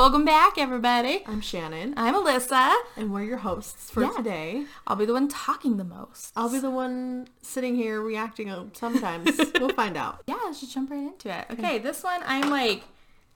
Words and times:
Welcome 0.00 0.24
back. 0.24 0.56
Everybody. 0.56 1.22
I'm 1.26 1.42
Shannon, 1.42 1.92
I'm 1.94 2.14
Alyssa. 2.14 2.74
and 2.96 3.12
we're 3.12 3.24
your 3.24 3.36
hosts 3.36 3.90
for 3.90 4.00
Yeah. 4.00 4.12
today. 4.16 4.64
I'll 4.86 4.96
be 4.96 5.04
the 5.04 5.12
one 5.12 5.28
talking 5.28 5.76
the 5.76 5.84
most. 5.84 6.32
I'll 6.34 6.48
be 6.48 6.58
the 6.58 6.70
one 6.70 7.28
sitting 7.42 7.76
here 7.76 8.00
reacting 8.00 8.70
sometimes. 8.72 9.38
we'll 9.60 9.74
find 9.74 9.98
out. 9.98 10.22
yeah, 10.26 10.38
let's 10.46 10.60
just 10.60 10.72
jump 10.72 10.90
right 10.90 11.00
into 11.00 11.28
it. 11.28 11.44
Okay, 11.50 11.76
this 11.76 12.02
one 12.02 12.22
I'm 12.24 12.48
like 12.48 12.84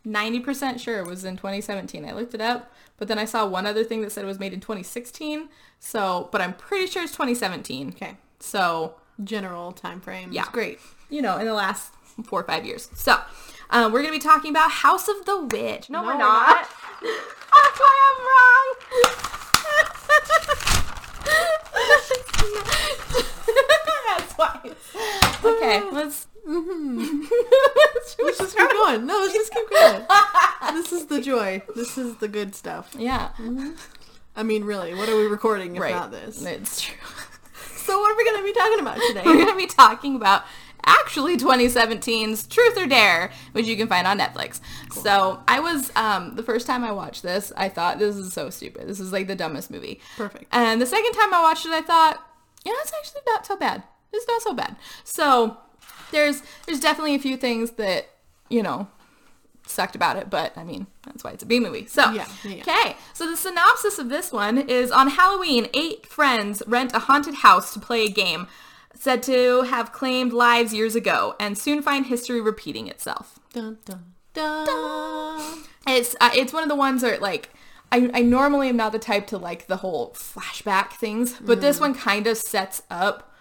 90% 0.07 0.81
sure 0.81 1.05
was 1.05 1.23
in 1.23 1.37
2017. 1.37 2.03
I 2.03 2.13
looked 2.13 2.33
it 2.33 2.41
up, 2.41 2.73
but 2.97 3.09
then 3.09 3.19
I 3.19 3.27
saw 3.27 3.45
one 3.47 3.67
other 3.67 3.85
thing 3.85 4.01
that 4.01 4.11
said 4.11 4.25
it 4.25 4.27
was 4.27 4.41
made 4.41 4.55
in 4.55 4.61
2016. 4.61 5.51
So, 5.81 6.31
but 6.33 6.41
I'm 6.41 6.55
pretty 6.55 6.87
sure 6.87 7.03
it's 7.03 7.13
2017. 7.13 7.91
Okay. 7.91 8.17
So, 8.41 8.95
General 9.23 9.73
time 9.73 10.01
frame. 10.01 10.33
Yeah. 10.33 10.47
great. 10.51 10.81
you 11.11 11.21
know, 11.21 11.37
in 11.37 11.45
the 11.45 11.53
last 11.53 11.93
four 12.25 12.41
or 12.41 12.45
five 12.45 12.65
years. 12.65 12.89
So, 12.95 13.19
um, 13.75 13.93
we're 13.93 14.01
going 14.03 14.13
to 14.15 14.19
be 14.19 14.23
talking 14.23 14.51
about 14.51 14.71
House 14.71 15.09
of 15.09 15.25
the 15.27 15.45
Witch. 15.45 15.91
No, 15.91 16.01
No, 16.01 16.07
we're 16.07 16.17
not. 16.19 16.49
not. 16.49 16.69
That's 17.03 17.79
why 17.79 17.95
I'm 18.09 18.19
wrong. 18.25 18.75
That's 24.09 24.33
why. 24.35 24.61
Okay, 25.45 25.83
let's. 25.93 26.27
Let's 26.47 28.39
just 28.39 28.55
keep 28.57 28.71
going. 28.71 29.07
No, 29.07 29.15
let's 29.19 29.33
just 29.33 29.51
keep 29.53 29.71
going. 29.71 30.05
This 30.75 30.93
is 30.93 31.07
the 31.07 31.23
joy. 31.23 31.63
This 31.75 31.97
is 31.97 32.17
the 32.17 32.29
good 32.29 32.55
stuff. 32.55 32.95
yeah. 32.99 33.31
I 34.37 34.43
mean, 34.43 34.65
really, 34.65 34.93
what 34.95 35.09
are 35.09 35.17
we 35.17 35.25
recording 35.27 35.75
if 35.77 35.81
Right. 35.83 35.95
not 35.95 36.11
this? 36.11 36.45
It's 36.45 36.83
true. 36.83 36.97
So 37.77 37.99
what 37.99 38.13
are 38.13 38.17
we 38.17 38.25
going 38.25 38.39
to 38.39 38.45
be 38.45 38.53
talking 38.53 38.81
about 38.81 38.99
today? 39.09 39.23
We're 39.25 39.37
going 39.37 39.49
to 39.49 39.57
be 39.57 39.67
talking 39.67 40.17
about 40.17 40.43
actually 40.87 41.37
2017's 41.37 42.47
Truth 42.47 42.77
or 42.79 42.87
Dare, 42.87 43.31
which 43.53 43.67
you 43.67 43.77
can 43.77 43.89
find 43.89 44.07
on 44.07 44.19
Netflix. 44.19 44.61
So 44.93 45.43
I 45.49 45.61
was, 45.61 45.91
um, 45.97 46.37
the 46.37 46.43
first 46.43 46.67
time 46.67 46.85
I 46.85 46.93
watched 46.93 47.23
this, 47.23 47.53
I 47.57 47.69
thought 47.69 47.99
this 47.99 48.17
is 48.17 48.33
so 48.33 48.51
stupid. 48.51 48.89
This 48.89 49.01
is 49.01 49.13
like 49.13 49.27
the 49.27 49.35
dumbest 49.35 49.71
movie. 49.71 50.01
Perfect. 50.17 50.47
And 50.53 50.81
the 50.81 50.87
second 50.87 51.13
time 51.13 51.33
I 51.35 51.43
watched 51.43 51.67
it, 51.67 51.73
I 51.73 51.83
thought, 51.83 52.25
you 52.65 52.73
know, 52.73 52.79
it's 52.83 52.93
actually 52.99 53.21
not 53.27 53.47
so 53.47 53.57
bad. 53.57 53.83
It's 54.13 54.27
not 54.29 54.43
so 54.43 54.55
bad. 54.55 54.77
So 55.03 55.57
there's 56.13 56.43
there's 56.67 56.81
definitely 56.81 57.15
a 57.15 57.19
few 57.19 57.37
things 57.37 57.73
that 57.73 58.07
you 58.49 58.63
know 58.63 58.87
sucked 59.67 59.97
about 59.97 60.17
it, 60.17 60.31
but 60.31 60.57
I 60.57 60.63
mean 60.65 60.87
that's 61.05 61.25
why 61.25 61.33
it's 61.33 61.43
a 61.43 61.47
B 61.47 61.59
movie. 61.59 61.87
So 61.87 62.13
Yeah, 62.13 62.29
yeah. 62.45 62.63
okay. 62.63 62.97
So 63.13 63.29
the 63.29 63.37
synopsis 63.37 63.99
of 63.99 64.09
this 64.09 64.31
one 64.33 64.59
is 64.59 64.91
on 64.91 65.09
Halloween, 65.11 65.69
eight 65.75 66.07
friends 66.07 66.63
rent 66.67 66.95
a 66.95 67.01
haunted 67.01 67.35
house 67.37 67.73
to 67.75 67.81
play 67.81 68.05
a 68.07 68.11
game 68.11 68.47
said 68.95 69.23
to 69.25 69.63
have 69.63 69.93
claimed 69.93 70.33
lives 70.33 70.73
years 70.73 70.95
ago, 70.95 71.35
and 71.39 71.59
soon 71.59 71.83
find 71.83 72.07
history 72.07 72.41
repeating 72.41 72.89
itself. 72.89 73.39
Dun, 73.53 73.79
dun, 73.85 74.15
dun. 74.33 75.65
It's 75.87 76.17
uh, 76.21 76.31
it's 76.35 76.53
one 76.53 76.63
of 76.63 76.69
the 76.69 76.75
ones 76.75 77.03
where 77.03 77.19
like 77.19 77.51
I, 77.93 78.11
I 78.13 78.23
normally 78.23 78.69
am 78.69 78.77
not 78.77 78.93
the 78.93 78.99
type 78.99 79.27
to 79.29 79.39
like 79.39 79.67
the 79.67 79.77
whole 79.77 80.11
flashback 80.15 80.93
things, 80.93 81.39
but 81.41 81.61
this 81.61 81.81
one 81.81 81.95
kind 81.95 82.27
of 82.27 82.37
sets 82.37 82.83
up 82.91 83.33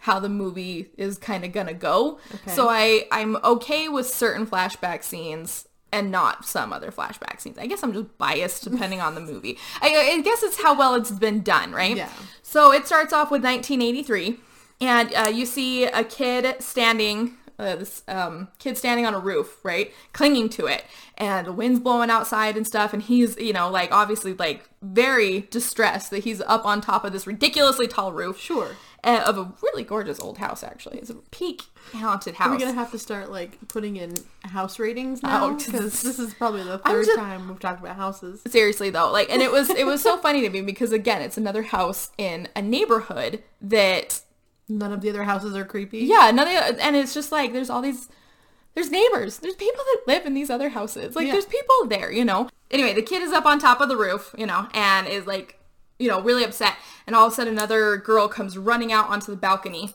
how 0.00 0.18
the 0.18 0.28
movie 0.28 0.90
is 0.98 1.16
kind 1.16 1.44
of 1.44 1.52
gonna 1.52 1.72
go. 1.72 2.18
Okay. 2.34 2.50
So 2.50 2.68
I 2.68 3.06
I'm 3.10 3.36
okay 3.36 3.88
with 3.88 4.06
certain 4.06 4.46
flashback 4.46 5.04
scenes 5.04 5.68
and 5.92 6.10
not 6.10 6.44
some 6.44 6.72
other 6.72 6.90
flashback 6.90 7.40
scenes. 7.40 7.56
I 7.58 7.66
guess 7.66 7.82
I'm 7.82 7.92
just 7.92 8.18
biased 8.18 8.64
depending 8.70 9.00
on 9.00 9.14
the 9.14 9.20
movie. 9.20 9.58
I, 9.80 10.14
I 10.14 10.20
guess 10.22 10.42
it's 10.42 10.60
how 10.60 10.76
well 10.76 10.94
it's 10.94 11.10
been 11.10 11.42
done, 11.42 11.72
right? 11.72 11.96
Yeah. 11.96 12.10
So 12.42 12.72
it 12.72 12.86
starts 12.86 13.12
off 13.12 13.30
with 13.30 13.44
1983, 13.44 14.38
and 14.82 15.14
uh, 15.14 15.28
you 15.28 15.46
see 15.46 15.84
a 15.84 16.04
kid 16.04 16.56
standing, 16.62 17.36
uh, 17.58 17.76
this 17.76 18.02
um, 18.08 18.48
kid 18.58 18.76
standing 18.76 19.06
on 19.06 19.14
a 19.14 19.18
roof, 19.18 19.58
right, 19.64 19.92
clinging 20.12 20.48
to 20.50 20.66
it, 20.66 20.84
and 21.16 21.46
the 21.46 21.52
wind's 21.52 21.80
blowing 21.80 22.10
outside 22.10 22.56
and 22.56 22.66
stuff, 22.66 22.92
and 22.92 23.02
he's, 23.02 23.36
you 23.38 23.52
know, 23.52 23.70
like 23.70 23.90
obviously 23.92 24.34
like 24.34 24.68
very 24.82 25.42
distressed 25.50 26.10
that 26.10 26.24
he's 26.24 26.40
up 26.42 26.64
on 26.66 26.80
top 26.80 27.04
of 27.04 27.12
this 27.12 27.26
ridiculously 27.26 27.86
tall 27.86 28.12
roof. 28.12 28.38
Sure. 28.40 28.76
uh, 29.04 29.22
of 29.26 29.36
a 29.38 29.52
really 29.62 29.82
gorgeous 29.84 30.20
old 30.20 30.38
house, 30.38 30.62
actually. 30.64 30.98
It's 30.98 31.10
a 31.10 31.14
peak 31.32 31.62
haunted 31.92 32.34
house. 32.36 32.48
we're 32.50 32.56
we 32.56 32.60
gonna 32.64 32.72
have 32.74 32.90
to 32.92 32.98
start 32.98 33.30
like 33.32 33.58
putting 33.68 33.96
in 33.96 34.14
house 34.44 34.78
ratings 34.78 35.22
now? 35.22 35.44
Oh, 35.50 35.54
Because 35.56 36.02
this 36.02 36.18
is 36.20 36.32
probably 36.34 36.62
the 36.62 36.78
third 36.78 37.06
just- 37.06 37.18
time 37.18 37.48
we've 37.48 37.58
talked 37.60 37.80
about 37.80 37.96
houses. 37.96 38.40
seriously 38.48 38.90
though 38.90 39.10
like 39.10 39.28
and 39.28 39.42
it 39.42 39.50
was 39.50 39.68
it 39.70 39.84
was 39.86 40.00
so 40.02 40.16
funny 40.26 40.40
to 40.42 40.50
me 40.50 40.60
because 40.62 40.92
again 40.92 41.20
it's 41.20 41.36
another 41.36 41.62
house 41.64 42.12
in 42.16 42.48
a 42.54 42.62
neighborhood 42.62 43.42
that 43.60 44.20
None 44.68 44.92
of 44.92 45.00
the 45.00 45.10
other 45.10 45.24
houses 45.24 45.54
are 45.56 45.64
creepy. 45.64 45.98
yeah 46.00 46.28
another 46.28 46.50
and 46.50 46.96
it's 46.96 47.14
just 47.14 47.32
like 47.32 47.52
there's 47.52 47.70
all 47.70 47.82
these 47.82 48.08
there's 48.74 48.90
neighbors. 48.90 49.36
There's 49.38 49.54
people 49.54 49.82
that 49.84 50.00
live 50.06 50.24
in 50.24 50.32
these 50.32 50.48
other 50.48 50.70
houses. 50.70 51.14
Like 51.14 51.26
Yeah. 51.26 51.32
there's 51.32 51.44
people 51.46 51.86
there 51.88 52.10
you 52.10 52.24
know? 52.24 52.48
Anyway 52.70 52.94
the 52.94 53.02
kid 53.02 53.22
is 53.22 53.32
up 53.32 53.44
on 53.44 53.58
top 53.58 53.80
of 53.80 53.88
the 53.88 53.96
roof 53.96 54.34
you 54.38 54.46
know 54.46 54.68
and 54.72 55.06
is 55.06 55.26
like 55.26 55.58
you 55.98 56.08
know 56.08 56.20
really 56.22 56.44
upset. 56.44 56.74
And 57.06 57.14
all 57.14 57.26
of 57.26 57.32
a 57.32 57.36
sudden 57.36 57.52
another 57.52 57.96
girl 57.98 58.28
comes 58.28 58.56
running 58.56 58.92
out 58.92 59.08
onto 59.10 59.30
the 59.30 59.36
balcony 59.36 59.92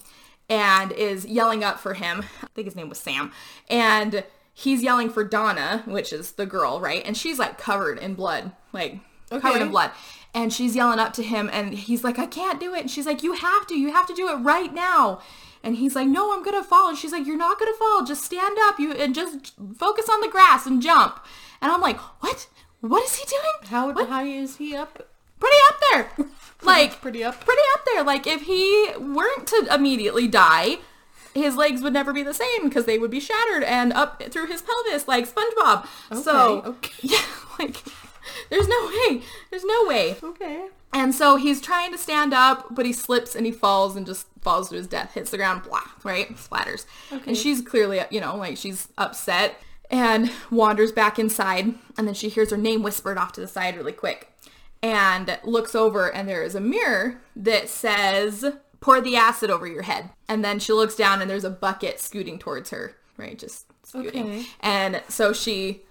and 0.50 0.92
is 0.92 1.26
yelling 1.26 1.64
up 1.64 1.80
for 1.80 1.94
him. 1.96 2.24
I 2.44 2.48
think 2.56 2.66
his 2.66 2.76
name 2.76 2.88
was 2.90 3.00
sam. 3.00 3.32
And 3.70 4.24
he's 4.54 4.82
yelling 4.84 5.10
for 5.10 5.24
donna 5.24 5.84
which 5.86 6.12
is 6.14 6.34
the 6.34 6.46
girl 6.46 6.80
right? 6.80 7.04
And 7.06 7.18
she's 7.18 7.40
like 7.40 7.58
covered 7.58 7.98
in 8.00 8.14
blood 8.14 8.52
like 8.74 9.00
covered 9.30 9.62
in 9.62 9.70
blood 9.70 9.92
and 10.34 10.52
she's 10.54 10.76
yelling 10.76 11.00
up 11.00 11.14
to 11.14 11.24
him 11.24 11.50
and 11.54 11.74
he's 11.74 12.04
like 12.04 12.20
i 12.20 12.26
can't 12.26 12.60
do 12.60 12.74
it 12.74 12.82
and 12.82 12.92
she's 12.92 13.06
like 13.06 13.24
you 13.24 13.34
have 13.34 13.66
to 13.68 13.76
you 13.76 13.92
have 13.92 14.08
to 14.08 14.14
do 14.14 14.28
it 14.30 14.36
right 14.36 14.74
now 14.74 15.20
and 15.64 15.78
he's 15.78 15.96
like 15.96 16.08
no 16.08 16.34
i'm 16.34 16.44
gonna 16.44 16.64
fall 16.64 16.90
and 16.90 16.98
she's 16.98 17.12
like 17.12 17.26
you're 17.26 17.38
not 17.38 17.60
gonna 17.60 17.74
fall 17.74 18.04
just 18.06 18.24
stand 18.24 18.58
up 18.64 18.80
you 18.80 18.92
and 18.94 19.16
just 19.16 19.54
focus 19.78 20.08
on 20.10 20.22
the 20.22 20.28
grass 20.30 20.66
and 20.66 20.82
jump 20.82 21.20
and 21.62 21.72
i'm 21.72 21.82
like 21.82 21.98
what 22.22 22.48
what 22.82 23.04
is 23.04 23.16
he 23.16 23.26
doing 23.26 23.70
How 23.72 23.92
What? 23.92 24.08
how 24.10 24.24
is 24.24 24.58
he 24.58 24.76
up? 24.76 25.10
pretty 25.40 25.58
up 25.70 25.80
there 25.92 26.28
like 26.64 27.02
Pretty 27.02 27.24
up. 27.24 27.44
pretty 27.44 27.62
up 27.74 27.86
there 27.86 28.04
like 28.04 28.28
if 28.28 28.42
he 28.44 28.92
weren't 29.00 29.48
to 29.48 29.68
immediately 29.74 30.28
die 30.28 30.78
his 31.34 31.56
legs 31.56 31.84
would 31.84 31.94
never 31.94 32.12
be 32.14 32.24
the 32.24 32.34
same 32.34 32.64
because 32.64 32.86
they 32.86 32.98
would 32.98 33.12
be 33.12 33.20
shattered 33.20 33.62
and 33.64 33.94
up 33.94 34.24
through 34.32 34.48
his 34.48 34.64
pelvis 34.64 35.08
like 35.08 35.28
SpongeBob. 35.32 35.86
so 36.24 36.62
okay. 36.66 36.92
yeah, 37.04 37.22
like 37.60 37.84
there's 38.50 38.68
no 38.68 38.86
way. 38.88 39.22
There's 39.50 39.66
no 39.66 39.86
way. 39.86 40.16
Okay. 40.22 40.68
And 40.94 41.14
so 41.14 41.36
he's 41.36 41.62
trying 41.62 41.92
to 41.92 41.98
stand 41.98 42.34
up, 42.34 42.74
but 42.74 42.86
he 42.86 42.94
slips 42.94 43.36
and 43.36 43.46
he 43.46 43.52
falls 43.52 43.96
and 43.96 44.06
just 44.06 44.28
falls 44.42 44.70
to 44.70 44.76
his 44.76 44.88
death, 44.88 45.14
hits 45.14 45.32
the 45.32 45.38
ground, 45.38 45.64
blah, 45.64 45.84
right? 46.04 46.36
Splatters. 46.38 46.86
Okay. 47.12 47.24
And 47.28 47.38
she's 47.38 47.62
clearly, 47.62 48.02
you 48.10 48.22
know, 48.22 48.36
like 48.36 48.58
she's 48.58 48.88
upset 48.98 49.60
and 49.92 50.32
wanders 50.50 50.92
back 50.92 51.20
inside. 51.20 51.76
And 51.98 52.08
then 52.08 52.14
she 52.14 52.30
hears 52.30 52.52
her 52.52 52.58
name 52.58 52.84
whispered 52.84 53.18
off 53.18 53.34
to 53.34 53.42
the 53.42 53.48
side 53.48 53.76
really 53.76 53.92
quick 53.92 54.32
and 54.82 55.38
looks 55.44 55.76
over 55.76 56.14
and 56.14 56.30
there 56.30 56.44
is 56.44 56.56
a 56.56 56.62
mirror 56.62 57.22
that 57.36 57.70
says, 57.70 58.46
pour 58.80 59.02
the 59.02 59.16
acid 59.16 59.50
over 59.50 59.68
your 59.68 59.84
head. 59.84 60.10
And 60.28 60.44
then 60.44 60.60
she 60.60 60.74
looks 60.74 60.96
down 60.96 61.22
and 61.22 61.30
there's 61.30 61.44
a 61.44 61.50
bucket 61.50 62.00
scooting 62.00 62.40
towards 62.40 62.70
her, 62.70 62.96
right? 63.18 63.38
Just 63.38 63.66
scooting. 63.84 64.28
Okay. 64.28 64.46
And 64.62 65.02
so 65.10 65.34
she 65.34 65.82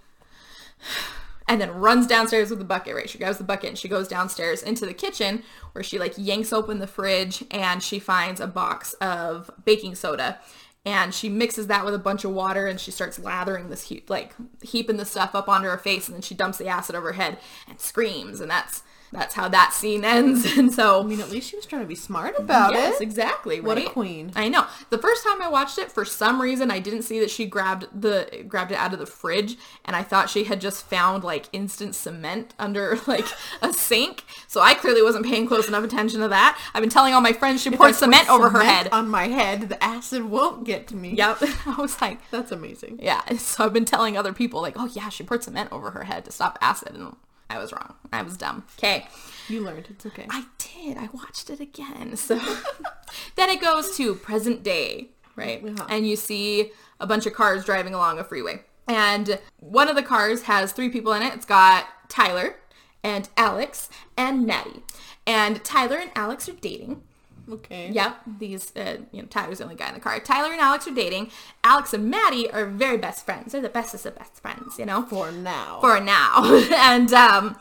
and 1.48 1.60
then 1.60 1.70
runs 1.70 2.06
downstairs 2.06 2.50
with 2.50 2.58
the 2.58 2.64
bucket, 2.64 2.94
right? 2.94 3.08
She 3.08 3.18
grabs 3.18 3.38
the 3.38 3.44
bucket 3.44 3.70
and 3.70 3.78
she 3.78 3.88
goes 3.88 4.08
downstairs 4.08 4.62
into 4.62 4.84
the 4.86 4.94
kitchen 4.94 5.42
where 5.72 5.84
she 5.84 5.98
like 5.98 6.14
yanks 6.16 6.52
open 6.52 6.78
the 6.78 6.86
fridge 6.86 7.44
and 7.50 7.82
she 7.82 7.98
finds 7.98 8.40
a 8.40 8.46
box 8.46 8.94
of 8.94 9.50
baking 9.64 9.94
soda 9.94 10.40
and 10.86 11.12
she 11.12 11.28
mixes 11.28 11.66
that 11.66 11.84
with 11.84 11.94
a 11.94 11.98
bunch 11.98 12.24
of 12.24 12.30
water 12.30 12.66
and 12.66 12.80
she 12.80 12.92
starts 12.92 13.18
lathering 13.18 13.68
this 13.68 13.92
like 14.08 14.34
heaping 14.62 14.97
the 14.97 15.04
stuff 15.04 15.34
up 15.34 15.48
onto 15.48 15.68
her 15.68 15.76
face 15.76 16.06
and 16.06 16.15
then 16.15 16.22
she 16.22 16.34
dumps 16.34 16.59
the 16.59 16.68
acid 16.68 16.94
over 16.94 17.09
her 17.09 17.21
head 17.21 17.38
and 17.68 17.80
screams 17.80 18.41
and 18.41 18.50
that's 18.50 18.82
that's 19.16 19.34
how 19.34 19.48
that 19.48 19.72
scene 19.72 20.04
ends. 20.04 20.45
And 20.57 20.72
so 20.72 21.03
I 21.03 21.04
mean, 21.04 21.21
at 21.21 21.30
least 21.30 21.51
she 21.51 21.57
was 21.57 21.66
trying 21.66 21.83
to 21.83 21.89
be 21.89 21.95
smart 21.95 22.34
about 22.39 22.72
yes, 22.72 22.86
it. 22.86 22.91
Yes, 22.92 23.01
exactly. 23.01 23.60
What 23.60 23.77
a 23.78 23.83
right? 23.83 23.91
queen. 23.91 24.33
I 24.34 24.48
know. 24.48 24.66
The 24.91 24.98
first 24.98 25.24
time 25.24 25.42
I 25.42 25.48
watched 25.48 25.78
it, 25.78 25.92
for 25.92 26.04
some 26.04 26.41
reason, 26.41 26.71
I 26.71 26.78
didn't 26.78 27.03
see 27.03 27.21
that 27.21 27.30
she 27.30 27.47
grabbed 27.47 27.86
the 28.01 28.45
grabbed 28.48 28.72
it 28.72 28.78
out 28.78 28.92
of 28.92 28.98
the 28.98 29.07
fridge, 29.07 29.57
and 29.84 29.95
I 29.97 30.03
thought 30.03 30.30
she 30.30 30.45
had 30.45 30.60
just 30.60 30.84
found 30.89 31.24
like 31.24 31.47
instant 31.53 31.95
cement 31.95 32.54
under 32.59 32.98
like 33.07 33.27
a 33.60 33.72
sink. 33.72 34.24
So 34.47 34.60
I 34.60 34.74
clearly 34.74 35.03
wasn't 35.03 35.27
paying 35.27 35.47
close 35.47 35.69
enough 35.69 35.84
attention 35.84 36.21
to 36.21 36.28
that. 36.28 36.59
I've 36.74 36.80
been 36.83 36.91
telling 36.91 37.12
all 37.15 37.21
my 37.21 37.33
friends 37.33 37.62
she 37.62 37.71
If 37.71 37.77
poured 37.77 37.95
cement 37.95 38.30
over 38.30 38.51
her 38.51 38.60
cement 38.60 38.77
head. 38.77 38.89
On 38.92 39.09
my 39.09 39.28
head, 39.28 39.69
the 39.69 39.83
acid 39.83 40.24
won't 40.24 40.65
get 40.65 40.86
to 40.89 40.97
me. 40.97 41.15
Yep. 41.15 41.39
I 41.66 41.77
was 41.78 42.01
like, 42.01 42.19
That's 42.30 42.53
amazing. 42.53 42.98
yeah. 43.03 43.22
So 43.36 43.65
I've 43.65 43.72
been 43.72 43.84
telling 43.84 44.16
other 44.16 44.33
people 44.33 44.60
like, 44.62 44.74
oh 44.77 44.86
yeah, 44.92 45.09
she 45.09 45.22
poured 45.24 45.45
cement 45.45 45.71
over 45.72 45.91
her 45.91 46.04
head 46.04 46.24
to 46.27 46.33
stop 46.33 46.59
acid, 46.60 46.95
and 46.95 47.15
I 47.48 47.59
was 47.59 47.72
wrong. 47.72 47.95
I 48.13 48.22
was 48.22 48.37
dumb. 48.37 48.65
Okay. 48.78 49.07
You 49.48 49.63
learned. 49.63 49.87
It's 49.91 50.07
okay. 50.07 50.27
I 50.31 50.45
did. 50.59 50.97
I 50.98 51.09
watched 51.13 51.51
it 51.51 51.60
again. 51.60 52.16
So 52.16 52.37
then 53.37 53.48
it 53.51 53.60
goes 53.60 53.97
to 53.97 54.15
present 54.15 54.63
day, 54.63 55.10
right? 55.37 55.63
Yeah. 55.65 55.87
And 55.89 56.09
you 56.09 56.16
see 56.16 56.72
a 56.98 57.07
bunch 57.07 57.27
of 57.27 57.34
cars 57.34 57.65
driving 57.65 57.95
along 57.95 58.19
a 58.19 58.25
freeway. 58.25 58.63
And 58.89 59.39
one 59.59 59.89
of 59.89 59.97
the 59.97 60.03
cars 60.03 60.43
has 60.43 60.72
three 60.72 60.89
people 60.89 61.13
in 61.13 61.22
it. 61.22 61.34
It's 61.34 61.47
got 61.47 61.87
Tyler 62.09 62.57
and 63.03 63.28
Alex 63.37 63.89
and 64.16 64.47
Maddie. 64.47 64.83
And 65.27 65.65
Tyler 65.65 65.97
and 65.97 66.10
Alex 66.15 66.48
are 66.48 66.53
dating. 66.54 67.03
Okay. 67.51 67.91
Yep, 67.93 68.16
these, 68.39 68.75
uh, 68.77 68.98
you 69.13 69.22
know, 69.22 69.28
Tyler's 69.28 69.59
the 69.59 69.65
only 69.65 69.77
guy 69.77 69.89
in 69.89 69.95
the 69.95 70.01
car. 70.01 70.19
Tyler 70.21 70.53
and 70.53 70.60
Alex 70.60 70.87
are 70.89 70.95
dating. 70.95 71.31
Alex 71.63 71.95
and 71.95 72.10
Maddie 72.10 72.51
are 72.51 72.66
very 72.66 72.97
best 72.97 73.25
friends. 73.25 73.53
They're 73.53 73.60
the 73.60 73.69
bestest 73.69 74.07
of 74.07 74.16
best 74.16 74.41
friends, 74.41 74.78
you 74.78 74.87
know? 74.87 75.03
For 75.03 75.31
now. 75.31 75.78
For 75.81 76.01
now. 76.01 76.45
and 76.75 77.13
um, 77.13 77.57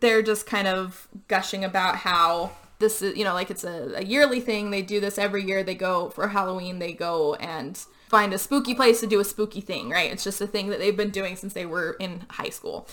they're 0.00 0.22
just 0.22 0.46
kind 0.46 0.66
of 0.66 1.08
gushing 1.28 1.64
about 1.64 1.96
how 1.96 2.52
this 2.78 3.02
is, 3.02 3.16
you 3.16 3.24
know, 3.24 3.34
like 3.34 3.50
it's 3.50 3.64
a, 3.64 3.94
a 3.96 4.04
yearly 4.04 4.40
thing. 4.40 4.70
They 4.70 4.82
do 4.82 5.00
this 5.00 5.18
every 5.18 5.44
year. 5.44 5.62
They 5.62 5.74
go 5.74 6.10
for 6.10 6.28
Halloween, 6.28 6.78
they 6.78 6.92
go 6.92 7.34
and 7.34 7.78
find 8.08 8.32
a 8.32 8.38
spooky 8.38 8.74
place 8.74 9.00
to 9.00 9.06
do 9.06 9.18
a 9.18 9.24
spooky 9.24 9.60
thing, 9.60 9.90
right? 9.90 10.12
It's 10.12 10.22
just 10.22 10.40
a 10.40 10.46
thing 10.46 10.68
that 10.68 10.78
they've 10.78 10.96
been 10.96 11.10
doing 11.10 11.36
since 11.36 11.54
they 11.54 11.66
were 11.66 11.96
in 11.98 12.24
high 12.30 12.50
school. 12.50 12.86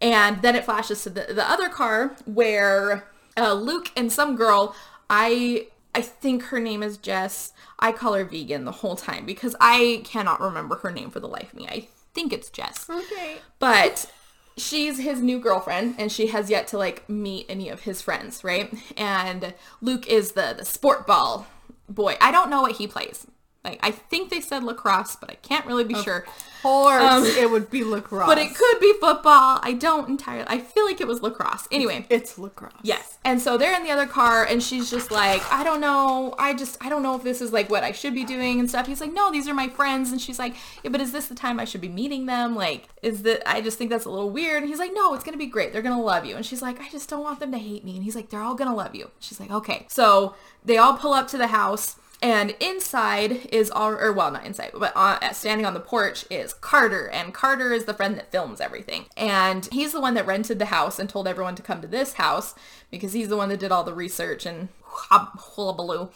And 0.00 0.42
then 0.42 0.54
it 0.56 0.64
flashes 0.64 1.02
to 1.04 1.10
the, 1.10 1.32
the 1.32 1.48
other 1.48 1.68
car 1.68 2.16
where 2.26 3.08
uh, 3.36 3.54
Luke 3.54 3.90
and 3.96 4.12
some 4.12 4.36
girl, 4.36 4.74
I 5.08 5.68
I 5.94 6.00
think 6.00 6.44
her 6.44 6.58
name 6.58 6.82
is 6.82 6.96
Jess. 6.96 7.52
I 7.78 7.92
call 7.92 8.14
her 8.14 8.24
vegan 8.24 8.64
the 8.64 8.72
whole 8.72 8.96
time 8.96 9.26
because 9.26 9.54
I 9.60 10.02
cannot 10.04 10.40
remember 10.40 10.76
her 10.76 10.90
name 10.90 11.10
for 11.10 11.20
the 11.20 11.28
life 11.28 11.52
of 11.52 11.58
me. 11.58 11.68
I 11.68 11.88
think 12.14 12.32
it's 12.32 12.50
Jess. 12.50 12.88
Okay. 12.88 13.36
But 13.58 14.10
she's 14.56 14.98
his 14.98 15.20
new 15.20 15.38
girlfriend 15.38 15.96
and 15.98 16.10
she 16.10 16.28
has 16.28 16.50
yet 16.50 16.66
to 16.68 16.78
like 16.78 17.08
meet 17.08 17.46
any 17.48 17.68
of 17.68 17.82
his 17.82 18.00
friends, 18.00 18.42
right? 18.42 18.72
And 18.96 19.54
Luke 19.80 20.06
is 20.06 20.32
the 20.32 20.54
the 20.56 20.64
sport 20.64 21.06
ball 21.06 21.46
boy. 21.88 22.16
I 22.20 22.30
don't 22.30 22.50
know 22.50 22.62
what 22.62 22.76
he 22.76 22.86
plays. 22.86 23.26
Like 23.64 23.78
I 23.82 23.92
think 23.92 24.30
they 24.30 24.40
said 24.40 24.64
lacrosse, 24.64 25.16
but 25.16 25.30
I 25.30 25.34
can't 25.34 25.64
really 25.66 25.84
be 25.84 25.94
sure. 25.94 26.24
Of 26.24 26.62
course, 26.62 27.36
it 27.36 27.50
would 27.50 27.70
be 27.70 27.84
lacrosse. 27.84 28.22
Um, 28.22 28.28
But 28.28 28.38
it 28.38 28.54
could 28.54 28.80
be 28.80 28.92
football. 29.00 29.60
I 29.62 29.72
don't 29.72 30.08
entirely. 30.08 30.46
I 30.48 30.58
feel 30.58 30.84
like 30.84 31.00
it 31.00 31.06
was 31.06 31.22
lacrosse. 31.22 31.68
Anyway, 31.70 32.06
It's 32.08 32.38
lacrosse. 32.38 32.72
Yes. 32.82 33.18
And 33.24 33.40
so 33.40 33.56
they're 33.56 33.76
in 33.76 33.84
the 33.84 33.90
other 33.90 34.06
car 34.06 34.44
and 34.44 34.62
she's 34.62 34.90
just 34.90 35.10
like, 35.12 35.42
I 35.52 35.62
don't 35.62 35.80
know. 35.80 36.34
I 36.38 36.54
just, 36.54 36.76
I 36.80 36.88
don't 36.88 37.02
know 37.04 37.14
if 37.16 37.22
this 37.22 37.40
is 37.40 37.52
like 37.52 37.70
what 37.70 37.84
I 37.84 37.92
should 37.92 38.14
be 38.14 38.24
doing 38.24 38.58
and 38.58 38.68
stuff. 38.68 38.86
He's 38.86 39.00
like, 39.00 39.12
no, 39.12 39.30
these 39.30 39.46
are 39.48 39.54
my 39.54 39.68
friends. 39.68 40.10
And 40.10 40.20
she's 40.20 40.38
like, 40.40 40.54
yeah, 40.82 40.90
but 40.90 41.00
is 41.00 41.12
this 41.12 41.28
the 41.28 41.34
time 41.36 41.60
I 41.60 41.64
should 41.64 41.80
be 41.80 41.88
meeting 41.88 42.26
them? 42.26 42.56
Like, 42.56 42.88
is 43.02 43.22
that, 43.22 43.48
I 43.48 43.60
just 43.60 43.78
think 43.78 43.90
that's 43.90 44.04
a 44.04 44.10
little 44.10 44.30
weird. 44.30 44.62
And 44.62 44.68
he's 44.68 44.78
like, 44.80 44.92
no, 44.92 45.14
it's 45.14 45.22
going 45.24 45.34
to 45.34 45.38
be 45.38 45.46
great. 45.46 45.72
They're 45.72 45.82
going 45.82 45.96
to 45.96 46.02
love 46.02 46.24
you. 46.24 46.34
And 46.36 46.44
she's 46.44 46.62
like, 46.62 46.80
I 46.80 46.88
just 46.90 47.08
don't 47.08 47.22
want 47.22 47.38
them 47.38 47.52
to 47.52 47.58
hate 47.58 47.84
me. 47.84 47.94
And 47.94 48.04
he's 48.04 48.16
like, 48.16 48.30
they're 48.30 48.42
all 48.42 48.54
going 48.54 48.70
to 48.70 48.76
love 48.76 48.94
you. 48.96 49.10
She's 49.20 49.38
like, 49.38 49.50
okay. 49.52 49.86
So 49.88 50.34
they 50.64 50.78
all 50.78 50.94
pull 50.96 51.12
up 51.12 51.28
to 51.28 51.38
the 51.38 51.48
house 51.48 51.96
and 52.22 52.54
inside 52.60 53.46
is 53.52 53.68
all, 53.68 53.90
or 53.90 54.12
well, 54.12 54.30
not 54.30 54.46
inside, 54.46 54.70
but 54.78 54.92
uh, 54.94 55.32
standing 55.32 55.66
on 55.66 55.74
the 55.74 55.80
porch 55.80 56.24
is 56.30 56.54
Carter. 56.54 57.08
And 57.08 57.34
Carter 57.34 57.72
is 57.72 57.84
the 57.84 57.94
friend 57.94 58.16
that 58.16 58.30
films 58.30 58.60
everything. 58.60 59.06
And 59.16 59.68
he's 59.72 59.92
the 59.92 60.00
one 60.00 60.14
that 60.14 60.24
rented 60.24 60.60
the 60.60 60.66
house 60.66 61.00
and 61.00 61.10
told 61.10 61.26
everyone 61.26 61.56
to 61.56 61.62
come 61.62 61.82
to 61.82 61.88
this 61.88 62.14
house 62.14 62.54
because 62.92 63.12
he's 63.12 63.28
the 63.28 63.36
one 63.36 63.48
that 63.48 63.58
did 63.58 63.72
all 63.72 63.82
the 63.82 63.92
research 63.92 64.46
and 64.46 64.68
hullabaloo. 64.84 66.10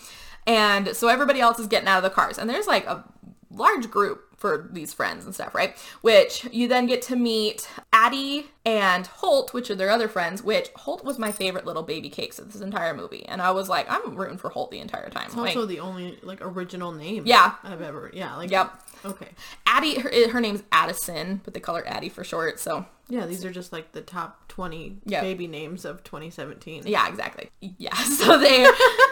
And 0.47 0.97
so 0.97 1.09
everybody 1.09 1.41
else 1.41 1.59
is 1.59 1.67
getting 1.67 1.89
out 1.89 1.99
of 1.99 2.05
the 2.05 2.11
cars. 2.11 2.39
And 2.39 2.49
there's 2.49 2.69
like 2.69 2.87
a 2.87 3.05
large 3.51 3.91
group 3.91 4.26
for 4.37 4.69
these 4.71 4.93
friends 4.93 5.25
and 5.25 5.35
stuff, 5.35 5.55
right? 5.55 5.77
Which 6.03 6.47
you 6.53 6.69
then 6.69 6.87
get 6.87 7.03
to 7.03 7.17
meet 7.17 7.69
Addie 7.93 8.49
and 8.65 9.07
Holt, 9.07 9.55
which 9.55 9.71
are 9.71 9.75
their 9.75 9.91
other 9.91 10.09
friends, 10.09 10.43
which 10.43 10.69
Holt 10.77 11.05
was 11.05 11.19
my 11.19 11.33
favorite 11.33 11.65
little 11.65 11.83
baby 11.83 12.11
cakes 12.11 12.39
of 12.39 12.53
this 12.53 12.61
entire 12.61 12.95
movie. 12.95 13.25
And 13.27 13.41
I 13.41 13.51
was 13.53 13.69
like, 13.69 13.91
I'm 13.91 14.15
rooting 14.15 14.39
for 14.39 14.51
Holt 14.51 14.71
the 14.71 14.81
entire 14.81 15.09
time. 15.09 15.27
It's 15.27 15.37
Like, 15.37 15.57
also 15.57 15.67
the 15.67 15.81
only 15.81 16.19
like 16.23 16.39
original 16.43 16.93
name. 16.93 17.23
Yeah. 17.27 17.55
I've 17.63 17.81
ever. 17.81 18.11
Yeah. 18.13 18.37
Like. 18.37 18.51
Yep. 18.51 18.83
Okay. 19.07 19.29
Addie, 19.67 19.99
her, 20.01 20.31
her 20.31 20.41
name's 20.41 20.63
Addison, 20.73 21.41
but 21.45 21.55
they 21.55 21.61
call 21.61 21.77
her 21.77 21.87
Addie 21.87 22.09
for 22.09 22.25
short. 22.25 22.59
So 22.61 22.87
Yeah, 23.09 23.27
these 23.27 23.45
are 23.45 23.51
just 23.53 23.73
like 23.73 23.93
the 23.93 24.01
top 24.03 24.49
twenty 24.49 24.97
Yep. 25.07 25.23
baby 25.23 25.47
names 25.47 25.85
of 25.85 26.03
2017. 26.05 26.85
Yeah, 26.87 27.09
exactly. 27.09 27.51
Yeah, 27.61 27.95
so 27.95 28.39
they 28.39 28.67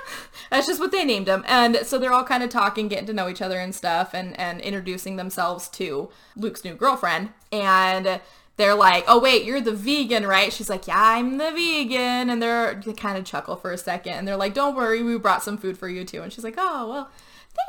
that's 0.51 0.67
just 0.67 0.81
what 0.81 0.91
they 0.93 1.05
named 1.05 1.27
them. 1.27 1.45
And 1.47 1.79
so 1.85 1.99
they're 1.99 2.13
all 2.13 2.25
kind 2.25 2.43
of 2.43 2.51
talking, 2.51 2.89
getting 2.89 3.07
to 3.07 3.13
know 3.13 3.29
each 3.29 3.43
other 3.43 3.59
and 3.59 3.75
stuff 3.75 4.15
and 4.15 4.39
and 4.39 4.61
introducing 4.61 5.17
themselves 5.17 5.69
to 5.71 6.11
Luke's 6.37 6.65
new 6.65 6.75
girlfriend. 6.75 7.31
And 7.53 8.21
they're 8.57 8.75
like, 8.75 9.05
"Oh 9.09 9.19
wait, 9.21 9.45
you're 9.45 9.61
the 9.61 9.73
vegan, 9.73 10.27
right?" 10.27 10.53
She's 10.53 10.71
like, 10.71 10.87
"Yeah, 10.87 10.95
I'm 11.01 11.39
the 11.39 11.51
vegan." 11.51 12.31
And 12.31 12.41
they're 12.43 12.75
they 12.85 12.93
kind 12.93 13.19
of 13.19 13.25
chuckle 13.25 13.57
for 13.57 13.73
a 13.73 13.79
second 13.79 14.13
and 14.15 14.27
they're 14.29 14.37
like, 14.37 14.55
"Don't 14.55 14.77
worry, 14.77 15.03
we 15.03 15.19
brought 15.19 15.43
some 15.43 15.57
food 15.59 15.77
for 15.79 15.89
you 15.89 16.05
too." 16.05 16.23
And 16.23 16.33
she's 16.33 16.45
like, 16.45 16.55
"Oh, 16.57 16.89
well, 16.89 17.11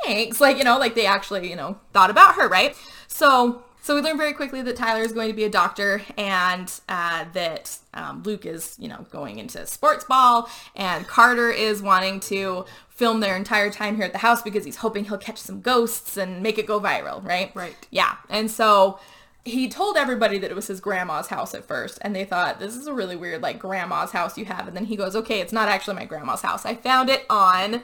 thanks." 0.04 0.40
Like, 0.40 0.58
you 0.58 0.64
know, 0.64 0.78
like 0.78 0.94
they 0.94 1.06
actually, 1.06 1.48
you 1.48 1.56
know, 1.56 1.78
thought 1.92 2.10
about 2.10 2.34
her, 2.36 2.48
right? 2.48 2.76
So 3.08 3.62
so 3.86 3.94
we 3.94 4.00
learn 4.00 4.18
very 4.18 4.32
quickly 4.32 4.62
that 4.62 4.74
Tyler 4.74 5.02
is 5.02 5.12
going 5.12 5.28
to 5.28 5.32
be 5.32 5.44
a 5.44 5.48
doctor 5.48 6.02
and 6.18 6.72
uh, 6.88 7.24
that 7.34 7.78
um, 7.94 8.20
Luke 8.24 8.44
is, 8.44 8.74
you 8.80 8.88
know, 8.88 9.06
going 9.12 9.38
into 9.38 9.64
sports 9.64 10.04
ball 10.04 10.50
and 10.74 11.06
Carter 11.06 11.52
is 11.52 11.82
wanting 11.82 12.18
to 12.18 12.64
film 12.88 13.20
their 13.20 13.36
entire 13.36 13.70
time 13.70 13.94
here 13.94 14.04
at 14.04 14.10
the 14.10 14.18
house 14.18 14.42
because 14.42 14.64
he's 14.64 14.78
hoping 14.78 15.04
he'll 15.04 15.18
catch 15.18 15.38
some 15.38 15.60
ghosts 15.60 16.16
and 16.16 16.42
make 16.42 16.58
it 16.58 16.66
go 16.66 16.80
viral, 16.80 17.24
right? 17.24 17.52
Right. 17.54 17.76
Yeah. 17.92 18.16
And 18.28 18.50
so 18.50 18.98
he 19.44 19.68
told 19.68 19.96
everybody 19.96 20.38
that 20.38 20.50
it 20.50 20.54
was 20.54 20.66
his 20.66 20.80
grandma's 20.80 21.28
house 21.28 21.54
at 21.54 21.64
first 21.64 22.00
and 22.02 22.16
they 22.16 22.24
thought 22.24 22.58
this 22.58 22.74
is 22.74 22.88
a 22.88 22.92
really 22.92 23.14
weird 23.14 23.40
like 23.40 23.60
grandma's 23.60 24.10
house 24.10 24.36
you 24.36 24.44
have 24.44 24.66
and 24.66 24.76
then 24.76 24.86
he 24.86 24.96
goes 24.96 25.14
okay 25.14 25.38
it's 25.40 25.52
not 25.52 25.68
actually 25.68 25.94
my 25.94 26.04
grandma's 26.04 26.42
house 26.42 26.66
i 26.66 26.74
found 26.74 27.08
it 27.08 27.24
on 27.30 27.80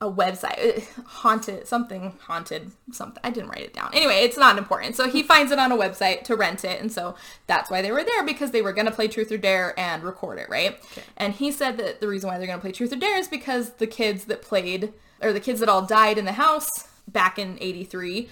a 0.00 0.10
website 0.10 0.78
uh, 0.78 1.02
haunted 1.04 1.66
something 1.66 2.12
haunted 2.22 2.70
something 2.92 3.20
i 3.24 3.30
didn't 3.30 3.48
write 3.48 3.62
it 3.62 3.72
down 3.72 3.90
anyway 3.94 4.16
it's 4.16 4.36
not 4.36 4.58
important 4.58 4.94
so 4.94 5.08
he 5.08 5.22
finds 5.22 5.50
it 5.50 5.58
on 5.58 5.72
a 5.72 5.76
website 5.76 6.22
to 6.22 6.36
rent 6.36 6.64
it 6.64 6.80
and 6.80 6.92
so 6.92 7.14
that's 7.46 7.70
why 7.70 7.80
they 7.80 7.90
were 7.90 8.04
there 8.04 8.24
because 8.24 8.50
they 8.50 8.62
were 8.62 8.72
going 8.72 8.86
to 8.86 8.92
play 8.92 9.08
truth 9.08 9.32
or 9.32 9.38
dare 9.38 9.78
and 9.78 10.02
record 10.02 10.38
it 10.38 10.48
right 10.50 10.78
and 11.16 11.34
he 11.34 11.50
said 11.50 11.78
that 11.78 12.00
the 12.00 12.08
reason 12.08 12.28
why 12.28 12.36
they're 12.36 12.46
going 12.46 12.58
to 12.58 12.62
play 12.62 12.72
truth 12.72 12.92
or 12.92 12.96
dare 12.96 13.18
is 13.18 13.28
because 13.28 13.70
the 13.74 13.86
kids 13.86 14.26
that 14.26 14.42
played 14.42 14.92
or 15.22 15.32
the 15.32 15.40
kids 15.40 15.60
that 15.60 15.68
all 15.68 15.82
died 15.82 16.18
in 16.18 16.26
the 16.26 16.32
house 16.32 16.68
back 17.08 17.38
in 17.38 17.56
83 17.60 18.28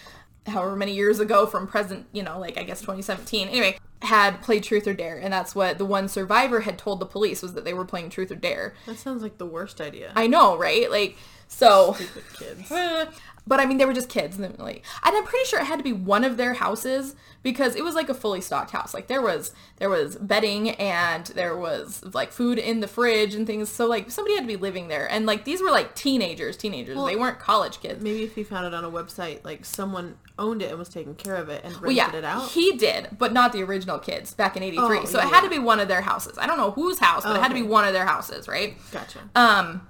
however 0.46 0.76
many 0.76 0.94
years 0.94 1.20
ago 1.20 1.46
from 1.46 1.66
present, 1.66 2.06
you 2.12 2.22
know, 2.22 2.38
like 2.38 2.58
I 2.58 2.62
guess 2.64 2.80
2017. 2.80 3.48
Anyway, 3.48 3.78
had 4.02 4.42
played 4.42 4.62
Truth 4.62 4.86
or 4.86 4.94
Dare, 4.94 5.18
and 5.18 5.32
that's 5.32 5.54
what 5.54 5.78
the 5.78 5.84
one 5.84 6.08
survivor 6.08 6.60
had 6.60 6.78
told 6.78 7.00
the 7.00 7.06
police 7.06 7.42
was 7.42 7.54
that 7.54 7.64
they 7.64 7.74
were 7.74 7.84
playing 7.84 8.10
Truth 8.10 8.30
or 8.30 8.36
Dare. 8.36 8.74
That 8.86 8.98
sounds 8.98 9.22
like 9.22 9.38
the 9.38 9.46
worst 9.46 9.80
idea. 9.80 10.12
I 10.14 10.26
know, 10.26 10.56
right? 10.56 10.90
Like, 10.90 11.16
so. 11.48 11.94
Stupid 11.94 12.24
kids. 12.38 12.72
But 13.46 13.60
I 13.60 13.66
mean, 13.66 13.76
they 13.76 13.84
were 13.84 13.92
just 13.92 14.08
kids, 14.08 14.38
and, 14.38 14.58
like, 14.58 14.82
and 15.04 15.14
I'm 15.14 15.24
pretty 15.24 15.44
sure 15.44 15.60
it 15.60 15.66
had 15.66 15.76
to 15.78 15.82
be 15.82 15.92
one 15.92 16.24
of 16.24 16.38
their 16.38 16.54
houses 16.54 17.14
because 17.42 17.76
it 17.76 17.84
was 17.84 17.94
like 17.94 18.08
a 18.08 18.14
fully 18.14 18.40
stocked 18.40 18.70
house. 18.70 18.94
Like 18.94 19.06
there 19.06 19.20
was 19.20 19.52
there 19.76 19.90
was 19.90 20.16
bedding 20.16 20.70
and 20.70 21.26
there 21.26 21.54
was 21.54 22.02
like 22.14 22.32
food 22.32 22.58
in 22.58 22.80
the 22.80 22.88
fridge 22.88 23.34
and 23.34 23.46
things. 23.46 23.68
So 23.68 23.86
like 23.86 24.10
somebody 24.10 24.34
had 24.34 24.44
to 24.44 24.46
be 24.46 24.56
living 24.56 24.88
there, 24.88 25.06
and 25.10 25.26
like 25.26 25.44
these 25.44 25.60
were 25.60 25.70
like 25.70 25.94
teenagers, 25.94 26.56
teenagers. 26.56 26.96
they 27.04 27.16
weren't 27.16 27.38
college 27.38 27.80
kids. 27.80 28.02
Maybe 28.02 28.22
if 28.22 28.34
he 28.34 28.44
found 28.44 28.66
it 28.66 28.72
on 28.72 28.82
a 28.82 28.90
website, 28.90 29.44
like 29.44 29.66
someone 29.66 30.16
owned 30.38 30.62
it 30.62 30.70
and 30.70 30.78
was 30.78 30.88
taking 30.88 31.14
care 31.14 31.36
of 31.36 31.50
it 31.50 31.62
and 31.64 31.74
rented 31.74 31.82
Well, 31.82 31.92
yeah, 31.92 32.16
it 32.16 32.24
out. 32.24 32.48
he 32.48 32.72
did, 32.78 33.10
but 33.18 33.34
not 33.34 33.52
the 33.52 33.62
original 33.62 33.98
kids 33.98 34.32
back 34.32 34.56
in 34.56 34.62
'83. 34.62 34.82
Oh, 35.00 35.04
so 35.04 35.18
it 35.18 35.24
had 35.28 35.42
to 35.42 35.50
be 35.50 35.58
one 35.58 35.80
of 35.80 35.88
their 35.88 36.00
houses. 36.00 36.38
I 36.38 36.46
don't 36.46 36.56
know 36.56 36.70
whose 36.70 36.98
house, 36.98 37.24
but 37.24 37.36
it 37.36 37.42
had 37.42 37.48
to 37.48 37.54
be 37.54 37.62
one 37.62 37.84
of 37.84 37.92
their 37.92 38.06
houses, 38.06 38.48
right? 38.48 38.74
Gotcha. 38.90 39.18
Um, 39.34 39.86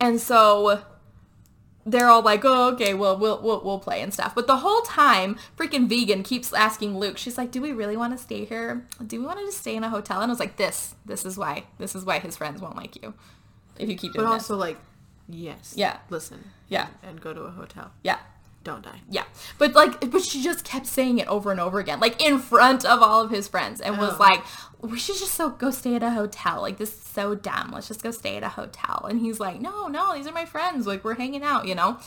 and 0.00 0.18
so 0.18 0.80
they're 1.86 2.08
all 2.08 2.22
like, 2.22 2.44
"Oh, 2.44 2.72
okay, 2.72 2.94
well, 2.94 3.16
we'll 3.16 3.40
we'll 3.42 3.62
we'll 3.62 3.78
play 3.78 4.00
and 4.00 4.12
stuff." 4.12 4.34
But 4.34 4.46
the 4.46 4.56
whole 4.56 4.82
time, 4.82 5.36
freaking 5.56 5.88
vegan 5.88 6.22
keeps 6.22 6.52
asking 6.52 6.98
Luke. 6.98 7.18
She's 7.18 7.36
like, 7.36 7.50
"Do 7.50 7.60
we 7.60 7.72
really 7.72 7.96
want 7.96 8.16
to 8.16 8.22
stay 8.22 8.44
here? 8.44 8.86
Do 9.06 9.20
we 9.20 9.26
want 9.26 9.38
to 9.38 9.44
just 9.44 9.58
stay 9.58 9.76
in 9.76 9.84
a 9.84 9.90
hotel?" 9.90 10.20
And 10.20 10.30
I 10.30 10.32
was 10.32 10.40
like, 10.40 10.56
"This, 10.56 10.94
this 11.04 11.24
is 11.24 11.36
why. 11.36 11.64
This 11.78 11.94
is 11.94 12.04
why 12.04 12.18
his 12.18 12.36
friends 12.36 12.60
won't 12.60 12.76
like 12.76 13.00
you 13.02 13.14
if 13.78 13.88
you 13.88 13.96
keep 13.96 14.12
doing 14.14 14.24
but 14.26 14.32
this." 14.32 14.50
also, 14.50 14.56
like, 14.56 14.78
yes. 15.28 15.74
Yeah. 15.76 15.98
Listen. 16.10 16.50
Yeah. 16.68 16.88
And 17.02 17.20
go 17.20 17.34
to 17.34 17.42
a 17.42 17.50
hotel. 17.50 17.92
yeah. 18.02 18.18
Don't 18.64 18.82
die. 18.82 19.00
Yeah, 19.10 19.24
but 19.58 19.74
like, 19.74 20.10
but 20.10 20.22
she 20.22 20.42
just 20.42 20.64
kept 20.64 20.86
saying 20.86 21.18
it 21.18 21.28
over 21.28 21.50
and 21.52 21.60
over 21.60 21.78
again, 21.78 22.00
like 22.00 22.20
in 22.24 22.38
front 22.38 22.84
of 22.84 23.02
all 23.02 23.20
of 23.22 23.30
his 23.30 23.46
friends, 23.46 23.80
and 23.80 23.98
was 23.98 24.14
Oh. 24.14 24.18
like, 24.18 24.42
"We 24.80 24.98
should 24.98 25.16
just 25.18 25.34
so 25.34 25.50
go 25.50 25.70
stay 25.70 25.94
at 25.96 26.02
a 26.02 26.10
hotel. 26.10 26.62
Like 26.62 26.78
this 26.78 26.88
is 26.94 27.00
so 27.00 27.34
dumb. 27.34 27.72
Let's 27.74 27.88
just 27.88 28.02
go 28.02 28.10
stay 28.10 28.36
at 28.38 28.42
a 28.42 28.48
hotel." 28.48 29.06
And 29.08 29.20
he's 29.20 29.38
like, 29.38 29.60
"No, 29.60 29.86
no, 29.86 30.14
these 30.14 30.26
are 30.26 30.32
my 30.32 30.46
friends. 30.46 30.86
Like 30.86 31.04
we're 31.04 31.14
hanging 31.14 31.42
out, 31.42 31.68
you 31.68 31.74
know." 31.74 31.98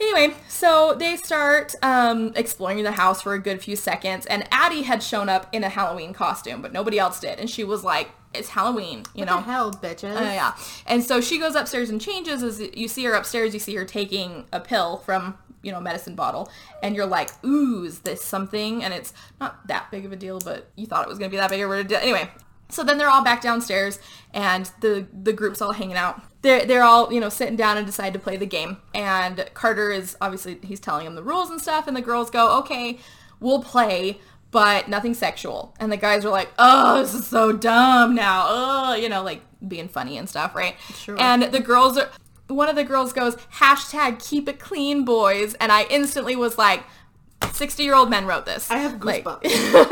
Anyway, 0.00 0.34
so 0.48 0.96
they 0.98 1.16
start 1.16 1.72
um, 1.80 2.32
exploring 2.34 2.82
the 2.82 2.90
house 2.92 3.22
for 3.22 3.32
a 3.32 3.38
good 3.38 3.62
few 3.62 3.76
seconds, 3.76 4.26
and 4.26 4.44
Addie 4.50 4.82
had 4.82 5.02
shown 5.04 5.28
up 5.28 5.46
in 5.52 5.62
a 5.62 5.68
Halloween 5.68 6.12
costume, 6.12 6.60
but 6.62 6.72
nobody 6.72 6.98
else 6.98 7.20
did, 7.20 7.38
and 7.38 7.48
she 7.48 7.62
was 7.62 7.84
like, 7.84 8.10
"It's 8.34 8.48
Halloween, 8.48 9.04
you 9.14 9.20
What 9.24 9.26
know." 9.26 9.36
the 9.36 9.42
hell, 9.42 9.70
bitches? 9.72 10.16
Uh, 10.16 10.20
yeah. 10.24 10.56
And 10.84 11.04
so 11.04 11.20
she 11.20 11.38
goes 11.38 11.54
upstairs 11.54 11.90
and 11.90 12.00
changes. 12.00 12.42
As 12.42 12.60
you 12.74 12.88
see 12.88 13.04
her 13.04 13.12
upstairs, 13.14 13.54
you 13.54 13.60
see 13.60 13.76
her 13.76 13.84
taking 13.84 14.46
a 14.52 14.58
pill 14.58 14.96
from, 14.96 15.38
you 15.64 15.72
know, 15.72 15.80
medicine 15.80 16.14
bottle. 16.14 16.50
And 16.82 16.94
you're 16.94 17.06
like, 17.06 17.30
ooh, 17.44 17.84
is 17.84 18.00
this 18.00 18.22
something? 18.22 18.84
And 18.84 18.94
it's 18.94 19.12
not 19.40 19.66
that 19.68 19.90
big 19.90 20.04
of 20.04 20.12
a 20.12 20.16
deal, 20.16 20.38
but 20.40 20.70
you 20.76 20.86
thought 20.86 21.04
it 21.04 21.08
was 21.08 21.18
going 21.18 21.30
to 21.30 21.34
be 21.34 21.38
that 21.38 21.50
big 21.50 21.62
of 21.62 21.70
a 21.70 21.84
deal. 21.84 21.98
Anyway, 21.98 22.28
so 22.68 22.82
then 22.82 22.98
they're 22.98 23.10
all 23.10 23.24
back 23.24 23.40
downstairs 23.40 23.98
and 24.32 24.70
the, 24.80 25.06
the 25.22 25.32
group's 25.32 25.60
all 25.62 25.72
hanging 25.72 25.96
out. 25.96 26.22
They're, 26.42 26.64
they're 26.66 26.82
all, 26.82 27.12
you 27.12 27.20
know, 27.20 27.28
sitting 27.28 27.56
down 27.56 27.76
and 27.76 27.86
decide 27.86 28.12
to 28.12 28.18
play 28.18 28.36
the 28.36 28.46
game. 28.46 28.78
And 28.94 29.48
Carter 29.54 29.90
is 29.90 30.16
obviously, 30.20 30.58
he's 30.62 30.80
telling 30.80 31.04
them 31.04 31.14
the 31.14 31.22
rules 31.22 31.50
and 31.50 31.60
stuff. 31.60 31.86
And 31.86 31.96
the 31.96 32.02
girls 32.02 32.30
go, 32.30 32.58
okay, 32.58 32.98
we'll 33.40 33.62
play, 33.62 34.20
but 34.50 34.88
nothing 34.88 35.14
sexual. 35.14 35.74
And 35.80 35.90
the 35.90 35.96
guys 35.96 36.24
are 36.24 36.30
like, 36.30 36.50
oh, 36.58 37.00
this 37.00 37.14
is 37.14 37.26
so 37.26 37.52
dumb 37.52 38.14
now. 38.14 38.44
Oh, 38.46 38.94
you 38.94 39.08
know, 39.08 39.22
like 39.22 39.42
being 39.66 39.88
funny 39.88 40.18
and 40.18 40.28
stuff, 40.28 40.54
right? 40.54 40.76
Sure. 40.94 41.16
And 41.18 41.44
the 41.44 41.60
girls 41.60 41.96
are, 41.96 42.10
one 42.48 42.68
of 42.68 42.76
the 42.76 42.84
girls 42.84 43.12
goes, 43.12 43.36
hashtag 43.54 44.22
keep 44.24 44.48
it 44.48 44.58
clean, 44.58 45.04
boys. 45.04 45.54
And 45.54 45.70
I 45.72 45.84
instantly 45.84 46.36
was 46.36 46.58
like, 46.58 46.82
60 47.52 47.82
year 47.82 47.94
old 47.94 48.10
men 48.10 48.26
wrote 48.26 48.46
this. 48.46 48.70
I 48.70 48.78
have 48.78 49.02
Like- 49.02 49.24
goosebumps. 49.24 49.90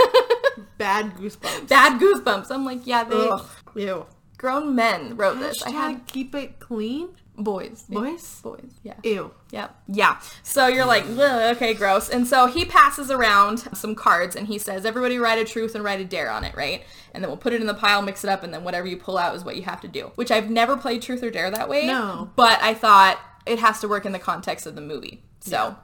Bad 0.79 1.15
goosebumps. 1.17 1.69
Bad 1.69 2.01
goosebumps. 2.01 2.51
I'm 2.51 2.65
like, 2.65 2.87
yeah, 2.87 3.05
they 3.05 3.15
Ugh. 3.17 3.47
Ew. 3.77 4.07
grown 4.39 4.75
men 4.75 5.17
wrote 5.17 5.39
this. 5.39 5.63
I 5.63 5.71
had 5.71 6.07
keep 6.07 6.35
it 6.35 6.59
clean. 6.59 7.11
Boys. 7.37 7.85
Boys? 7.89 8.41
Boys. 8.43 8.73
Yeah. 8.83 8.95
Ew. 9.03 9.33
Yep. 9.51 9.77
Yeah. 9.89 10.21
So 10.43 10.67
you're 10.67 10.85
like, 10.85 11.05
okay, 11.07 11.75
gross. 11.75 12.09
And 12.09 12.27
so 12.27 12.47
he 12.47 12.65
passes 12.65 13.11
around 13.11 13.59
some 13.77 13.95
cards 13.95 14.37
and 14.37 14.47
he 14.47 14.59
says, 14.59 14.85
everybody 14.85 15.19
write 15.19 15.39
a 15.39 15.45
truth 15.45 15.75
and 15.75 15.85
write 15.85 16.01
a 16.01 16.05
dare 16.05 16.31
on 16.31 16.45
it, 16.45 16.55
right? 16.55 16.85
And 17.12 17.23
then 17.23 17.31
we'll 17.31 17.39
put 17.39 17.53
it 17.53 17.61
in 17.61 17.67
the 17.67 17.75
pile, 17.75 18.03
mix 18.03 18.25
it 18.25 18.31
up, 18.31 18.43
and 18.43 18.53
then 18.53 18.65
whatever 18.65 18.87
you 18.87 18.97
pull 18.97 19.19
out 19.19 19.35
is 19.35 19.45
what 19.45 19.57
you 19.57 19.62
have 19.62 19.81
to 19.83 19.89
do. 19.89 20.12
Which 20.15 20.31
I've 20.31 20.51
never 20.51 20.77
played 20.77 21.03
truth 21.03 21.23
or 21.23 21.31
dare 21.31 21.51
that 21.51 21.69
way. 21.69 21.87
No. 21.87 22.31
But 22.37 22.62
I 22.62 22.75
thought 22.75 23.21
it 23.47 23.59
has 23.59 23.81
to 23.81 23.89
work 23.89 24.07
in 24.07 24.12
the 24.12 24.19
context 24.19 24.67
of 24.67 24.75
the 24.75 24.81
movie. 24.81 25.23
So. 25.41 25.77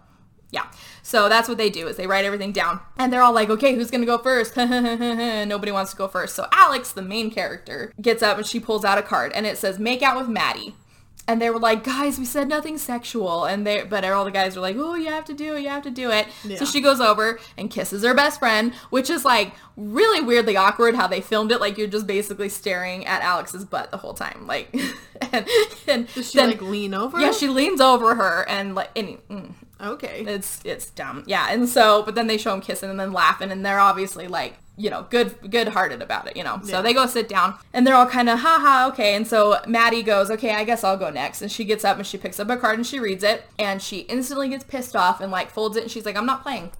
Yeah. 0.51 0.65
So 1.03 1.29
that's 1.29 1.47
what 1.47 1.59
they 1.59 1.69
do 1.69 1.89
is 1.89 1.97
they 1.97 2.07
write 2.07 2.25
everything 2.25 2.53
down. 2.53 2.81
And 2.97 3.13
they're 3.13 3.21
all 3.21 3.35
like, 3.35 3.51
okay, 3.51 3.75
who's 3.75 3.91
going 3.91 4.01
to 4.01 4.07
go 4.07 4.17
first? 4.17 4.57
Nobody 4.57 5.73
wants 5.73 5.91
to 5.91 5.97
go 5.97 6.09
first. 6.09 6.35
So 6.35 6.47
Alex, 6.53 6.93
the 6.93 7.03
main 7.03 7.31
character, 7.31 7.93
gets 8.01 8.23
up 8.23 8.39
and 8.39 8.47
she 8.47 8.59
pulls 8.59 8.83
out 8.83 8.97
a 8.97 9.03
card 9.03 9.33
and 9.35 9.45
it 9.45 9.59
says, 9.59 9.79
make 9.79 10.01
out 10.03 10.19
with 10.19 10.29
Maddie. 10.29 10.75
And 11.29 11.41
they 11.43 11.51
were 11.51 11.59
like, 11.61 11.85
guys, 11.85 12.19
we 12.19 12.25
said 12.25 12.49
nothing 12.49 12.79
sexual. 12.79 13.45
And 13.45 13.67
they, 13.67 13.85
but 13.85 14.03
all 14.05 14.25
the 14.25 14.31
guys 14.31 14.57
were 14.57 14.63
like, 14.63 14.77
oh, 14.79 14.95
you 14.95 15.09
have 15.09 15.27
to 15.27 15.35
do 15.35 15.55
it. 15.55 15.61
You 15.61 15.69
have 15.69 15.83
to 15.85 15.91
do 15.91 16.11
it. 16.11 16.27
Yeah. 16.43 16.57
So 16.57 16.65
she 16.65 16.81
goes 16.81 17.01
over 17.01 17.39
and 17.59 17.71
kisses 17.71 18.03
her 18.03 18.15
best 18.15 18.39
friend, 18.39 18.73
which 18.89 19.11
is 19.11 19.27
like 19.27 19.53
really 19.77 20.25
weirdly 20.25 20.57
awkward 20.57 20.95
how 20.95 21.07
they 21.07 21.21
filmed 21.21 21.53
it. 21.53 21.61
Like 21.61 21.77
you're 21.77 21.87
just 21.87 22.07
basically 22.07 22.49
staring 22.49 23.05
at 23.07 23.21
Alex's 23.23 23.67
butt 23.67 23.91
the 23.91 23.99
whole 23.99 24.15
time. 24.15 24.47
Like, 24.47 24.75
and, 25.33 25.47
and 25.87 26.13
Does 26.15 26.31
she 26.31 26.39
then- 26.39 26.49
like 26.51 26.63
lean 26.63 26.95
over? 26.95 27.21
yeah, 27.21 27.33
she 27.33 27.47
leans 27.49 27.81
over 27.83 28.15
her 28.15 28.49
and 28.49 28.75
like, 28.75 28.91
and, 28.97 29.19
mm, 29.29 29.53
Okay. 29.81 30.25
it's 30.27 30.61
it's 30.65 30.87
dumb. 30.91 31.25
Yeah, 31.27 31.49
and 31.51 31.69
so 31.69 32.03
but 32.03 32.15
then 32.15 32.27
they 32.27 32.39
show 32.39 32.51
them 32.53 32.61
kissing 32.63 32.89
and 32.91 32.99
then 32.99 33.13
laughing 33.13 33.53
and 33.53 33.65
they're 33.65 33.79
obviously 33.79 34.27
like 34.29 34.55
you 34.79 34.89
know 34.89 35.07
good 35.11 35.51
good 35.51 35.69
hearted 35.69 36.01
about 36.01 36.27
it. 36.29 36.37
You 36.37 36.45
know, 36.45 36.61
so 36.63 36.81
they 36.81 36.95
go 36.95 37.07
sit 37.07 37.29
down 37.29 37.59
and 37.75 37.87
they're 37.87 37.95
all 37.95 38.07
kind 38.07 38.29
of 38.31 38.39
haha 38.39 38.89
okay. 38.89 39.15
And 39.15 39.27
so 39.27 39.61
Maddie 39.67 40.03
goes 40.03 40.31
okay, 40.31 40.55
I 40.55 40.65
guess 40.65 40.85
I'll 40.85 40.97
go 40.97 41.11
next. 41.11 41.43
And 41.43 41.53
she 41.53 41.65
gets 41.65 41.85
up 41.85 41.97
and 41.99 42.07
she 42.07 42.17
picks 42.17 42.41
up 42.41 42.49
a 42.49 42.57
card 42.57 42.77
and 42.79 42.87
she 42.87 42.99
reads 42.99 43.25
it 43.25 43.45
and 43.59 43.83
she 43.83 43.99
instantly 44.01 44.49
gets 44.49 44.65
pissed 44.65 44.97
off 44.97 45.21
and 45.21 45.31
like 45.31 45.51
folds 45.51 45.77
it 45.77 45.83
and 45.83 45.91
she's 45.91 46.07
like 46.07 46.17
I'm 46.17 46.27
not 46.27 46.43
playing. 46.43 46.71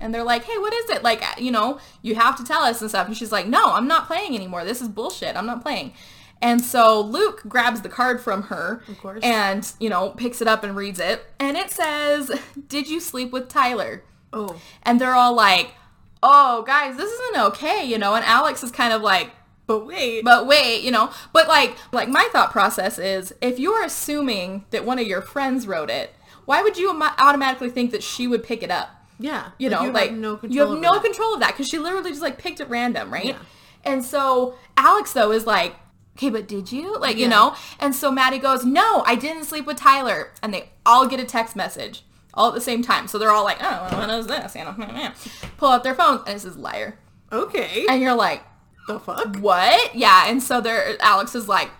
And 0.00 0.12
they're 0.12 0.24
like, 0.24 0.42
hey, 0.42 0.58
what 0.58 0.72
is 0.74 0.90
it? 0.90 1.04
Like, 1.04 1.22
you 1.38 1.52
know, 1.52 1.78
you 2.02 2.16
have 2.16 2.36
to 2.38 2.42
tell 2.44 2.62
us 2.62 2.80
and 2.80 2.90
stuff. 2.90 3.06
And 3.06 3.16
she's 3.16 3.30
like, 3.30 3.46
no, 3.46 3.62
I'm 3.66 3.86
not 3.86 4.08
playing 4.08 4.34
anymore. 4.34 4.64
This 4.64 4.82
is 4.82 4.88
bullshit. 4.88 5.36
I'm 5.36 5.46
not 5.46 5.62
playing. 5.62 5.92
And 6.40 6.60
so 6.60 7.00
Luke 7.00 7.42
grabs 7.46 7.82
the 7.82 7.88
card 7.88 8.20
from 8.20 8.42
her 8.44 8.82
Of 8.88 8.98
course. 8.98 9.20
and, 9.22 9.70
you 9.78 9.88
know, 9.88 10.08
picks 10.10 10.42
it 10.42 10.48
up 10.48 10.64
and 10.64 10.74
reads 10.74 10.98
it. 10.98 11.24
And 11.38 11.56
it 11.56 11.70
says, 11.70 12.32
Did 12.66 12.88
you 12.88 12.98
sleep 12.98 13.30
with 13.30 13.48
Tyler? 13.48 14.02
oh. 14.32 14.60
And 14.82 15.00
they're 15.00 15.14
all 15.14 15.34
like, 15.34 15.74
Oh, 16.22 16.62
guys, 16.62 16.96
this 16.96 17.10
isn't 17.10 17.40
okay, 17.48 17.84
you 17.84 17.98
know? 17.98 18.14
And 18.14 18.24
Alex 18.24 18.62
is 18.62 18.70
kind 18.70 18.92
of 18.92 19.02
like, 19.02 19.32
But 19.66 19.86
wait. 19.86 20.24
but 20.24 20.46
wait, 20.46 20.82
you 20.82 20.90
know, 20.90 21.10
but 21.32 21.48
like, 21.48 21.76
like 21.92 22.08
my 22.08 22.28
thought 22.32 22.50
process 22.52 22.98
is, 22.98 23.34
if 23.40 23.58
you're 23.58 23.84
assuming 23.84 24.64
that 24.70 24.84
one 24.84 24.98
of 24.98 25.06
your 25.06 25.22
friends 25.22 25.66
wrote 25.66 25.90
it, 25.90 26.14
why 26.44 26.62
would 26.62 26.76
you 26.76 26.90
am- 26.90 27.02
automatically 27.02 27.70
think 27.70 27.90
that 27.92 28.02
she 28.02 28.26
would 28.26 28.42
pick 28.44 28.62
it 28.62 28.70
up? 28.70 28.90
yeah. 29.18 29.50
you 29.58 29.70
know, 29.70 29.84
like 29.84 30.10
have 30.10 30.18
no 30.18 30.36
control. 30.36 30.52
you 30.54 30.60
have 30.72 30.80
no 30.82 30.94
that. 30.94 31.02
control 31.04 31.34
of 31.34 31.40
that 31.40 31.52
because 31.52 31.68
she 31.68 31.78
literally 31.78 32.10
just 32.10 32.22
like 32.22 32.38
picked 32.38 32.60
at 32.60 32.68
random, 32.68 33.12
right? 33.12 33.26
Yeah. 33.26 33.38
And 33.84 34.04
so 34.04 34.56
Alex 34.76 35.12
though 35.12 35.30
is 35.30 35.46
like, 35.46 35.76
okay, 36.16 36.28
but 36.28 36.48
did 36.48 36.72
you 36.72 36.98
like 36.98 37.16
you 37.16 37.28
know? 37.28 37.54
And 37.78 37.94
so 37.94 38.10
Maddie 38.10 38.38
goes, 38.38 38.64
no, 38.64 39.02
I 39.06 39.14
didn't 39.14 39.44
sleep 39.44 39.64
with 39.64 39.76
Tyler, 39.76 40.32
and 40.42 40.52
they 40.52 40.70
all 40.84 41.06
get 41.06 41.20
a 41.20 41.24
text 41.24 41.54
message 41.54 42.04
all 42.34 42.48
at 42.48 42.54
the 42.54 42.60
same 42.60 42.82
time. 42.82 43.08
So 43.08 43.18
they're 43.18 43.30
all 43.30 43.44
like, 43.44 43.58
oh, 43.60 43.88
well, 43.90 44.00
what 44.08 44.10
is 44.18 44.26
this? 44.26 44.54
You 44.54 44.64
know, 44.64 45.12
pull 45.58 45.68
out 45.68 45.84
their 45.84 45.94
phones, 45.94 46.22
and 46.26 46.36
it 46.36 46.40
says 46.40 46.56
liar, 46.56 46.98
Okay. 47.30 47.86
and 47.88 48.00
you're 48.02 48.14
like, 48.14 48.42
the 48.88 48.98
fuck? 48.98 49.36
what? 49.36 49.94
Yeah, 49.94 50.28
and 50.28 50.42
so 50.42 50.60
there, 50.60 50.96
Alex 51.00 51.34
is 51.34 51.48
like 51.48 51.70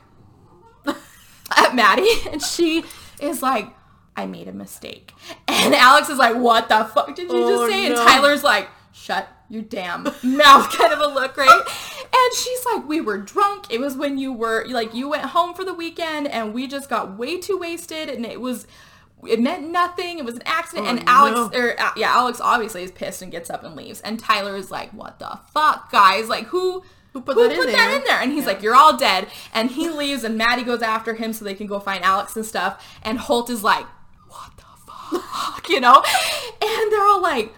at 1.57 1.75
Maddie, 1.75 2.09
and 2.31 2.43
she 2.43 2.85
is 3.21 3.43
like, 3.43 3.69
I 4.17 4.27
made 4.27 4.49
a 4.49 4.53
mistake, 4.53 5.13
and 5.49 5.75
Alex 5.75 6.09
is 6.09 6.19
like, 6.19 6.37
what 6.37 6.69
the 6.69 6.85
fuck 6.85 7.15
did 7.15 7.31
you 7.31 7.45
Oh, 7.45 7.67
just 7.67 7.73
say? 7.73 7.87
And. 7.87 7.97
Tyler's 7.97 8.43
like, 8.45 8.69
shut 8.93 9.29
your 9.49 9.63
damn 9.63 10.03
mouth, 10.23 10.71
kind 10.77 10.93
of 10.93 10.99
a 11.01 11.07
look, 11.07 11.37
right? 11.37 11.63
And 12.15 12.35
she's 12.37 12.65
like, 12.67 12.87
we 12.87 13.01
were 13.01 13.19
drunk. 13.19 13.67
It 13.71 13.81
was 13.81 13.97
when 13.97 14.19
you 14.19 14.33
were 14.33 14.67
like, 14.69 14.93
you 14.95 15.09
went 15.09 15.25
home 15.25 15.55
for 15.55 15.65
the 15.65 15.73
weekend, 15.75 16.29
and 16.29 16.53
we 16.53 16.67
just 16.67 16.89
got 16.91 17.17
way 17.19 17.39
too 17.39 17.57
wasted, 17.59 18.09
and 18.09 18.25
it 18.27 18.41
was. 18.41 18.67
It 19.29 19.41
meant 19.41 19.71
nothing. 19.71 20.19
It 20.19 20.25
was 20.25 20.35
an 20.37 20.43
accident. 20.47 20.87
Oh, 20.87 20.91
and 20.91 21.05
Alex, 21.07 21.55
no. 21.55 21.61
or 21.61 21.81
uh, 21.81 21.91
yeah, 21.97 22.11
Alex 22.13 22.41
obviously 22.41 22.83
is 22.83 22.91
pissed 22.91 23.23
and 23.23 23.31
gets 23.31 23.51
up 23.51 23.63
and 23.65 23.77
leaves. 23.77 24.01
And 24.01 24.19
Tyler 24.19 24.57
is 24.57 24.71
like, 24.71 24.91
"What 24.93 25.19
the 25.19 25.39
fuck, 25.53 25.93
guys? 25.93 26.29
Like, 26.29 26.47
who 26.47 26.83
Who 27.13 27.21
put 27.21 27.35
who 27.37 27.43
that 27.45 27.53
in 27.53 27.59
put 27.59 27.67
that 27.67 27.77
there? 27.77 27.97
in 27.99 28.05
there? 28.05 28.21
And 28.21 28.33
he's 28.33 28.47
like, 28.47 28.63
you're 28.63 28.75
all 28.75 28.97
dead. 28.97 29.29
And 29.55 29.71
he 29.71 29.89
leaves 29.91 30.25
and 30.25 30.37
Maddie 30.39 30.65
goes 30.65 30.81
after 30.83 31.15
him 31.15 31.33
so 31.33 31.45
they 31.45 31.55
can 31.55 31.67
go 31.67 31.79
find 31.79 32.03
Alex 32.03 32.35
and 32.37 32.45
stuff. 32.45 32.85
And 33.03 33.19
Holt 33.19 33.51
is 33.51 33.63
like, 33.63 33.87
what 34.29 34.51
the 34.57 34.63
fuck? 35.21 35.67
You 35.69 35.81
know? 35.81 36.03
And 36.63 36.93
they're 36.93 37.07
all 37.07 37.21
like, 37.23 37.55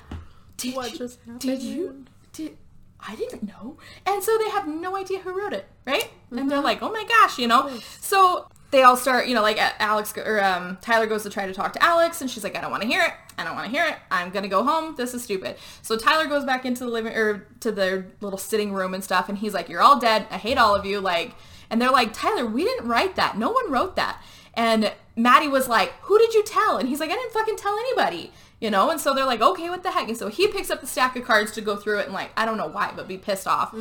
did 0.56 0.74
What 0.74 0.92
you, 0.92 0.98
just 0.98 1.18
did 1.38 1.62
you, 1.62 2.04
did, 2.32 2.56
I 3.00 3.14
didn't 3.14 3.44
know. 3.46 3.78
And 4.06 4.22
so 4.24 4.36
they 4.38 4.50
have 4.50 4.66
no 4.66 4.96
idea 4.96 5.20
who 5.20 5.32
wrote 5.38 5.52
it, 5.52 5.66
right? 5.86 6.10
And 6.30 6.40
Mm-hmm. 6.40 6.48
they're 6.48 6.60
like, 6.60 6.82
oh 6.82 6.90
my 6.90 7.04
gosh, 7.04 7.38
you 7.38 7.46
know? 7.46 7.78
So 8.00 8.48
they 8.74 8.82
all 8.82 8.96
start, 8.96 9.28
you 9.28 9.34
know, 9.34 9.42
like 9.42 9.56
Alex 9.80 10.12
or 10.18 10.42
um, 10.42 10.76
Tyler 10.80 11.06
goes 11.06 11.22
to 11.22 11.30
try 11.30 11.46
to 11.46 11.54
talk 11.54 11.72
to 11.74 11.82
Alex, 11.82 12.20
and 12.20 12.28
she's 12.28 12.42
like, 12.42 12.56
I 12.56 12.60
don't 12.60 12.72
want 12.72 12.82
to 12.82 12.88
hear 12.88 13.02
it. 13.02 13.12
I 13.38 13.44
don't 13.44 13.54
want 13.54 13.66
to 13.66 13.70
hear 13.70 13.86
it. 13.86 13.94
I'm 14.10 14.30
gonna 14.30 14.48
go 14.48 14.64
home. 14.64 14.96
This 14.96 15.14
is 15.14 15.22
stupid. 15.22 15.56
So 15.82 15.96
Tyler 15.96 16.26
goes 16.26 16.44
back 16.44 16.64
into 16.64 16.84
the 16.84 16.90
living 16.90 17.14
or 17.14 17.46
to 17.60 17.70
their 17.70 18.08
little 18.20 18.38
sitting 18.38 18.72
room 18.72 18.92
and 18.92 19.02
stuff, 19.02 19.28
and 19.28 19.38
he's 19.38 19.54
like, 19.54 19.68
You're 19.68 19.80
all 19.80 20.00
dead. 20.00 20.26
I 20.28 20.38
hate 20.38 20.58
all 20.58 20.74
of 20.74 20.84
you. 20.84 21.00
Like, 21.00 21.36
and 21.70 21.80
they're 21.80 21.90
like, 21.90 22.12
Tyler, 22.12 22.44
we 22.46 22.64
didn't 22.64 22.88
write 22.88 23.14
that. 23.14 23.38
No 23.38 23.52
one 23.52 23.70
wrote 23.70 23.94
that. 23.94 24.20
And 24.54 24.92
Maddie 25.16 25.48
was 25.48 25.68
like, 25.68 25.92
Who 26.02 26.18
did 26.18 26.34
you 26.34 26.42
tell? 26.42 26.76
And 26.76 26.88
he's 26.88 26.98
like, 26.98 27.10
I 27.10 27.14
didn't 27.14 27.32
fucking 27.32 27.56
tell 27.56 27.78
anybody. 27.78 28.32
You 28.60 28.70
know, 28.70 28.88
and 28.90 29.00
so 29.00 29.12
they're 29.12 29.26
like, 29.26 29.42
okay, 29.42 29.68
what 29.68 29.82
the 29.82 29.90
heck? 29.90 30.08
And 30.08 30.16
so 30.16 30.28
he 30.28 30.48
picks 30.48 30.70
up 30.70 30.80
the 30.80 30.86
stack 30.86 31.16
of 31.16 31.24
cards 31.24 31.52
to 31.52 31.60
go 31.60 31.76
through 31.76 31.98
it 31.98 32.06
and 32.06 32.14
like, 32.14 32.30
I 32.34 32.46
don't 32.46 32.56
know 32.56 32.68
why, 32.68 32.92
but 32.96 33.06
be 33.06 33.18
pissed 33.18 33.46
off. 33.46 33.74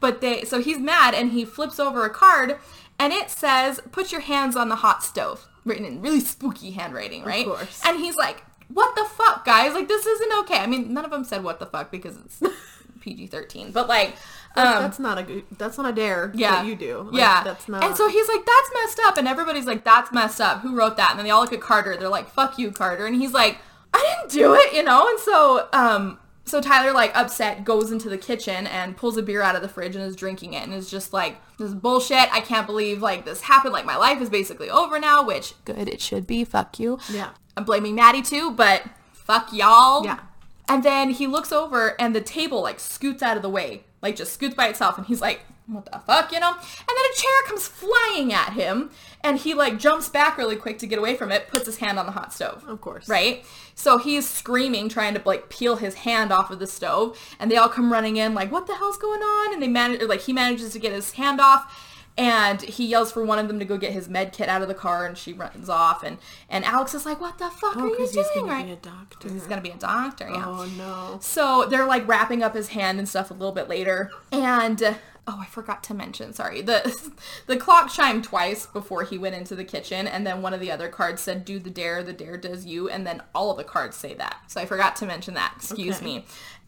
But 0.00 0.20
they, 0.20 0.44
so 0.44 0.60
he's 0.60 0.78
mad 0.78 1.14
and 1.14 1.30
he 1.30 1.46
flips 1.46 1.80
over 1.80 2.04
a 2.04 2.10
card 2.10 2.58
and 2.98 3.12
it 3.12 3.30
says, 3.30 3.80
put 3.92 4.12
your 4.12 4.20
hands 4.20 4.56
on 4.56 4.68
the 4.68 4.76
hot 4.76 5.02
stove, 5.02 5.46
written 5.64 5.84
in 5.84 6.00
really 6.02 6.20
spooky 6.20 6.72
handwriting, 6.72 7.24
right? 7.24 7.46
Of 7.46 7.56
course. 7.56 7.80
And 7.84 7.98
he's 7.98 8.16
like, 8.16 8.44
what 8.68 8.94
the 8.96 9.04
fuck, 9.04 9.44
guys? 9.44 9.74
Like, 9.74 9.88
this 9.88 10.04
isn't 10.06 10.32
okay. 10.40 10.58
I 10.58 10.66
mean, 10.66 10.92
none 10.92 11.04
of 11.04 11.10
them 11.10 11.24
said 11.24 11.42
what 11.42 11.58
the 11.58 11.66
fuck 11.66 11.90
because 11.90 12.16
it's 12.18 12.42
PG-13, 13.00 13.72
but 13.72 13.88
like, 13.88 14.14
um, 14.56 14.82
that's 14.82 14.98
not 14.98 15.18
a 15.18 15.22
good. 15.22 15.44
That's 15.56 15.78
not 15.78 15.88
a 15.88 15.92
dare. 15.94 16.32
yeah. 16.34 16.50
That 16.56 16.66
you 16.66 16.74
do. 16.74 17.02
Like, 17.02 17.14
yeah. 17.14 17.44
That's 17.44 17.68
not. 17.68 17.84
And 17.84 17.96
so 17.96 18.08
he's 18.08 18.26
like, 18.28 18.44
that's 18.44 18.70
messed 18.74 19.00
up. 19.04 19.16
And 19.16 19.28
everybody's 19.28 19.66
like, 19.66 19.84
that's 19.84 20.12
messed 20.12 20.40
up. 20.40 20.62
Who 20.62 20.74
wrote 20.76 20.96
that? 20.96 21.10
And 21.10 21.18
then 21.18 21.24
they 21.24 21.30
all 21.30 21.42
look 21.42 21.52
at 21.52 21.60
Carter. 21.60 21.96
They're 21.96 22.08
like, 22.08 22.28
fuck 22.30 22.58
you, 22.58 22.72
Carter. 22.72 23.06
And 23.06 23.14
he's 23.14 23.32
like, 23.32 23.58
I 23.94 24.16
didn't 24.16 24.32
do 24.32 24.54
it, 24.54 24.72
you 24.74 24.82
know? 24.82 25.06
And 25.08 25.18
so, 25.20 25.68
um, 25.72 26.18
so 26.48 26.60
Tyler, 26.60 26.92
like, 26.92 27.16
upset, 27.16 27.64
goes 27.64 27.90
into 27.90 28.08
the 28.08 28.18
kitchen 28.18 28.66
and 28.66 28.96
pulls 28.96 29.16
a 29.16 29.22
beer 29.22 29.42
out 29.42 29.56
of 29.56 29.62
the 29.62 29.68
fridge 29.68 29.96
and 29.96 30.04
is 30.04 30.16
drinking 30.16 30.54
it 30.54 30.62
and 30.64 30.72
is 30.72 30.90
just 30.90 31.12
like, 31.12 31.40
this 31.58 31.68
is 31.68 31.74
bullshit. 31.74 32.32
I 32.32 32.40
can't 32.40 32.66
believe, 32.66 33.02
like, 33.02 33.24
this 33.24 33.42
happened. 33.42 33.72
Like, 33.72 33.86
my 33.86 33.96
life 33.96 34.20
is 34.20 34.30
basically 34.30 34.70
over 34.70 34.98
now, 34.98 35.24
which, 35.24 35.54
good, 35.64 35.88
it 35.88 36.00
should 36.00 36.26
be. 36.26 36.44
Fuck 36.44 36.78
you. 36.78 36.98
Yeah. 37.10 37.30
I'm 37.56 37.64
blaming 37.64 37.96
Maddie 37.96 38.22
too, 38.22 38.52
but 38.52 38.84
fuck 39.12 39.52
y'all. 39.52 40.04
Yeah. 40.04 40.20
And 40.68 40.84
then 40.84 41.10
he 41.10 41.26
looks 41.26 41.50
over 41.50 42.00
and 42.00 42.14
the 42.14 42.20
table 42.20 42.62
like 42.62 42.78
scoots 42.78 43.22
out 43.22 43.36
of 43.36 43.42
the 43.42 43.48
way, 43.48 43.84
like 44.02 44.16
just 44.16 44.32
scoots 44.32 44.54
by 44.54 44.68
itself. 44.68 44.96
And 44.96 45.06
he's 45.06 45.20
like, 45.20 45.40
what 45.70 45.84
the 45.90 45.98
fuck, 46.06 46.32
you 46.32 46.40
know? 46.40 46.50
And 46.50 46.58
then 46.58 47.04
a 47.12 47.16
chair 47.16 47.30
comes 47.46 47.68
flying 47.68 48.32
at 48.32 48.52
him 48.54 48.90
and 49.22 49.38
he 49.38 49.54
like 49.54 49.78
jumps 49.78 50.08
back 50.08 50.38
really 50.38 50.56
quick 50.56 50.78
to 50.78 50.86
get 50.86 50.98
away 50.98 51.16
from 51.16 51.30
it, 51.30 51.48
puts 51.48 51.66
his 51.66 51.76
hand 51.78 51.98
on 51.98 52.06
the 52.06 52.12
hot 52.12 52.32
stove. 52.32 52.64
Of 52.66 52.80
course. 52.80 53.08
Right? 53.08 53.44
So 53.74 53.98
he's 53.98 54.28
screaming, 54.28 54.88
trying 54.88 55.14
to 55.14 55.22
like 55.24 55.48
peel 55.50 55.76
his 55.76 55.94
hand 55.94 56.32
off 56.32 56.50
of 56.50 56.58
the 56.58 56.66
stove. 56.66 57.18
And 57.38 57.50
they 57.50 57.56
all 57.56 57.68
come 57.68 57.92
running 57.92 58.16
in 58.16 58.34
like, 58.34 58.50
what 58.50 58.66
the 58.66 58.74
hell's 58.76 58.96
going 58.98 59.20
on? 59.20 59.52
And 59.54 59.62
they 59.62 59.68
manage, 59.68 60.02
like 60.02 60.22
he 60.22 60.32
manages 60.32 60.72
to 60.72 60.78
get 60.78 60.92
his 60.92 61.12
hand 61.12 61.40
off. 61.40 61.84
And 62.16 62.60
he 62.62 62.84
yells 62.84 63.12
for 63.12 63.24
one 63.24 63.38
of 63.38 63.46
them 63.46 63.60
to 63.60 63.64
go 63.64 63.76
get 63.78 63.92
his 63.92 64.08
med 64.08 64.32
kit 64.32 64.48
out 64.48 64.60
of 64.60 64.66
the 64.66 64.74
car, 64.74 65.06
and 65.06 65.16
she 65.16 65.32
runs 65.32 65.68
off. 65.68 66.02
And 66.02 66.18
and 66.48 66.64
Alex 66.64 66.92
is 66.92 67.06
like, 67.06 67.20
"What 67.20 67.38
the 67.38 67.48
fuck 67.48 67.76
Oh, 67.76 67.82
are 67.82 67.86
you 67.86 67.92
because 67.92 68.12
he's 68.12 68.28
doing?" 68.30 68.46
gonna 68.46 68.52
Right? 68.58 68.66
be 68.66 68.72
a 68.72 68.76
doctor. 68.76 69.28
He's 69.32 69.46
gonna 69.46 69.60
be 69.60 69.70
a 69.70 69.76
doctor. 69.76 70.28
Yeah. 70.28 70.44
Oh 70.44 70.68
no. 70.76 71.18
So 71.22 71.66
they're 71.70 71.86
like 71.86 72.08
wrapping 72.08 72.42
up 72.42 72.56
his 72.56 72.70
hand 72.70 72.98
and 72.98 73.08
stuff 73.08 73.30
a 73.30 73.34
little 73.34 73.52
bit 73.54 73.68
later. 73.68 74.10
And 74.32 74.82
uh, 74.82 74.94
oh, 75.28 75.38
I 75.40 75.46
forgot 75.46 75.84
to 75.84 75.94
mention, 75.94 76.32
sorry. 76.32 76.62
The 76.62 77.12
the 77.46 77.56
clock 77.56 77.90
chimed 77.92 78.24
twice 78.24 78.66
before 78.66 79.04
he 79.04 79.18
went 79.18 79.34
into 79.36 79.54
the 79.54 79.64
kitchen 79.64 80.08
and 80.08 80.26
then 80.26 80.42
one 80.42 80.54
of 80.54 80.60
the 80.60 80.72
other 80.72 80.88
cards 80.88 81.22
said 81.22 81.44
do 81.44 81.58
the 81.58 81.70
dare, 81.70 82.02
the 82.02 82.12
dare 82.12 82.36
does 82.36 82.64
you, 82.66 82.88
and 82.88 83.06
then 83.06 83.22
all 83.34 83.50
of 83.50 83.58
the 83.58 83.64
cards 83.64 83.96
say 83.96 84.14
that. 84.14 84.38
So 84.48 84.60
I 84.60 84.66
forgot 84.66 84.96
to 84.96 85.06
mention 85.06 85.34
that. 85.34 85.52
Excuse 85.56 85.96
Okay. 85.96 86.04
me. 86.04 86.24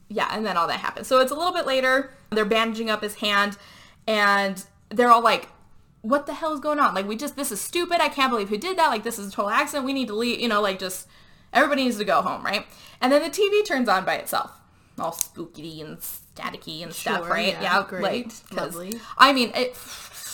Yeah, 0.09 0.29
and 0.31 0.45
then 0.45 0.57
all 0.57 0.67
that 0.69 0.81
happens. 0.81 1.07
So 1.07 1.21
it's 1.21 1.33
a 1.33 1.35
little 1.37 1.53
bit 1.53 1.67
later. 1.67 2.13
They're 2.31 2.45
bandaging 2.45 2.91
up 2.91 3.03
his 3.03 3.17
hand 3.17 3.57
and 4.07 4.63
they're 4.91 5.11
all 5.11 5.23
like 5.23 5.49
what 6.03 6.27
the 6.27 6.33
hell 6.35 6.55
is 6.55 6.61
going 6.61 6.79
on? 6.79 6.95
Like, 6.95 7.07
we 7.07 7.15
just, 7.15 7.37
this 7.37 7.53
is 7.53 7.61
stupid. 7.61 8.01
I 8.01 8.09
can't 8.09 8.31
believe 8.31 8.49
who 8.49 8.57
did 8.57 8.79
that. 8.79 8.89
Like, 8.89 9.03
this 9.03 9.19
is 9.19 9.29
a 9.29 9.31
total 9.31 9.51
accident. 9.51 9.85
We 9.85 9.93
need 9.93 10.09
to 10.09 10.15
leave, 10.15 10.41
you 10.41 10.49
know, 10.49 10.63
like 10.63 10.79
just, 10.79 11.07
everybody 11.53 11.85
needs 11.85 11.99
to 11.99 12.07
go 12.07 12.23
home, 12.23 12.43
right? 12.43 12.67
And 13.03 13.13
then 13.13 13.23
the 13.23 13.29
TV 13.29 13.67
turns 13.67 13.87
on 13.87 14.07
by 14.07 14.15
itself. 14.15 14.51
All 14.99 15.13
spooky 15.13 15.81
and 15.83 15.99
staticky 16.41 16.83
and 16.83 16.93
stuff, 16.93 17.21
Sure, 17.23 17.29
right? 17.31 17.57
yeah, 17.61 17.79
like, 17.79 17.89
great, 17.89 18.29
'cause, 18.51 18.75
lovely. 18.75 19.01
I 19.19 19.33
mean, 19.33 19.53
it, 19.55 19.77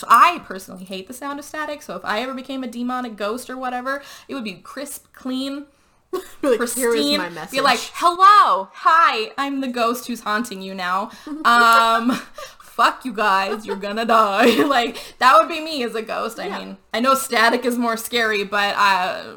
I 0.08 0.40
personally 0.44 0.84
hate 0.84 1.06
the 1.08 1.14
sound 1.14 1.38
of 1.38 1.44
static. 1.44 1.82
So 1.82 1.96
if 1.96 2.04
I 2.04 2.20
ever 2.20 2.34
became 2.34 2.62
a 2.62 2.66
demonic 2.68 3.16
ghost 3.16 3.48
or 3.50 3.56
whatever, 3.56 4.02
it 4.28 4.34
would 4.34 4.44
be 4.44 4.54
crisp, 4.54 5.06
clean, 5.12 5.66
Be 6.40 6.48
like, 6.48 6.58
pristine. 6.58 7.18
my 7.18 7.28
message. 7.30 7.50
Be 7.52 7.60
like, 7.60 7.80
hello, 7.94 8.68
hi, 8.72 9.32
I'm 9.36 9.60
the 9.60 9.68
ghost 9.68 10.06
who's 10.06 10.20
haunting 10.20 10.62
you 10.62 10.74
now. 10.74 11.10
Um, 11.44 12.20
fuck 12.60 13.04
you 13.06 13.12
guys, 13.14 13.64
you're 13.66 13.76
gonna 13.76 14.04
die. 14.04 14.62
like 14.66 14.98
that 15.18 15.38
would 15.38 15.48
be 15.48 15.60
me 15.60 15.82
as 15.82 15.94
a 15.94 16.02
ghost. 16.02 16.38
I 16.38 16.48
mean, 16.58 16.76
I 16.92 17.00
know 17.00 17.14
static 17.14 17.64
is 17.64 17.78
more 17.78 17.96
scary, 17.96 18.44
but 18.44 18.74
uh, 18.76 19.36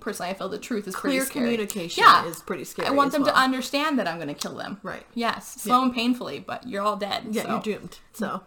personally, 0.00 0.30
I 0.30 0.34
feel 0.34 0.48
the 0.48 0.58
truth 0.58 0.88
is 0.88 0.94
clear 0.96 1.20
pretty 1.20 1.30
scary. 1.30 1.44
communication 1.46 2.04
Yeah. 2.04 2.26
is 2.26 2.40
pretty 2.40 2.64
scary. 2.64 2.88
I 2.88 2.90
want 2.90 3.12
them 3.12 3.22
well. 3.22 3.32
to 3.32 3.38
understand 3.38 3.98
that 3.98 4.08
I'm 4.08 4.18
gonna 4.18 4.34
kill 4.34 4.54
them. 4.56 4.80
Right. 4.82 5.04
Yes, 5.14 5.60
slow 5.60 5.82
and 5.82 5.94
painfully, 5.94 6.38
but 6.40 6.66
you're 6.66 6.82
all 6.82 6.96
dead. 6.96 7.24
Yeah, 7.30 7.42
so. 7.42 7.48
you're 7.50 7.60
doomed. 7.78 7.98
So 8.12 8.42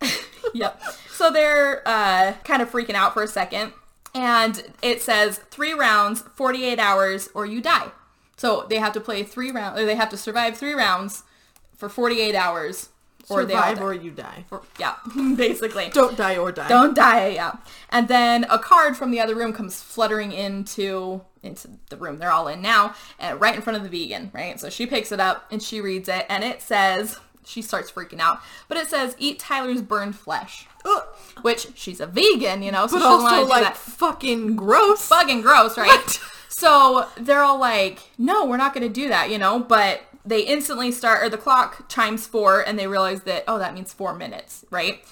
yep. 0.54 0.80
So 1.10 1.30
they're 1.30 1.82
uh, 1.86 2.34
kind 2.44 2.62
of 2.62 2.70
freaking 2.70 2.94
out 2.94 3.14
for 3.14 3.22
a 3.22 3.28
second, 3.28 3.72
and 4.14 4.72
it 4.82 5.02
says 5.02 5.38
three 5.50 5.72
rounds, 5.72 6.22
48 6.34 6.78
hours, 6.78 7.28
or 7.34 7.46
you 7.46 7.60
die. 7.60 7.90
So 8.36 8.66
they 8.68 8.76
have 8.76 8.92
to 8.94 9.00
play 9.00 9.22
three 9.22 9.50
rounds, 9.50 9.80
or 9.80 9.84
they 9.86 9.94
have 9.94 10.08
to 10.10 10.16
survive 10.16 10.56
three 10.56 10.74
rounds 10.74 11.22
for 11.76 11.88
48 11.88 12.34
hours, 12.34 12.88
or 13.28 13.42
survive 13.42 13.78
die. 13.78 13.82
or 13.82 13.94
you 13.94 14.10
die. 14.10 14.44
Or- 14.50 14.62
yeah, 14.78 14.94
basically. 15.36 15.90
Don't 15.90 16.16
die 16.16 16.36
or 16.36 16.52
die. 16.52 16.68
Don't 16.68 16.94
die, 16.94 17.28
yeah. 17.28 17.56
And 17.90 18.08
then 18.08 18.44
a 18.44 18.58
card 18.58 18.96
from 18.96 19.10
the 19.10 19.20
other 19.20 19.34
room 19.34 19.52
comes 19.52 19.80
fluttering 19.82 20.32
into 20.32 21.22
into 21.42 21.68
the 21.90 21.96
room 21.96 22.18
they're 22.18 22.32
all 22.32 22.48
in 22.48 22.62
now, 22.62 22.94
and 23.18 23.38
right 23.40 23.54
in 23.54 23.60
front 23.60 23.76
of 23.76 23.82
the 23.82 23.88
vegan, 23.90 24.30
right? 24.32 24.58
So 24.58 24.70
she 24.70 24.86
picks 24.86 25.12
it 25.12 25.20
up 25.20 25.46
and 25.50 25.62
she 25.62 25.80
reads 25.80 26.08
it, 26.08 26.24
and 26.30 26.42
it 26.42 26.62
says 26.62 27.18
she 27.44 27.60
starts 27.60 27.90
freaking 27.90 28.20
out, 28.20 28.40
but 28.68 28.78
it 28.78 28.86
says 28.88 29.14
eat 29.18 29.38
Tyler's 29.38 29.82
burned 29.82 30.16
flesh, 30.16 30.66
Ugh. 30.86 31.02
which 31.42 31.68
she's 31.74 32.00
a 32.00 32.06
vegan, 32.06 32.62
you 32.62 32.72
know, 32.72 32.86
so 32.86 32.96
but 32.98 33.00
she 33.00 33.04
also 33.06 33.44
do 33.44 33.50
like 33.50 33.64
that. 33.64 33.76
fucking 33.76 34.56
gross. 34.56 35.06
Fucking 35.08 35.42
gross, 35.42 35.76
right? 35.76 36.20
so 36.48 37.06
they're 37.18 37.42
all 37.42 37.58
like, 37.60 37.98
no, 38.16 38.46
we're 38.46 38.56
not 38.56 38.72
going 38.72 38.86
to 38.86 38.92
do 38.92 39.08
that, 39.10 39.28
you 39.30 39.36
know, 39.36 39.58
but 39.60 40.02
they 40.24 40.42
instantly 40.42 40.90
start, 40.90 41.22
or 41.22 41.28
the 41.28 41.38
clock 41.38 41.88
chimes 41.88 42.26
four, 42.26 42.60
and 42.60 42.78
they 42.78 42.86
realize 42.86 43.22
that, 43.22 43.44
oh, 43.46 43.58
that 43.58 43.74
means 43.74 43.92
four 43.92 44.14
minutes, 44.14 44.64
right? 44.70 45.04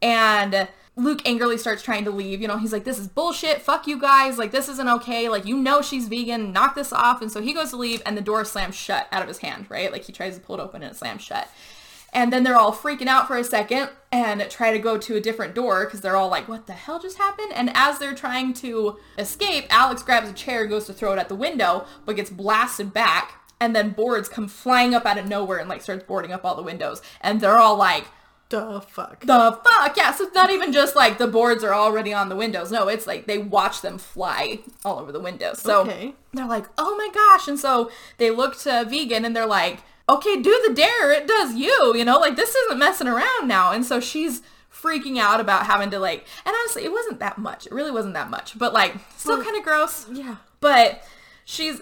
And 0.00 0.68
Luke 0.96 1.26
angrily 1.26 1.56
starts 1.58 1.82
trying 1.82 2.04
to 2.04 2.10
leave. 2.10 2.40
You 2.40 2.48
know, 2.48 2.58
he's 2.58 2.72
like, 2.72 2.84
this 2.84 2.98
is 2.98 3.08
bullshit. 3.08 3.62
Fuck 3.62 3.86
you 3.86 3.98
guys. 4.00 4.38
Like, 4.38 4.50
this 4.50 4.68
isn't 4.68 4.88
okay. 4.88 5.28
Like, 5.28 5.46
you 5.46 5.56
know 5.56 5.82
she's 5.82 6.08
vegan. 6.08 6.52
Knock 6.52 6.74
this 6.74 6.92
off. 6.92 7.22
And 7.22 7.30
so 7.32 7.40
he 7.40 7.52
goes 7.52 7.70
to 7.70 7.76
leave, 7.76 8.02
and 8.04 8.16
the 8.16 8.22
door 8.22 8.44
slams 8.44 8.74
shut 8.74 9.08
out 9.10 9.22
of 9.22 9.28
his 9.28 9.38
hand, 9.38 9.66
right? 9.68 9.90
Like, 9.90 10.04
he 10.04 10.12
tries 10.12 10.36
to 10.36 10.40
pull 10.40 10.58
it 10.58 10.62
open, 10.62 10.82
and 10.82 10.92
it 10.92 10.96
slams 10.96 11.22
shut. 11.22 11.48
And 12.12 12.32
then 12.32 12.42
they're 12.42 12.56
all 12.56 12.72
freaking 12.72 13.06
out 13.06 13.28
for 13.28 13.36
a 13.36 13.44
second 13.44 13.90
and 14.10 14.44
try 14.50 14.72
to 14.72 14.78
go 14.78 14.98
to 14.98 15.14
a 15.14 15.20
different 15.20 15.54
door 15.54 15.84
because 15.84 16.00
they're 16.00 16.16
all 16.16 16.28
like, 16.28 16.48
what 16.48 16.66
the 16.66 16.72
hell 16.72 16.98
just 16.98 17.18
happened? 17.18 17.52
And 17.54 17.70
as 17.74 17.98
they're 17.98 18.14
trying 18.14 18.52
to 18.54 18.98
escape, 19.16 19.66
Alex 19.70 20.02
grabs 20.02 20.28
a 20.28 20.32
chair, 20.32 20.66
goes 20.66 20.86
to 20.86 20.92
throw 20.92 21.12
it 21.12 21.20
at 21.20 21.28
the 21.28 21.36
window, 21.36 21.86
but 22.04 22.16
gets 22.16 22.30
blasted 22.30 22.92
back. 22.92 23.39
And 23.60 23.76
then 23.76 23.90
boards 23.90 24.28
come 24.28 24.48
flying 24.48 24.94
up 24.94 25.04
out 25.04 25.18
of 25.18 25.28
nowhere 25.28 25.58
and 25.58 25.68
like 25.68 25.82
starts 25.82 26.04
boarding 26.04 26.32
up 26.32 26.44
all 26.44 26.54
the 26.56 26.62
windows. 26.62 27.02
And 27.20 27.40
they're 27.40 27.58
all 27.58 27.76
like, 27.76 28.06
the 28.48 28.80
fuck. 28.80 29.20
the 29.20 29.60
fuck? 29.62 29.96
Yeah, 29.96 30.12
so 30.12 30.24
it's 30.24 30.34
not 30.34 30.50
even 30.50 30.72
just 30.72 30.96
like 30.96 31.18
the 31.18 31.28
boards 31.28 31.62
are 31.62 31.72
already 31.74 32.12
on 32.12 32.28
the 32.30 32.34
windows. 32.36 32.72
No, 32.72 32.88
it's 32.88 33.06
like 33.06 33.26
they 33.26 33.38
watch 33.38 33.80
them 33.82 33.98
fly 33.98 34.60
all 34.84 34.98
over 34.98 35.12
the 35.12 35.20
windows. 35.20 35.60
So 35.60 35.82
Okay. 35.82 36.14
they're 36.32 36.46
like, 36.46 36.64
oh 36.78 36.96
my 36.96 37.08
gosh. 37.14 37.46
And 37.46 37.58
so 37.60 37.90
they 38.16 38.30
look 38.30 38.58
to 38.62 38.86
Vegan 38.88 39.24
and 39.24 39.36
they're 39.36 39.46
like, 39.46 39.80
okay, 40.08 40.40
do 40.42 40.60
the 40.66 40.74
dare. 40.74 41.12
It 41.12 41.28
does 41.28 41.54
you, 41.54 41.94
you 41.94 42.04
know, 42.04 42.18
like 42.18 42.34
this 42.34 42.54
isn't 42.54 42.78
messing 42.78 43.06
around 43.06 43.46
now. 43.46 43.70
And 43.70 43.84
so 43.84 44.00
she's 44.00 44.42
freaking 44.74 45.18
out 45.20 45.38
about 45.38 45.66
having 45.66 45.90
to 45.90 46.00
like, 46.00 46.26
and 46.44 46.52
honestly, 46.58 46.82
it 46.84 46.90
wasn't 46.90 47.20
that 47.20 47.38
much. 47.38 47.66
It 47.66 47.72
really 47.72 47.90
wasn't 47.92 48.14
that 48.14 48.30
much, 48.30 48.58
but 48.58 48.72
like 48.72 48.94
still 49.16 49.36
Well, 49.36 49.44
kind 49.44 49.56
of 49.58 49.62
gross. 49.62 50.06
yeah. 50.10 50.36
But 50.60 51.04
she's, 51.44 51.80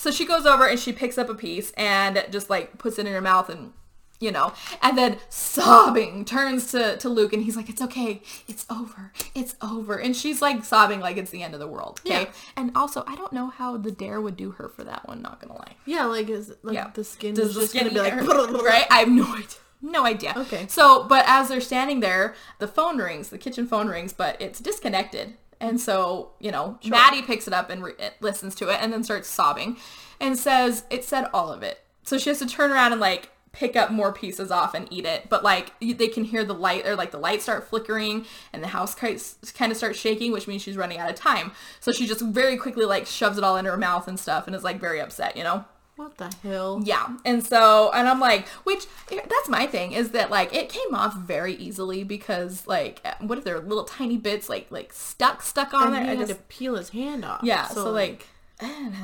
so 0.00 0.10
she 0.10 0.24
goes 0.24 0.46
over 0.46 0.66
and 0.66 0.78
she 0.80 0.92
picks 0.92 1.18
up 1.18 1.28
a 1.28 1.34
piece 1.34 1.72
and 1.72 2.24
just 2.30 2.48
like 2.48 2.78
puts 2.78 2.98
it 2.98 3.06
in 3.06 3.12
her 3.12 3.20
mouth 3.20 3.48
and 3.50 3.72
you 4.18 4.30
know, 4.30 4.52
and 4.82 4.98
then 4.98 5.16
sobbing 5.30 6.26
turns 6.26 6.70
to, 6.72 6.96
to 6.98 7.08
Luke 7.08 7.32
and 7.32 7.42
he's 7.42 7.56
like, 7.56 7.70
it's 7.70 7.80
okay. 7.80 8.20
It's 8.46 8.66
over. 8.68 9.12
It's 9.34 9.56
over. 9.62 9.96
And 9.98 10.14
she's 10.14 10.42
like 10.42 10.62
sobbing 10.62 11.00
like 11.00 11.16
it's 11.16 11.30
the 11.30 11.42
end 11.42 11.54
of 11.54 11.60
the 11.60 11.66
world. 11.66 12.00
Okay. 12.06 12.22
Yeah. 12.24 12.30
And 12.54 12.70
also, 12.76 13.02
I 13.06 13.16
don't 13.16 13.32
know 13.32 13.48
how 13.48 13.78
the 13.78 13.90
dare 13.90 14.20
would 14.20 14.36
do 14.36 14.50
her 14.52 14.68
for 14.68 14.84
that 14.84 15.08
one, 15.08 15.22
not 15.22 15.40
gonna 15.40 15.54
lie. 15.54 15.72
Yeah, 15.86 16.04
like 16.04 16.28
is 16.28 16.52
like 16.62 16.74
Yeah. 16.74 16.90
the 16.92 17.02
skin 17.02 17.34
Does 17.34 17.48
is 17.50 17.54
the 17.54 17.60
just 17.62 17.70
skin 17.72 17.88
gonna 17.94 18.10
be 18.10 18.18
like 18.18 18.62
right? 18.62 18.86
I 18.90 18.98
have 18.98 19.08
no 19.08 19.24
idea. 19.34 19.46
No 19.82 20.04
idea. 20.04 20.34
Okay. 20.36 20.66
So, 20.68 21.04
but 21.04 21.24
as 21.26 21.48
they're 21.48 21.60
standing 21.62 22.00
there, 22.00 22.34
the 22.58 22.68
phone 22.68 22.98
rings, 22.98 23.30
the 23.30 23.38
kitchen 23.38 23.66
phone 23.66 23.88
rings, 23.88 24.12
but 24.12 24.38
it's 24.38 24.60
disconnected. 24.60 25.32
And 25.60 25.80
so, 25.80 26.32
you 26.40 26.50
know, 26.50 26.78
Maddie 26.86 27.22
picks 27.22 27.46
it 27.46 27.52
up 27.52 27.68
and 27.68 27.84
re- 27.84 27.94
listens 28.20 28.54
to 28.56 28.70
it 28.70 28.78
and 28.80 28.92
then 28.92 29.04
starts 29.04 29.28
sobbing 29.28 29.76
and 30.18 30.38
says, 30.38 30.84
it 30.88 31.04
said 31.04 31.26
all 31.34 31.52
of 31.52 31.62
it. 31.62 31.80
So 32.02 32.16
she 32.16 32.30
has 32.30 32.38
to 32.38 32.46
turn 32.46 32.70
around 32.70 32.92
and 32.92 33.00
like 33.00 33.30
pick 33.52 33.76
up 33.76 33.90
more 33.90 34.12
pieces 34.12 34.50
off 34.50 34.74
and 34.74 34.86
eat 34.90 35.04
it. 35.04 35.28
But 35.28 35.44
like 35.44 35.72
they 35.80 36.08
can 36.08 36.24
hear 36.24 36.44
the 36.44 36.54
light 36.54 36.86
or 36.86 36.96
like 36.96 37.10
the 37.10 37.18
lights 37.18 37.42
start 37.42 37.68
flickering 37.68 38.24
and 38.52 38.62
the 38.62 38.68
house 38.68 38.94
kind 38.94 39.16
of 39.16 39.76
starts 39.76 39.98
shaking, 39.98 40.32
which 40.32 40.48
means 40.48 40.62
she's 40.62 40.76
running 40.76 40.98
out 40.98 41.10
of 41.10 41.16
time. 41.16 41.52
So 41.80 41.92
she 41.92 42.06
just 42.06 42.22
very 42.22 42.56
quickly 42.56 42.86
like 42.86 43.06
shoves 43.06 43.36
it 43.36 43.44
all 43.44 43.56
in 43.56 43.66
her 43.66 43.76
mouth 43.76 44.08
and 44.08 44.18
stuff 44.18 44.46
and 44.46 44.56
is 44.56 44.64
like 44.64 44.80
very 44.80 45.00
upset, 45.00 45.36
you 45.36 45.44
know? 45.44 45.64
What 46.00 46.16
the 46.16 46.32
hell? 46.42 46.80
Yeah. 46.84 47.16
And 47.24 47.44
so, 47.44 47.90
and 47.92 48.08
I'm 48.08 48.20
like, 48.20 48.48
which 48.64 48.86
that's 49.10 49.48
my 49.48 49.66
thing 49.66 49.92
is 49.92 50.10
that 50.10 50.30
like 50.30 50.54
it 50.54 50.68
came 50.68 50.94
off 50.94 51.14
very 51.14 51.54
easily 51.54 52.04
because 52.04 52.66
like 52.66 53.06
what 53.20 53.38
if 53.38 53.44
there 53.44 53.56
are 53.56 53.60
little 53.60 53.84
tiny 53.84 54.16
bits 54.16 54.48
like 54.48 54.66
like 54.70 54.92
stuck 54.92 55.42
stuck 55.42 55.74
on 55.74 55.88
And 55.88 55.94
there? 55.94 56.02
he 56.04 56.08
I 56.08 56.14
had 56.14 56.26
just 56.28 56.32
to 56.38 56.44
peel 56.46 56.74
his 56.76 56.90
hand 56.90 57.24
off. 57.24 57.40
yeah. 57.42 57.66
So, 57.68 57.90
like, 57.90 58.26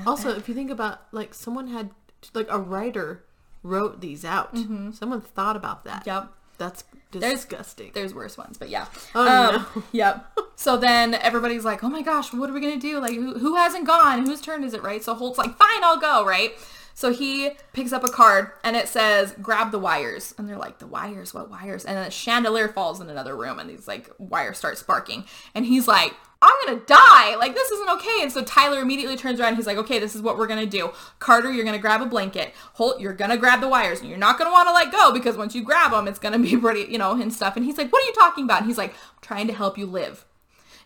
also 0.06 0.34
if 0.36 0.48
you 0.48 0.54
think 0.54 0.70
about 0.70 1.02
like 1.12 1.34
someone 1.34 1.68
had 1.68 1.90
like 2.34 2.48
a 2.50 2.58
writer 2.58 3.24
wrote 3.62 4.00
these 4.00 4.24
out. 4.24 4.56
Someone 4.56 5.20
thought 5.20 5.56
about 5.56 5.84
that. 5.84 6.00
Mm-hmm. 6.06 6.08
yep. 6.24 6.28
That's 6.58 6.84
There's- 7.10 7.34
disgusting. 7.44 7.90
There's 7.92 8.14
worse 8.14 8.38
ones, 8.38 8.56
but 8.56 8.68
yeah. 8.70 8.86
Oh, 9.14 9.26
um, 9.56 9.66
no. 9.76 9.82
Yep. 9.92 10.38
So 10.56 10.76
then 10.78 11.12
everybody's 11.14 11.64
like, 11.66 11.84
oh 11.84 11.88
my 11.90 12.00
gosh, 12.00 12.32
what 12.32 12.48
are 12.48 12.52
we 12.54 12.60
gonna 12.60 12.78
do? 12.78 12.98
Like, 12.98 13.12
who, 13.14 13.38
who 13.38 13.56
hasn't 13.56 13.86
gone? 13.86 14.24
Whose 14.24 14.40
turn 14.40 14.64
is 14.64 14.72
it, 14.72 14.82
right? 14.82 15.04
So 15.04 15.14
Holt's 15.14 15.36
like, 15.36 15.54
fine, 15.58 15.84
I'll 15.84 15.98
go, 16.00 16.24
right? 16.24 16.52
So 16.96 17.12
he 17.12 17.50
picks 17.74 17.92
up 17.92 18.04
a 18.04 18.08
card 18.08 18.52
and 18.64 18.74
it 18.74 18.88
says, 18.88 19.34
grab 19.42 19.70
the 19.70 19.78
wires. 19.78 20.34
And 20.38 20.48
they're 20.48 20.56
like, 20.56 20.78
the 20.78 20.86
wires? 20.86 21.34
What 21.34 21.50
wires? 21.50 21.84
And 21.84 21.94
then 21.94 22.06
a 22.06 22.10
chandelier 22.10 22.68
falls 22.68 23.02
in 23.02 23.10
another 23.10 23.36
room 23.36 23.58
and 23.58 23.68
these 23.68 23.86
like 23.86 24.10
wires 24.16 24.56
start 24.56 24.78
sparking. 24.78 25.26
And 25.54 25.66
he's 25.66 25.86
like, 25.86 26.14
I'm 26.40 26.54
gonna 26.64 26.80
die. 26.86 27.36
Like, 27.36 27.54
this 27.54 27.70
isn't 27.70 27.90
okay. 27.90 28.22
And 28.22 28.32
so 28.32 28.42
Tyler 28.42 28.80
immediately 28.80 29.14
turns 29.14 29.40
around. 29.40 29.56
He's 29.56 29.66
like, 29.66 29.76
okay, 29.76 29.98
this 29.98 30.14
is 30.14 30.22
what 30.22 30.38
we're 30.38 30.46
gonna 30.46 30.64
do. 30.64 30.90
Carter, 31.18 31.52
you're 31.52 31.66
gonna 31.66 31.78
grab 31.78 32.00
a 32.00 32.06
blanket. 32.06 32.54
Holt, 32.72 32.98
you're 32.98 33.12
gonna 33.12 33.36
grab 33.36 33.60
the 33.60 33.68
wires. 33.68 34.00
And 34.00 34.08
you're 34.08 34.18
not 34.18 34.38
gonna 34.38 34.50
wanna 34.50 34.72
let 34.72 34.90
go 34.90 35.12
because 35.12 35.36
once 35.36 35.54
you 35.54 35.62
grab 35.62 35.90
them, 35.90 36.08
it's 36.08 36.18
gonna 36.18 36.38
be 36.38 36.56
pretty, 36.56 36.90
you 36.90 36.96
know, 36.96 37.12
and 37.12 37.30
stuff. 37.30 37.56
And 37.56 37.64
he's 37.66 37.76
like, 37.76 37.92
what 37.92 38.02
are 38.02 38.06
you 38.06 38.14
talking 38.14 38.44
about? 38.44 38.60
And 38.62 38.68
he's 38.68 38.78
like, 38.78 38.92
I'm 38.92 39.20
trying 39.20 39.48
to 39.48 39.52
help 39.52 39.76
you 39.76 39.84
live. 39.84 40.24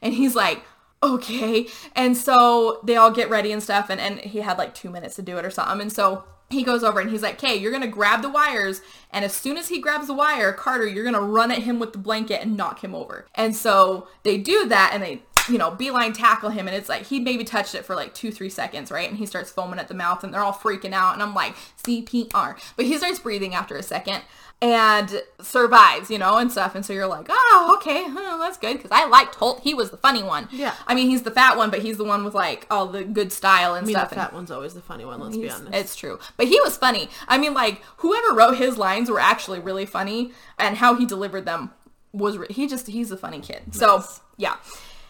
And 0.02 0.12
he's 0.12 0.34
like, 0.34 0.64
okay. 1.02 1.66
And 1.94 2.16
so 2.16 2.80
they 2.84 2.96
all 2.96 3.10
get 3.10 3.30
ready 3.30 3.52
and 3.52 3.62
stuff. 3.62 3.90
And, 3.90 4.00
and 4.00 4.20
he 4.20 4.40
had 4.40 4.58
like 4.58 4.74
two 4.74 4.90
minutes 4.90 5.16
to 5.16 5.22
do 5.22 5.38
it 5.38 5.44
or 5.44 5.50
something. 5.50 5.80
And 5.80 5.92
so 5.92 6.24
he 6.50 6.64
goes 6.64 6.82
over 6.82 7.00
and 7.00 7.10
he's 7.10 7.22
like, 7.22 7.42
okay, 7.42 7.56
you're 7.56 7.70
going 7.70 7.82
to 7.82 7.88
grab 7.88 8.22
the 8.22 8.28
wires. 8.28 8.80
And 9.12 9.24
as 9.24 9.32
soon 9.32 9.56
as 9.56 9.68
he 9.68 9.80
grabs 9.80 10.08
the 10.08 10.14
wire, 10.14 10.52
Carter, 10.52 10.86
you're 10.86 11.04
going 11.04 11.14
to 11.14 11.20
run 11.20 11.50
at 11.50 11.62
him 11.62 11.78
with 11.78 11.92
the 11.92 11.98
blanket 11.98 12.42
and 12.42 12.56
knock 12.56 12.82
him 12.82 12.94
over. 12.94 13.26
And 13.34 13.54
so 13.54 14.08
they 14.24 14.36
do 14.36 14.66
that 14.66 14.90
and 14.92 15.02
they, 15.02 15.22
you 15.48 15.58
know, 15.58 15.70
beeline 15.70 16.12
tackle 16.12 16.50
him. 16.50 16.66
And 16.66 16.76
it's 16.76 16.88
like, 16.88 17.06
he 17.06 17.20
maybe 17.20 17.44
touched 17.44 17.76
it 17.76 17.84
for 17.84 17.94
like 17.94 18.14
two, 18.14 18.32
three 18.32 18.50
seconds, 18.50 18.90
right? 18.90 19.08
And 19.08 19.16
he 19.16 19.26
starts 19.26 19.50
foaming 19.50 19.78
at 19.78 19.86
the 19.86 19.94
mouth 19.94 20.24
and 20.24 20.34
they're 20.34 20.42
all 20.42 20.52
freaking 20.52 20.92
out. 20.92 21.14
And 21.14 21.22
I'm 21.22 21.34
like, 21.34 21.54
CPR. 21.82 22.58
But 22.76 22.84
he 22.84 22.98
starts 22.98 23.20
breathing 23.20 23.54
after 23.54 23.76
a 23.76 23.82
second 23.82 24.22
and 24.62 25.22
survives, 25.40 26.10
you 26.10 26.18
know, 26.18 26.36
and 26.36 26.52
stuff. 26.52 26.74
And 26.74 26.84
so 26.84 26.92
you're 26.92 27.06
like, 27.06 27.26
oh, 27.30 27.74
okay, 27.78 28.04
huh, 28.06 28.36
that's 28.38 28.58
good. 28.58 28.76
Because 28.76 28.90
I 28.90 29.06
liked 29.06 29.36
Holt. 29.36 29.60
He 29.62 29.72
was 29.72 29.90
the 29.90 29.96
funny 29.96 30.22
one. 30.22 30.48
Yeah. 30.52 30.74
I 30.86 30.94
mean, 30.94 31.08
he's 31.08 31.22
the 31.22 31.30
fat 31.30 31.56
one, 31.56 31.70
but 31.70 31.80
he's 31.80 31.96
the 31.96 32.04
one 32.04 32.24
with 32.24 32.34
like 32.34 32.66
all 32.70 32.86
the 32.86 33.02
good 33.02 33.32
style 33.32 33.74
and 33.74 33.84
I 33.84 33.86
mean, 33.86 33.96
stuff. 33.96 34.10
the 34.10 34.16
and 34.16 34.24
fat 34.26 34.34
one's 34.34 34.50
always 34.50 34.74
the 34.74 34.82
funny 34.82 35.06
one. 35.06 35.18
Let's 35.20 35.36
be 35.36 35.48
honest. 35.48 35.74
It's 35.74 35.96
true. 35.96 36.18
But 36.36 36.48
he 36.48 36.60
was 36.60 36.76
funny. 36.76 37.08
I 37.26 37.38
mean, 37.38 37.54
like, 37.54 37.82
whoever 37.98 38.34
wrote 38.34 38.58
his 38.58 38.76
lines 38.76 39.08
were 39.08 39.20
actually 39.20 39.60
really 39.60 39.86
funny. 39.86 40.32
And 40.58 40.76
how 40.76 40.94
he 40.94 41.06
delivered 41.06 41.46
them 41.46 41.70
was, 42.12 42.36
re- 42.36 42.48
he 42.50 42.66
just, 42.66 42.86
he's 42.86 43.10
a 43.10 43.16
funny 43.16 43.40
kid. 43.40 43.74
So, 43.74 44.04
yeah. 44.36 44.56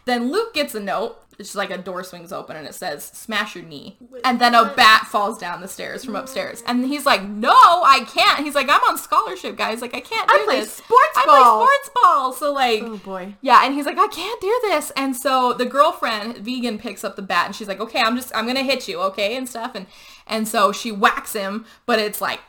Then 0.04 0.30
Luke 0.32 0.54
gets 0.54 0.74
a 0.74 0.80
note. 0.80 1.16
It's 1.38 1.48
just 1.48 1.56
like 1.56 1.70
a 1.70 1.78
door 1.78 2.04
swings 2.04 2.32
open 2.34 2.54
and 2.56 2.66
it 2.66 2.74
says, 2.74 3.02
smash 3.02 3.54
your 3.54 3.64
knee. 3.64 3.96
And 4.26 4.38
then 4.38 4.54
a 4.54 4.74
bat 4.76 5.06
falls 5.10 5.38
down 5.38 5.62
the 5.62 5.68
stairs 5.68 6.04
from 6.04 6.14
upstairs. 6.14 6.62
And 6.66 6.84
he's 6.84 7.06
like, 7.06 7.22
no, 7.22 7.50
I 7.54 8.04
can't. 8.06 8.40
He's 8.44 8.54
like, 8.54 8.68
I'm 8.68 8.82
on 8.86 8.98
scholarship, 8.98 9.56
guys. 9.56 9.80
Like, 9.80 9.94
I 9.94 10.00
can't 10.00 10.28
do 10.28 10.34
I 10.34 10.44
play 10.44 10.60
this. 10.60 10.74
sports 10.74 11.16
I 11.16 11.24
ball." 11.24 11.60
play 11.64 11.66
sports 11.78 11.90
ball. 11.94 12.32
So, 12.34 12.52
like, 12.52 12.82
Oh 12.82 12.98
boy. 12.98 13.36
yeah, 13.40 13.64
and 13.64 13.72
he's 13.74 13.86
like, 13.86 13.96
I 13.96 14.08
can't 14.08 14.38
do 14.42 14.58
this. 14.64 14.92
And 14.96 15.16
so 15.16 15.54
the 15.54 15.64
girlfriend, 15.64 16.36
vegan, 16.36 16.78
picks 16.78 17.04
up 17.04 17.16
the 17.16 17.22
bat 17.22 17.46
and 17.46 17.56
she's 17.56 17.68
like, 17.68 17.80
okay, 17.80 18.00
I'm 18.00 18.16
just, 18.16 18.30
I'm 18.36 18.46
gonna 18.46 18.62
hit 18.62 18.86
you, 18.86 19.00
okay, 19.00 19.34
and 19.34 19.48
stuff. 19.48 19.74
And 19.74 19.86
and 20.26 20.46
so 20.46 20.72
she 20.72 20.92
whacks 20.92 21.32
him, 21.32 21.64
but 21.86 21.98
it's 21.98 22.20
like, 22.20 22.40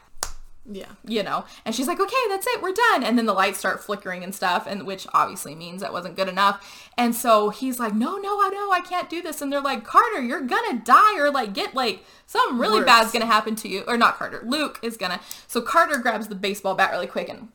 Yeah. 0.70 0.90
you 1.08 1.24
know, 1.24 1.46
and 1.66 1.74
she's 1.74 1.88
like, 1.88 2.00
okay, 2.00 2.24
that's 2.30 2.46
it, 2.48 2.62
we're 2.62 2.72
done. 2.72 3.04
And 3.04 3.18
then 3.18 3.26
the 3.26 3.34
lights 3.34 3.58
start 3.58 3.84
flickering 3.84 4.24
and 4.24 4.34
stuff, 4.34 4.68
and 4.68 4.86
which 4.86 5.08
obviously 5.14 5.56
means 5.56 5.82
that 5.82 5.92
wasn't 5.92 6.16
good 6.16 6.30
enough. 6.30 6.90
And 6.98 7.16
so 7.16 7.50
he's 7.50 7.80
like, 7.80 7.96
no, 7.96 8.18
no, 8.18 8.40
I 8.40 8.50
know, 8.50 8.72
I 8.72 8.82
can't 8.82 9.10
do 9.10 9.22
this. 9.22 9.42
And 9.42 9.52
they're 9.52 9.60
like, 9.60 9.84
Carter, 9.84 10.22
you're 10.22 10.42
gonna 10.42 10.80
die 10.80 11.18
or 11.20 11.32
like 11.32 11.54
get 11.54 11.74
like 11.74 12.06
something 12.28 12.58
really 12.60 12.80
Worse. 12.80 12.86
bad's 12.86 13.12
gonna 13.12 13.26
happen 13.26 13.56
to 13.56 13.68
you. 13.68 13.84
Or 13.88 13.98
not 13.98 14.18
Carter, 14.18 14.44
Luke 14.46 14.80
is 14.84 14.98
gonna. 14.98 15.20
So 15.48 15.62
Carter 15.62 15.98
grabs 15.98 16.28
the 16.28 16.36
baseball 16.36 16.76
bat 16.76 16.92
really 16.92 17.08
quick 17.08 17.28
and 17.28 17.50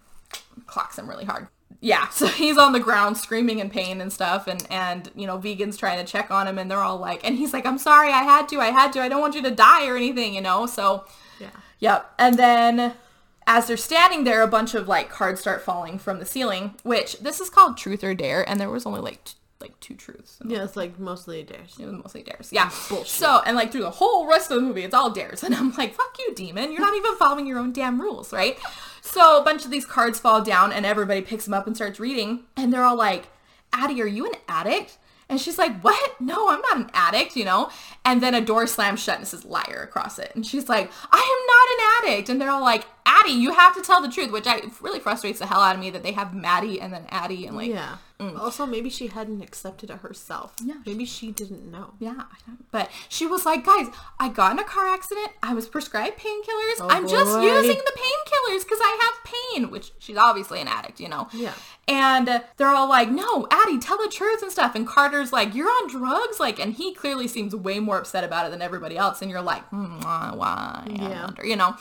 clocks 0.67 0.99
him 0.99 1.09
really 1.09 1.25
hard. 1.25 1.47
Yeah, 1.81 2.09
so 2.11 2.27
he's 2.27 2.59
on 2.59 2.73
the 2.73 2.81
ground 2.81 3.17
screaming 3.19 3.61
in 3.61 3.71
pain 3.71 4.01
and 4.01 4.13
stuff, 4.13 4.47
and 4.49 4.67
and 4.69 5.11
you 5.15 5.27
know, 5.29 5.39
vegans 5.39 5.79
trying 5.79 6.05
to 6.05 6.11
check 6.11 6.31
on 6.33 6.49
him, 6.49 6.59
and 6.59 6.69
they're 6.71 6.81
all 6.81 6.99
like, 6.99 7.25
and 7.25 7.37
he's 7.37 7.53
like, 7.53 7.67
I'm 7.67 7.79
sorry, 7.79 8.09
I 8.11 8.23
had 8.25 8.49
to, 8.49 8.61
I 8.61 8.71
had 8.73 8.93
to, 8.95 9.01
I 9.01 9.09
don't 9.09 9.21
want 9.21 9.35
you 9.37 9.43
to 9.43 9.51
die 9.53 9.87
or 9.87 9.97
anything, 9.97 10.35
you 10.35 10.41
know. 10.41 10.67
So 10.67 11.05
Yeah. 11.39 11.51
Yep. 11.81 12.15
And 12.19 12.39
then 12.39 12.95
as 13.47 13.67
they're 13.67 13.77
standing 13.77 14.25
there, 14.25 14.43
a 14.43 14.49
bunch 14.49 14.75
of 14.75 14.89
like 14.89 15.09
cards 15.09 15.41
start 15.41 15.63
falling 15.63 15.99
from 15.99 16.19
the 16.19 16.27
ceiling, 16.27 16.75
which 16.83 17.19
this 17.21 17.41
is 17.41 17.51
called 17.51 17.77
truth 17.77 18.03
or 18.03 18.15
dare, 18.15 18.49
and 18.49 18.61
there 18.61 18.71
was 18.71 18.87
only 18.87 19.01
like 19.01 19.25
t- 19.25 19.35
like 19.61 19.79
two 19.81 19.95
truths. 19.95 20.39
Yeah, 20.45 20.65
it's 20.65 20.77
like 20.77 20.99
mostly 20.99 21.43
dares. 21.43 21.77
It 21.79 21.87
was 21.87 21.95
mostly 21.95 22.23
dares. 22.23 22.51
Yeah. 22.53 22.71
Bullshit. 22.89 23.09
So, 23.09 23.41
and 23.47 23.57
like 23.57 23.73
through 23.73 23.83
the 23.83 23.91
whole 23.91 24.27
rest 24.29 24.51
of 24.51 24.57
the 24.57 24.63
movie, 24.63 24.83
it's 24.83 24.95
all 24.95 25.11
dares. 25.11 25.43
And 25.47 25.55
I'm 25.55 25.73
like, 25.75 25.95
fuck 25.95 26.17
you, 26.19 26.35
demon. 26.35 26.73
You're 26.73 26.83
not 26.83 26.97
even 26.97 27.17
following 27.17 27.47
your 27.47 27.59
own 27.59 27.73
damn 27.73 28.01
rules, 28.01 28.33
right? 28.33 28.59
So 29.01 29.41
a 29.41 29.45
bunch 29.45 29.65
of 29.65 29.71
these 29.71 29.87
cards 29.87 30.19
fall 30.19 30.43
down 30.43 30.73
and 30.73 30.85
everybody 30.85 31.23
picks 31.23 31.45
them 31.45 31.55
up 31.55 31.67
and 31.67 31.75
starts 31.77 31.99
reading. 32.01 32.45
And 32.57 32.73
they're 32.73 32.85
all 32.85 32.97
like, 32.97 33.29
Addie, 33.73 34.03
are 34.03 34.07
you 34.07 34.27
an 34.27 34.33
addict? 34.49 34.99
And 35.29 35.41
she's 35.41 35.59
like, 35.59 35.81
what? 35.83 36.21
No, 36.21 36.51
I'm 36.51 36.61
not 36.61 36.77
an 36.77 36.91
addict, 36.93 37.35
you 37.37 37.45
know? 37.45 37.71
And 38.07 38.23
then 38.23 38.35
a 38.35 38.41
door 38.41 38.67
slams 38.69 39.03
shut 39.03 39.17
and 39.17 39.25
it 39.25 39.27
says 39.27 39.45
liar 39.45 39.81
across 39.83 40.19
it. 40.19 40.31
And 40.37 40.47
she's 40.47 40.69
like, 40.69 40.91
I 41.11 41.19
am 41.19 42.05
not 42.07 42.09
an 42.09 42.15
addict. 42.15 42.29
And 42.29 42.41
they're 42.41 42.51
all 42.51 42.63
like, 42.63 42.87
Addie, 43.05 43.33
you 43.33 43.53
have 43.53 43.75
to 43.77 43.83
tell 43.83 44.01
the 44.01 44.09
truth, 44.09 44.31
which 44.33 44.47
I, 44.47 44.63
really 44.81 45.01
frustrates 45.01 45.39
the 45.41 45.47
hell 45.47 45.61
out 45.61 45.75
of 45.75 45.81
me 45.81 45.91
that 45.91 46.03
they 46.03 46.13
have 46.13 46.33
Maddie 46.35 46.81
and 46.81 46.93
then 46.93 47.05
Addie 47.09 47.47
and 47.47 47.57
like, 47.57 47.69
Yeah. 47.71 47.97
Mm. 48.19 48.39
Also, 48.39 48.65
maybe 48.65 48.89
she 48.89 49.09
hadn't 49.09 49.43
accepted 49.43 49.91
it 49.91 49.99
herself. 49.99 50.55
Yeah. 50.65 50.77
Maybe 50.87 51.05
she 51.05 51.33
didn't 51.33 51.71
know. 51.71 51.93
Yeah, 51.99 52.15
I 52.19 52.37
don't- 52.47 52.71
but 52.71 52.91
she 53.11 53.27
was 53.27 53.45
like, 53.45 53.65
guys, 53.67 53.89
I 54.19 54.31
got 54.31 54.53
in 54.53 54.59
a 54.59 54.65
car 54.65 54.87
accident. 54.89 55.33
I 55.43 55.53
was 55.53 55.69
prescribed 55.69 56.17
painkillers. 56.19 56.81
Oh, 56.81 56.87
I'm 56.89 57.07
just 57.07 57.41
using 57.43 57.77
the 57.77 57.93
painkillers 57.93 58.63
because 58.65 58.79
I 58.81 58.99
have 59.03 59.33
pain, 59.55 59.71
which 59.71 59.93
she's 59.99 60.17
obviously 60.17 60.61
an 60.63 60.69
addict, 60.69 60.99
you 60.99 61.09
know? 61.11 61.29
Yeah. 61.35 61.53
And 61.89 62.43
they're 62.57 62.69
all 62.75 62.89
like, 62.89 63.11
no, 63.11 63.47
Addie, 63.51 63.79
tell 63.79 63.99
the 63.99 64.09
truth 64.11 64.43
and 64.43 64.51
stuff. 64.51 64.75
And 64.75 64.87
Carter's 64.89 65.33
like, 65.33 65.55
you're 65.55 65.69
on 65.69 65.89
drugs? 65.91 66.41
Like, 66.41 66.59
and 66.59 66.73
he 66.73 66.95
clearly 66.95 67.29
seems 67.29 67.55
way 67.55 67.79
more 67.81 67.96
upset 67.99 68.25
about 68.25 68.47
it 68.47 68.51
than 68.51 68.63
everybody 68.63 68.97
else. 68.97 69.23
And 69.23 69.31
you're 69.31 69.43
like, 69.43 69.63
hmm, 69.69 70.01
why? 70.01 70.33
why? 70.35 70.87
Yeah. 70.89 71.31
you 71.43 71.57
know? 71.57 71.77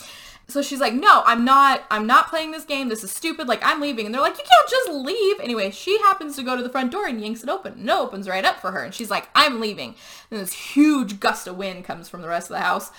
So 0.47 0.61
she's 0.61 0.79
like, 0.79 0.93
no, 0.93 1.23
I'm 1.25 1.43
not, 1.43 1.85
I'm 1.89 2.05
not 2.05 2.29
playing 2.29 2.51
this 2.51 2.65
game. 2.65 2.87
This 2.89 3.03
is 3.03 3.11
stupid. 3.11 3.47
Like, 3.47 3.61
I'm 3.63 3.81
leaving. 3.81 4.05
And 4.05 4.13
they're 4.13 4.21
like, 4.21 4.37
you 4.37 4.43
can't 4.43 4.69
just 4.69 4.89
leave. 4.91 5.39
Anyway, 5.39 5.71
she 5.71 5.97
happens 5.99 6.35
to 6.35 6.43
go 6.43 6.55
to 6.55 6.61
the 6.61 6.69
front 6.69 6.91
door 6.91 7.07
and 7.07 7.19
yanks 7.19 7.41
it 7.41 7.49
open. 7.49 7.73
And 7.73 7.89
it 7.89 7.95
opens 7.95 8.29
right 8.29 8.45
up 8.45 8.59
for 8.59 8.71
her. 8.71 8.83
And 8.83 8.93
she's 8.93 9.09
like, 9.09 9.27
I'm 9.33 9.59
leaving. 9.59 9.95
And 10.29 10.39
this 10.39 10.53
huge 10.53 11.19
gust 11.19 11.47
of 11.47 11.57
wind 11.57 11.83
comes 11.83 12.09
from 12.09 12.21
the 12.21 12.27
rest 12.27 12.51
of 12.51 12.55
the 12.55 12.61
house, 12.61 12.91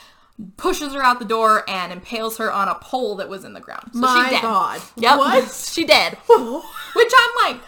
pushes 0.56 0.92
her 0.92 1.02
out 1.02 1.20
the 1.20 1.24
door, 1.24 1.62
and 1.68 1.92
impales 1.92 2.38
her 2.38 2.52
on 2.52 2.66
a 2.66 2.74
pole 2.74 3.14
that 3.16 3.28
was 3.28 3.44
in 3.44 3.52
the 3.52 3.60
ground. 3.60 3.90
So 3.92 4.00
My. 4.00 4.38
God. 4.42 4.82
Yep. 4.96 5.18
What? 5.18 5.50
she 5.72 5.84
dead. 5.84 6.14
Which 6.26 7.12
I'm 7.16 7.52
like, 7.52 7.60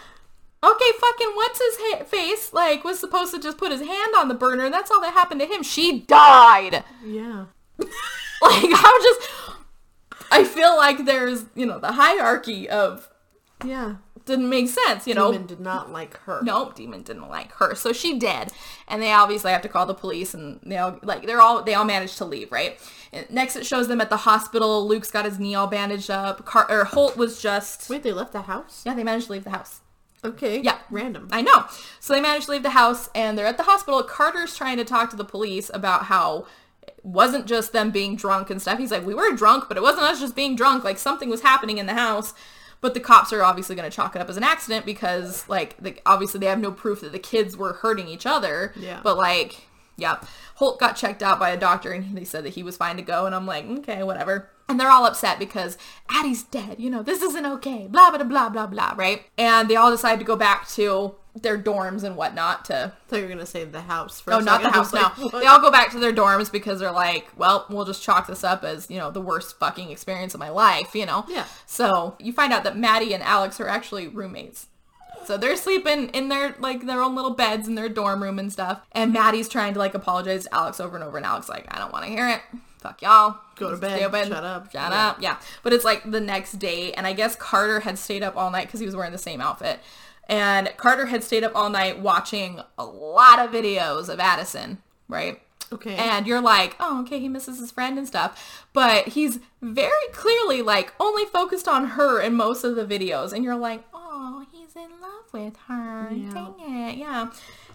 okay, 0.63 0.91
fucking 0.99 1.31
what's 1.35 1.59
his 1.59 1.75
ha- 1.79 2.03
face? 2.03 2.53
Like, 2.53 2.83
was 2.83 2.99
supposed 2.99 3.33
to 3.33 3.39
just 3.39 3.57
put 3.57 3.71
his 3.71 3.81
hand 3.81 4.13
on 4.17 4.27
the 4.27 4.33
burner, 4.33 4.65
and 4.65 4.73
that's 4.73 4.91
all 4.91 5.01
that 5.01 5.13
happened 5.13 5.39
to 5.41 5.47
him. 5.47 5.63
She 5.63 6.01
died. 6.01 6.83
Yeah. 7.05 7.45
Like, 8.41 8.63
I'm 8.63 9.01
just, 9.03 9.29
I 10.31 10.45
feel 10.45 10.77
like 10.77 11.03
there's, 11.05 11.43
you 11.55 11.65
know, 11.65 11.77
the 11.77 11.91
hierarchy 11.91 12.69
of 12.69 13.09
Yeah. 13.65 13.95
didn't 14.25 14.47
make 14.49 14.69
sense, 14.69 15.05
you 15.05 15.13
know. 15.13 15.33
Demon 15.33 15.45
did 15.47 15.59
not 15.59 15.91
like 15.91 16.15
her. 16.21 16.39
Nope, 16.41 16.73
Demon 16.75 17.01
didn't 17.03 17.27
like 17.27 17.51
her, 17.55 17.75
so 17.75 17.91
she 17.91 18.17
did, 18.17 18.53
and 18.87 19.01
they 19.01 19.11
obviously 19.11 19.51
have 19.51 19.61
to 19.63 19.67
call 19.67 19.85
the 19.85 19.93
police, 19.93 20.33
and 20.33 20.61
they 20.65 20.77
all 20.77 20.97
like 21.03 21.25
they're 21.25 21.41
all 21.41 21.63
they 21.63 21.73
all 21.73 21.83
managed 21.83 22.17
to 22.19 22.23
leave, 22.25 22.49
right? 22.49 22.79
And 23.11 23.29
next, 23.29 23.57
it 23.57 23.65
shows 23.65 23.89
them 23.89 23.99
at 23.99 24.09
the 24.09 24.15
hospital. 24.17 24.87
Luke's 24.87 25.11
got 25.11 25.25
his 25.25 25.37
knee 25.37 25.53
all 25.55 25.67
bandaged 25.67 26.09
up. 26.09 26.45
Car- 26.45 26.67
or 26.69 26.85
Holt 26.85 27.17
was 27.17 27.41
just 27.41 27.89
Wait, 27.89 28.03
they 28.03 28.13
left 28.13 28.31
the 28.31 28.43
house? 28.43 28.83
yeah, 28.85 28.93
they 28.93 29.03
managed 29.03 29.25
to 29.27 29.33
leave 29.33 29.43
the 29.43 29.49
house. 29.49 29.81
Okay. 30.23 30.61
Yeah. 30.61 30.79
Random. 30.89 31.29
I 31.31 31.41
know. 31.41 31.65
So 31.99 32.13
they 32.13 32.21
managed 32.21 32.45
to 32.45 32.51
leave 32.51 32.63
the 32.63 32.71
house 32.71 33.09
and 33.15 33.37
they're 33.37 33.45
at 33.45 33.57
the 33.57 33.63
hospital. 33.63 34.03
Carter's 34.03 34.55
trying 34.55 34.77
to 34.77 34.85
talk 34.85 35.09
to 35.11 35.15
the 35.15 35.25
police 35.25 35.71
about 35.73 36.05
how 36.05 36.45
it 36.81 36.99
wasn't 37.03 37.45
just 37.45 37.71
them 37.71 37.91
being 37.91 38.15
drunk 38.15 38.49
and 38.49 38.61
stuff. 38.61 38.79
He's 38.79 38.91
like, 38.91 39.05
we 39.05 39.13
were 39.13 39.35
drunk, 39.35 39.65
but 39.67 39.77
it 39.77 39.83
wasn't 39.83 40.03
us 40.03 40.19
just 40.19 40.35
being 40.35 40.55
drunk. 40.55 40.83
Like 40.83 40.97
something 40.97 41.29
was 41.29 41.41
happening 41.41 41.77
in 41.77 41.85
the 41.85 41.93
house. 41.93 42.33
But 42.81 42.93
the 42.93 43.01
cops 43.01 43.33
are 43.33 43.43
obviously 43.43 43.75
going 43.75 43.89
to 43.89 43.95
chalk 43.95 44.15
it 44.15 44.21
up 44.21 44.29
as 44.29 44.37
an 44.37 44.43
accident 44.43 44.85
because, 44.85 45.47
like, 45.49 45.75
the, 45.81 45.99
obviously 46.05 46.39
they 46.39 46.45
have 46.45 46.61
no 46.61 46.71
proof 46.71 47.01
that 47.01 47.11
the 47.11 47.19
kids 47.19 47.57
were 47.57 47.73
hurting 47.73 48.07
each 48.07 48.25
other. 48.25 48.73
Yeah. 48.77 49.01
But 49.03 49.17
like, 49.17 49.67
yeah, 49.97 50.21
Holt 50.55 50.79
got 50.79 50.95
checked 50.95 51.21
out 51.21 51.39
by 51.39 51.49
a 51.49 51.57
doctor 51.57 51.91
and 51.91 52.17
they 52.17 52.23
said 52.23 52.45
that 52.45 52.53
he 52.53 52.63
was 52.63 52.77
fine 52.77 52.95
to 52.95 53.01
go. 53.01 53.25
And 53.25 53.35
I'm 53.35 53.45
like, 53.45 53.65
okay, 53.65 54.03
whatever. 54.03 54.49
And 54.69 54.79
they're 54.79 54.89
all 54.89 55.05
upset 55.05 55.39
because 55.39 55.77
Addie's 56.09 56.43
dead. 56.43 56.79
You 56.79 56.89
know, 56.89 57.01
this 57.01 57.21
isn't 57.21 57.45
okay. 57.45 57.87
Blah, 57.89 58.11
blah, 58.11 58.23
blah, 58.23 58.49
blah, 58.49 58.67
blah, 58.67 58.93
right? 58.95 59.23
And 59.37 59.67
they 59.69 59.75
all 59.75 59.91
decide 59.91 60.19
to 60.19 60.25
go 60.25 60.35
back 60.35 60.67
to 60.69 61.15
their 61.35 61.57
dorms 61.57 62.03
and 62.03 62.15
whatnot 62.15 62.65
to 62.65 62.93
I 62.95 63.09
thought 63.09 63.15
you 63.17 63.23
were 63.23 63.29
gonna 63.29 63.45
say 63.45 63.63
the 63.63 63.81
house. 63.81 64.19
For 64.19 64.31
a 64.31 64.41
not 64.41 64.61
the 64.61 64.69
house 64.69 64.91
what? 64.91 65.31
They 65.31 65.45
all 65.45 65.61
go 65.61 65.71
back 65.71 65.91
to 65.91 65.99
their 65.99 66.13
dorms 66.13 66.51
because 66.51 66.79
they're 66.79 66.91
like, 66.91 67.27
well, 67.37 67.65
we'll 67.69 67.85
just 67.85 68.03
chalk 68.03 68.27
this 68.27 68.43
up 68.43 68.63
as, 68.63 68.89
you 68.89 68.97
know, 68.97 69.09
the 69.11 69.21
worst 69.21 69.57
fucking 69.59 69.89
experience 69.89 70.33
of 70.33 70.39
my 70.39 70.49
life, 70.49 70.95
you 70.95 71.05
know? 71.05 71.25
Yeah. 71.27 71.45
So 71.65 72.15
you 72.19 72.33
find 72.33 72.53
out 72.53 72.63
that 72.63 72.77
Maddie 72.77 73.13
and 73.13 73.23
Alex 73.23 73.59
are 73.59 73.67
actually 73.67 74.07
roommates. 74.07 74.67
So 75.25 75.37
they're 75.37 75.55
sleeping 75.55 76.09
in 76.09 76.29
their 76.29 76.55
like 76.59 76.85
their 76.85 77.01
own 77.01 77.15
little 77.15 77.35
beds 77.35 77.67
in 77.67 77.75
their 77.75 77.89
dorm 77.89 78.23
room 78.23 78.39
and 78.39 78.51
stuff. 78.51 78.81
And 78.91 79.13
Maddie's 79.13 79.49
trying 79.49 79.73
to 79.73 79.79
like 79.79 79.93
apologize 79.93 80.45
to 80.45 80.55
Alex 80.55 80.79
over 80.79 80.95
and 80.95 81.03
over, 81.03 81.17
and 81.17 81.25
Alex 81.25 81.49
like, 81.49 81.65
I 81.69 81.77
don't 81.77 81.93
want 81.93 82.05
to 82.05 82.11
hear 82.11 82.27
it. 82.27 82.41
Fuck 82.79 83.01
y'all. 83.01 83.37
Go 83.55 83.71
to 83.71 83.77
Stay 83.77 83.87
bed. 83.99 84.01
open. 84.03 84.27
Shut 84.29 84.43
up. 84.43 84.71
Shut 84.71 84.91
Yeah. 84.91 85.07
up. 85.09 85.17
Yeah. 85.21 85.37
But 85.63 85.73
it's 85.73 85.83
like 85.85 86.09
the 86.09 86.21
next 86.21 86.53
day, 86.53 86.93
and 86.93 87.05
I 87.05 87.13
guess 87.13 87.35
Carter 87.35 87.81
had 87.81 87.97
stayed 87.99 88.23
up 88.23 88.37
all 88.37 88.49
night 88.51 88.67
because 88.67 88.79
he 88.79 88.85
was 88.85 88.95
wearing 88.95 89.11
the 89.11 89.17
same 89.17 89.41
outfit. 89.41 89.79
And 90.27 90.71
Carter 90.77 91.07
had 91.07 91.23
stayed 91.23 91.43
up 91.43 91.53
all 91.55 91.69
night 91.69 91.99
watching 91.99 92.61
a 92.77 92.85
lot 92.85 93.39
of 93.39 93.51
videos 93.51 94.09
of 94.09 94.19
Addison, 94.19 94.77
right? 95.07 95.41
Okay. 95.73 95.95
And 95.95 96.25
you're 96.25 96.41
like, 96.41 96.75
oh, 96.79 97.01
okay, 97.01 97.19
he 97.19 97.27
misses 97.27 97.59
his 97.59 97.71
friend 97.71 97.97
and 97.97 98.07
stuff. 98.07 98.65
But 98.73 99.09
he's 99.09 99.39
very 99.61 99.91
clearly 100.13 100.61
like 100.61 100.93
only 100.99 101.25
focused 101.25 101.67
on 101.67 101.89
her 101.89 102.19
in 102.21 102.35
most 102.35 102.63
of 102.63 102.75
the 102.75 102.85
videos. 102.85 103.33
And 103.33 103.43
you're 103.43 103.55
like, 103.55 103.83
oh, 103.93 104.45
he's 104.51 104.75
in 104.75 104.89
love 105.01 105.31
with 105.33 105.57
her. 105.67 106.09
Yeah. 106.11 106.29
Dang 106.31 106.55
it. 106.59 106.97
Yeah. 106.97 107.29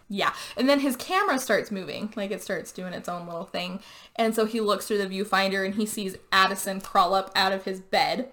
Yeah. 0.08 0.32
And 0.56 0.68
then 0.68 0.80
his 0.80 0.96
camera 0.96 1.38
starts 1.38 1.70
moving. 1.70 2.12
Like 2.14 2.30
it 2.30 2.42
starts 2.42 2.72
doing 2.72 2.92
its 2.92 3.08
own 3.08 3.26
little 3.26 3.46
thing. 3.46 3.80
And 4.16 4.34
so 4.34 4.44
he 4.44 4.60
looks 4.60 4.86
through 4.86 4.98
the 4.98 5.06
viewfinder 5.06 5.64
and 5.64 5.74
he 5.74 5.86
sees 5.86 6.16
Addison 6.30 6.80
crawl 6.80 7.14
up 7.14 7.30
out 7.34 7.52
of 7.52 7.64
his 7.64 7.80
bed 7.80 8.30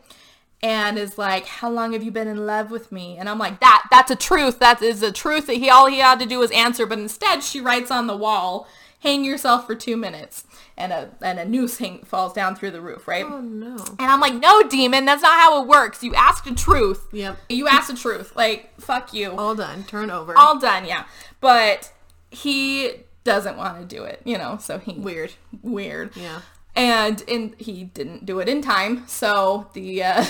and 0.63 0.97
is 0.97 1.17
like, 1.17 1.45
"How 1.47 1.69
long 1.69 1.93
have 1.93 2.03
you 2.03 2.11
been 2.11 2.27
in 2.27 2.45
love 2.45 2.71
with 2.71 2.91
me?" 2.91 3.17
And 3.17 3.27
I'm 3.27 3.39
like, 3.39 3.59
"That 3.59 3.87
that's 3.89 4.11
a 4.11 4.15
truth. 4.15 4.59
That 4.59 4.81
is 4.81 5.01
a 5.01 5.11
truth 5.11 5.47
that 5.47 5.55
he 5.55 5.69
all 5.69 5.87
he 5.87 5.99
had 5.99 6.19
to 6.19 6.25
do 6.25 6.39
was 6.39 6.51
answer." 6.51 6.85
But 6.85 6.99
instead, 6.99 7.43
she 7.43 7.59
writes 7.59 7.89
on 7.89 8.07
the 8.07 8.15
wall, 8.15 8.67
"Hang 8.99 9.23
yourself 9.23 9.65
for 9.65 9.73
two 9.73 9.97
minutes," 9.97 10.43
and 10.77 10.91
a 10.93 11.09
and 11.21 11.39
a 11.39 11.45
noose 11.45 11.79
hang, 11.79 12.03
falls 12.03 12.33
down 12.33 12.55
through 12.55 12.71
the 12.71 12.81
roof, 12.81 13.07
right? 13.07 13.25
oh 13.25 13.41
no. 13.41 13.75
And 13.97 14.11
I'm 14.11 14.19
like, 14.19 14.35
"No, 14.35 14.61
demon, 14.61 15.05
that's 15.05 15.23
not 15.23 15.39
how 15.39 15.63
it 15.63 15.67
works. 15.67 16.03
You 16.03 16.13
asked 16.13 16.45
the 16.45 16.53
truth. 16.53 17.07
Yep. 17.11 17.37
You 17.49 17.67
asked 17.67 17.87
the 17.89 17.97
truth. 17.97 18.35
Like, 18.35 18.79
fuck 18.79 19.13
you. 19.13 19.31
All 19.31 19.55
done. 19.55 19.83
Turn 19.85 20.11
over. 20.11 20.37
All 20.37 20.59
done, 20.59 20.85
yeah." 20.85 21.05
But 21.41 21.91
he 22.29 22.91
doesn't 23.25 23.57
want 23.57 23.79
to 23.81 23.95
do 23.95 24.03
it, 24.03 24.21
you 24.23 24.37
know. 24.37 24.57
So 24.61 24.77
he 24.79 24.93
Weird. 24.93 25.33
weird 25.61 26.15
Yeah. 26.15 26.41
and 26.75 27.21
in 27.27 27.53
he 27.59 27.83
didn't 27.83 28.25
do 28.25 28.39
it 28.39 28.47
in 28.47 28.61
time 28.61 29.03
so 29.07 29.67
the 29.73 30.01
uh 30.03 30.25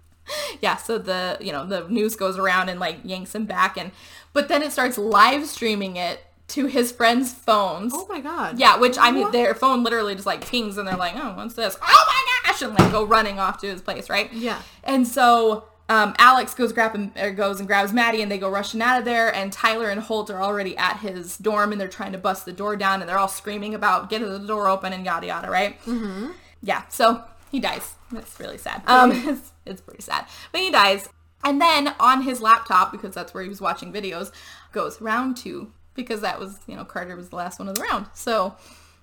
yeah 0.60 0.76
so 0.76 0.98
the 0.98 1.38
you 1.40 1.52
know 1.52 1.64
the 1.64 1.86
news 1.88 2.16
goes 2.16 2.36
around 2.38 2.68
and 2.68 2.80
like 2.80 2.98
yanks 3.04 3.34
him 3.34 3.44
back 3.46 3.76
and 3.78 3.92
but 4.32 4.48
then 4.48 4.62
it 4.62 4.72
starts 4.72 4.98
live 4.98 5.46
streaming 5.46 5.96
it 5.96 6.24
to 6.48 6.66
his 6.66 6.90
friends 6.90 7.32
phones 7.32 7.92
Oh 7.94 8.06
my 8.08 8.20
god. 8.20 8.58
yeah 8.58 8.76
which 8.76 8.98
i 8.98 9.10
mean 9.12 9.24
What? 9.24 9.32
their 9.32 9.54
phone 9.54 9.84
literally 9.84 10.14
just 10.16 10.26
like 10.26 10.44
pings 10.46 10.78
and 10.78 10.86
they're 10.88 10.96
like 10.96 11.14
oh 11.16 11.34
what's 11.36 11.54
this 11.54 11.76
oh 11.80 12.04
my 12.44 12.50
gosh 12.50 12.62
and 12.62 12.74
like 12.74 12.90
go 12.90 13.04
running 13.04 13.38
off 13.38 13.60
to 13.60 13.68
his 13.68 13.80
place 13.82 14.10
right 14.10 14.32
Yeah. 14.32 14.60
and 14.82 15.06
so 15.06 15.64
um, 15.88 16.14
Alex 16.18 16.54
goes 16.54 16.72
grab 16.72 16.94
him, 16.94 17.12
or 17.20 17.30
goes 17.30 17.58
and 17.60 17.66
grabs 17.68 17.92
Maddie, 17.92 18.22
and 18.22 18.30
they 18.30 18.38
go 18.38 18.48
rushing 18.50 18.82
out 18.82 18.98
of 18.98 19.04
there. 19.04 19.32
And 19.34 19.52
Tyler 19.52 19.88
and 19.88 20.00
Holt 20.00 20.30
are 20.30 20.42
already 20.42 20.76
at 20.76 20.98
his 20.98 21.36
dorm, 21.38 21.72
and 21.72 21.80
they're 21.80 21.88
trying 21.88 22.12
to 22.12 22.18
bust 22.18 22.44
the 22.44 22.52
door 22.52 22.76
down, 22.76 23.00
and 23.00 23.08
they're 23.08 23.18
all 23.18 23.28
screaming 23.28 23.74
about 23.74 24.10
getting 24.10 24.28
the 24.28 24.38
door 24.38 24.68
open 24.68 24.92
and 24.92 25.04
yada 25.04 25.26
yada, 25.26 25.50
right? 25.50 25.80
Mm-hmm. 25.84 26.32
Yeah. 26.62 26.82
So 26.88 27.22
he 27.50 27.60
dies. 27.60 27.94
That's 28.10 28.38
really 28.40 28.58
sad. 28.58 28.82
Um, 28.86 29.12
it's, 29.14 29.52
it's 29.64 29.80
pretty 29.80 30.02
sad, 30.02 30.26
but 30.52 30.60
he 30.60 30.70
dies. 30.70 31.08
And 31.44 31.60
then 31.60 31.94
on 32.00 32.22
his 32.22 32.40
laptop, 32.40 32.90
because 32.90 33.14
that's 33.14 33.32
where 33.32 33.42
he 33.42 33.48
was 33.48 33.60
watching 33.60 33.92
videos, 33.92 34.32
goes 34.72 35.00
round 35.00 35.36
two 35.36 35.72
because 35.94 36.20
that 36.20 36.38
was 36.40 36.58
you 36.66 36.74
know 36.76 36.84
Carter 36.84 37.14
was 37.16 37.28
the 37.30 37.36
last 37.36 37.58
one 37.58 37.68
of 37.68 37.74
the 37.76 37.82
round. 37.82 38.06
So 38.12 38.56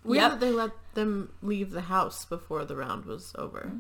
Weird 0.04 0.22
Yep. 0.24 0.32
that 0.32 0.40
they 0.42 0.52
let 0.52 0.72
them 0.96 1.32
leave 1.42 1.72
the 1.72 1.82
house 1.82 2.26
before 2.26 2.66
the 2.66 2.76
round 2.76 3.06
was 3.06 3.32
over. 3.38 3.72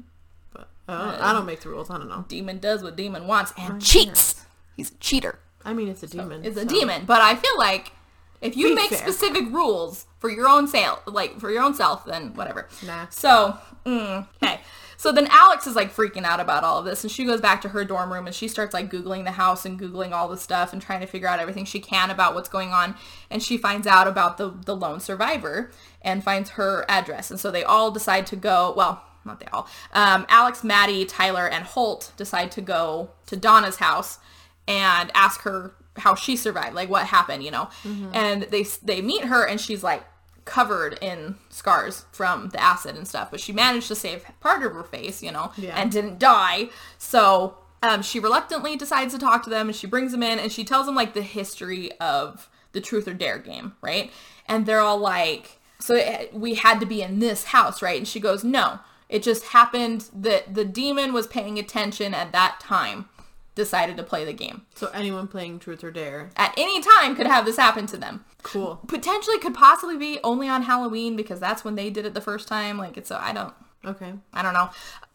Mm-hmm. 0.87 1.23
I 1.23 1.31
don't, 1.33 1.45
make 1.45 1.61
the 1.61 1.69
rules. 1.69 1.89
I 1.89 1.97
don't 1.97 2.09
know. 2.09 2.25
demon 2.27 2.59
does 2.59 2.83
what 2.83 2.95
demon 2.95 3.25
wants 3.27 3.53
and 3.57 3.81
cheats. 3.81 4.43
He's 4.75 4.91
a 4.91 4.95
cheater. 4.95 5.39
I 5.63 5.73
mean, 5.73 5.87
it's 5.87 6.03
a 6.03 6.07
demon. 6.07 6.43
It's 6.43 6.57
a 6.57 6.61
so- 6.61 6.67
demon, 6.67 7.05
but 7.05 7.21
I 7.21 7.35
feel 7.35 7.57
like 7.57 7.93
if 8.41 8.57
you 8.57 8.69
Be 8.69 8.75
make 8.75 8.89
fair. 8.89 8.99
specific 8.99 9.45
rules 9.51 10.05
for 10.19 10.29
your 10.29 10.47
own 10.47 10.67
sale, 10.67 11.01
like 11.05 11.39
for 11.39 11.49
your 11.49 11.63
own 11.63 11.73
self, 11.73 12.03
then 12.05 12.33
whatever. 12.33 12.67
Nah. 12.85 13.07
So, 13.09 13.57
mm, 13.85 14.27
okay. 14.43 14.59
So 14.97 15.11
then 15.11 15.27
Alex 15.31 15.67
is 15.67 15.75
like 15.75 15.93
freaking 15.93 16.23
out 16.23 16.39
about 16.39 16.63
all 16.63 16.79
of 16.79 16.85
this, 16.85 17.03
and 17.03 17.11
she 17.11 17.25
goes 17.25 17.39
back 17.41 17.61
to 17.61 17.69
her 17.69 17.83
dorm 17.85 18.11
room 18.11 18.25
and 18.25 18.35
she 18.35 18.47
starts 18.49 18.73
like 18.73 18.89
googling 18.89 19.23
the 19.25 19.31
house 19.31 19.65
and 19.65 19.79
googling 19.79 20.11
all 20.11 20.27
the 20.29 20.37
stuff 20.37 20.71
and 20.73 20.81
trying 20.81 21.01
to 21.01 21.07
figure 21.07 21.27
out 21.27 21.39
everything 21.39 21.65
she 21.65 21.79
can 21.79 22.09
about 22.09 22.33
what's 22.35 22.47
going 22.49 22.71
on. 22.71 22.95
And 23.29 23.41
she 23.43 23.57
finds 23.57 23.87
out 23.87 24.07
about 24.07 24.37
the 24.37 24.49
the 24.65 24.75
lone 24.75 24.99
survivor 24.99 25.71
and 26.01 26.23
finds 26.23 26.51
her 26.51 26.85
address. 26.89 27.31
And 27.31 27.39
so 27.39 27.51
they 27.51 27.63
all 27.63 27.91
decide 27.91 28.25
to 28.27 28.35
go. 28.35 28.73
Well, 28.75 29.01
not 29.25 29.39
they 29.39 29.47
all. 29.53 29.67
Um, 29.93 30.25
Alex, 30.29 30.63
Maddie, 30.63 31.05
Tyler, 31.05 31.47
and 31.47 31.63
Holt 31.63 32.11
decide 32.17 32.51
to 32.53 32.61
go 32.61 33.09
to 33.27 33.35
Donna's 33.37 33.77
house 33.77 34.19
and 34.67 35.11
ask 35.13 35.41
her 35.41 35.73
how 35.97 36.15
she 36.15 36.35
survived, 36.35 36.75
like 36.75 36.89
what 36.89 37.05
happened, 37.07 37.43
you 37.43 37.51
know. 37.51 37.69
And 38.13 38.43
they 38.43 38.63
they 38.83 39.01
meet 39.01 39.25
her 39.25 39.45
and 39.45 39.59
she's 39.61 39.83
like 39.83 40.03
covered 40.45 40.97
in 41.01 41.35
scars 41.49 42.05
from 42.11 42.49
the 42.49 42.61
acid 42.61 42.95
and 42.97 43.07
stuff, 43.07 43.31
but 43.31 43.39
she 43.39 43.53
managed 43.53 43.87
to 43.87 43.95
save 43.95 44.25
part 44.41 44.61
of 44.63 44.73
her 44.73 44.83
face, 44.83 45.23
you 45.23 45.31
know, 45.31 45.51
Yeah. 45.57 45.73
and 45.79 45.89
didn't 45.91 46.19
die. 46.19 46.67
So 46.97 47.57
um, 47.81 48.01
she 48.01 48.19
reluctantly 48.19 48.75
decides 48.75 49.13
to 49.13 49.19
talk 49.19 49.43
to 49.43 49.49
them 49.49 49.67
and 49.67 49.75
she 49.75 49.87
brings 49.87 50.11
them 50.11 50.21
in 50.23 50.39
and 50.39 50.51
she 50.51 50.63
tells 50.65 50.85
them 50.85 50.95
like 50.95 51.13
the 51.13 51.21
history 51.21 51.91
of 51.99 52.49
the 52.73 52.81
truth 52.81 53.07
or 53.07 53.13
dare 53.13 53.37
game, 53.37 53.73
right? 53.81 54.11
And 54.47 54.65
they're 54.65 54.81
all 54.81 54.97
like, 54.97 55.59
so 55.79 55.95
it, 55.95 56.33
we 56.33 56.55
had 56.55 56.79
to 56.81 56.85
be 56.85 57.01
in 57.01 57.19
this 57.19 57.45
house, 57.45 57.81
right? 57.81 57.97
And 57.97 58.07
she 58.07 58.19
goes, 58.19 58.43
no, 58.43 58.79
it 59.13 59.21
just 59.23 59.43
happened 59.57 60.09
that 60.13 60.53
the 60.53 60.65
demon 60.65 61.13
was 61.13 61.27
paying 61.27 61.57
attention 61.59 62.13
at 62.13 62.31
that 62.31 62.59
time, 62.59 63.07
decided 63.55 63.95
to 63.97 64.03
play 64.03 64.25
the 64.25 64.33
game. 64.33 64.63
So 64.75 64.87
anyone 64.93 65.27
playing 65.27 65.59
Truth 65.59 65.83
or 65.83 65.91
Dare, 65.91 66.31
At 66.35 66.53
any 66.57 66.81
time 66.81 67.15
could 67.15 67.27
have 67.27 67.45
this 67.45 67.57
happen 67.57 67.85
to 67.87 67.97
them 67.97 68.25
cool. 68.41 68.79
potentially 68.87 69.37
could 69.39 69.53
possibly 69.53 69.97
be 69.97 70.19
only 70.23 70.49
on 70.49 70.63
Halloween 70.63 71.15
because 71.15 71.39
that's 71.39 71.63
when 71.63 71.75
they 71.75 71.89
did 71.91 72.05
it 72.05 72.13
the 72.15 72.21
first 72.21 72.47
time. 72.47 72.77
Like 72.77 72.97
it's, 72.97 73.11
I 73.11 73.31
don't, 73.31 73.53
Okay. 73.85 74.13
I 74.33 74.41
don't 74.41 74.53
know, 74.55 74.69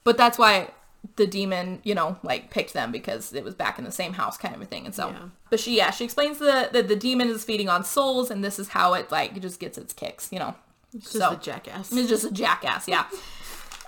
but 0.05 0.17
that's 0.17 0.39
why 0.39 0.71
the 1.17 1.27
demon, 1.27 1.81
you 1.85 1.95
know, 1.95 2.19
like 2.23 2.51
picked 2.51 2.75
them 2.75 2.93
because 2.93 3.33
it 3.33 3.43
was 3.43 3.55
back 3.55 3.79
in 3.79 3.85
the 3.85 3.91
same 3.93 4.13
house 4.13 4.37
kind 4.37 4.55
of 4.55 4.61
a 4.61 4.67
thing. 4.67 4.85
And 4.87 4.95
so, 4.95 5.09
Yeah. 5.09 5.29
but 5.51 5.59
she, 5.59 5.77
yeah, 5.77 5.91
she 5.91 6.05
explains 6.05 6.39
that 6.39 6.73
the, 6.73 6.83
the 6.83 6.97
demon 6.97 7.29
is 7.29 7.43
feeding 7.45 7.69
on 7.69 7.83
souls 7.85 8.31
and 8.31 8.45
this 8.45 8.59
is 8.59 8.69
how 8.69 8.95
it 8.95 9.11
like 9.11 9.37
it 9.37 9.41
just 9.41 9.59
gets 9.59 9.77
its 9.79 9.93
kicks, 9.93 10.29
you 10.31 10.39
know. 10.39 10.55
It's 10.95 11.13
just 11.13 11.19
So- 11.25 11.33
a 11.33 11.37
jackass. 11.37 11.93
It's 11.93 12.09
just 12.09 12.25
a 12.25 12.31
jackass, 12.31 12.87
yeah. 12.87 13.05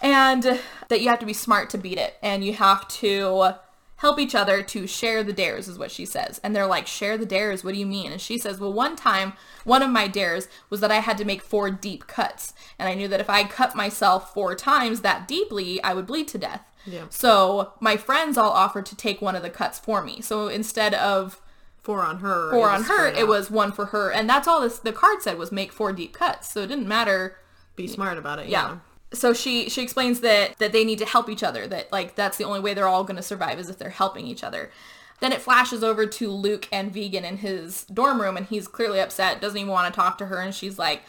And 0.02 0.60
that 0.88 1.00
you 1.00 1.08
have 1.08 1.18
to 1.20 1.26
be 1.26 1.32
smart 1.32 1.70
to 1.70 1.78
beat 1.78 1.98
it, 1.98 2.14
and 2.22 2.44
you 2.44 2.54
have 2.54 2.88
to 2.88 3.54
help 3.96 4.18
each 4.18 4.34
other 4.34 4.62
to 4.62 4.86
share 4.86 5.22
the 5.22 5.32
dares, 5.32 5.68
is 5.68 5.78
what 5.78 5.90
she 5.90 6.06
says. 6.06 6.40
And 6.42 6.56
they're 6.56 6.66
like, 6.66 6.86
share 6.86 7.18
the 7.18 7.26
dares? 7.26 7.62
What 7.62 7.74
do 7.74 7.80
you 7.80 7.84
mean? 7.84 8.10
And 8.12 8.20
she 8.20 8.38
says, 8.38 8.58
well, 8.58 8.72
one 8.72 8.96
time, 8.96 9.34
one 9.64 9.82
of 9.82 9.90
my 9.90 10.08
dares 10.08 10.48
was 10.70 10.80
that 10.80 10.90
I 10.90 11.00
had 11.00 11.18
to 11.18 11.24
make 11.26 11.42
four 11.42 11.70
deep 11.70 12.06
cuts, 12.06 12.54
and 12.78 12.88
I 12.88 12.94
knew 12.94 13.08
that 13.08 13.20
if 13.20 13.28
I 13.28 13.44
cut 13.44 13.76
myself 13.76 14.32
four 14.32 14.54
times 14.54 15.02
that 15.02 15.28
deeply, 15.28 15.82
I 15.84 15.92
would 15.92 16.06
bleed 16.06 16.28
to 16.28 16.38
death. 16.38 16.62
Yeah. 16.86 17.04
So 17.10 17.74
my 17.78 17.98
friends 17.98 18.38
all 18.38 18.52
offered 18.52 18.86
to 18.86 18.96
take 18.96 19.20
one 19.20 19.36
of 19.36 19.42
the 19.42 19.50
cuts 19.50 19.78
for 19.78 20.02
me. 20.02 20.22
So 20.22 20.48
instead 20.48 20.94
of 20.94 21.42
Four 21.82 22.02
on 22.02 22.20
her. 22.20 22.50
four 22.50 22.70
on 22.70 22.84
her, 22.84 23.06
it 23.06 23.26
was 23.28 23.50
one 23.50 23.70
for 23.72 23.86
her, 23.86 24.10
and 24.10 24.28
that's 24.28 24.48
all 24.48 24.62
this 24.62 24.78
the 24.78 24.92
card 24.92 25.20
said 25.22 25.36
was 25.36 25.52
make 25.52 25.72
four 25.72 25.92
deep 25.92 26.14
cuts. 26.14 26.50
So 26.50 26.62
it 26.62 26.68
didn't 26.68 26.88
matter 26.88 27.36
Be 27.76 27.86
smart 27.86 28.16
about 28.16 28.38
it. 28.38 28.48
yeah. 28.48 28.78
So 29.12 29.32
she 29.32 29.68
she 29.68 29.82
explains 29.82 30.20
that 30.20 30.58
that 30.58 30.72
they 30.72 30.84
need 30.84 30.98
to 31.00 31.06
help 31.06 31.28
each 31.28 31.42
other. 31.42 31.66
That 31.66 31.90
like 31.90 32.14
that's 32.14 32.36
the 32.36 32.44
only 32.44 32.60
way 32.60 32.74
they're 32.74 32.86
all 32.86 33.04
going 33.04 33.16
to 33.16 33.22
survive 33.22 33.58
is 33.58 33.68
if 33.68 33.78
they're 33.78 33.90
helping 33.90 34.26
each 34.26 34.44
other. 34.44 34.70
Then 35.20 35.32
it 35.32 35.42
flashes 35.42 35.84
over 35.84 36.06
to 36.06 36.30
Luke 36.30 36.68
and 36.72 36.92
Vegan 36.92 37.24
in 37.24 37.38
his 37.38 37.84
dorm 37.84 38.22
room, 38.22 38.36
and 38.36 38.46
he's 38.46 38.66
clearly 38.66 39.00
upset, 39.00 39.40
doesn't 39.40 39.58
even 39.58 39.70
want 39.70 39.92
to 39.92 39.98
talk 39.98 40.16
to 40.18 40.26
her, 40.26 40.40
and 40.40 40.54
she's 40.54 40.78
like, 40.78 41.02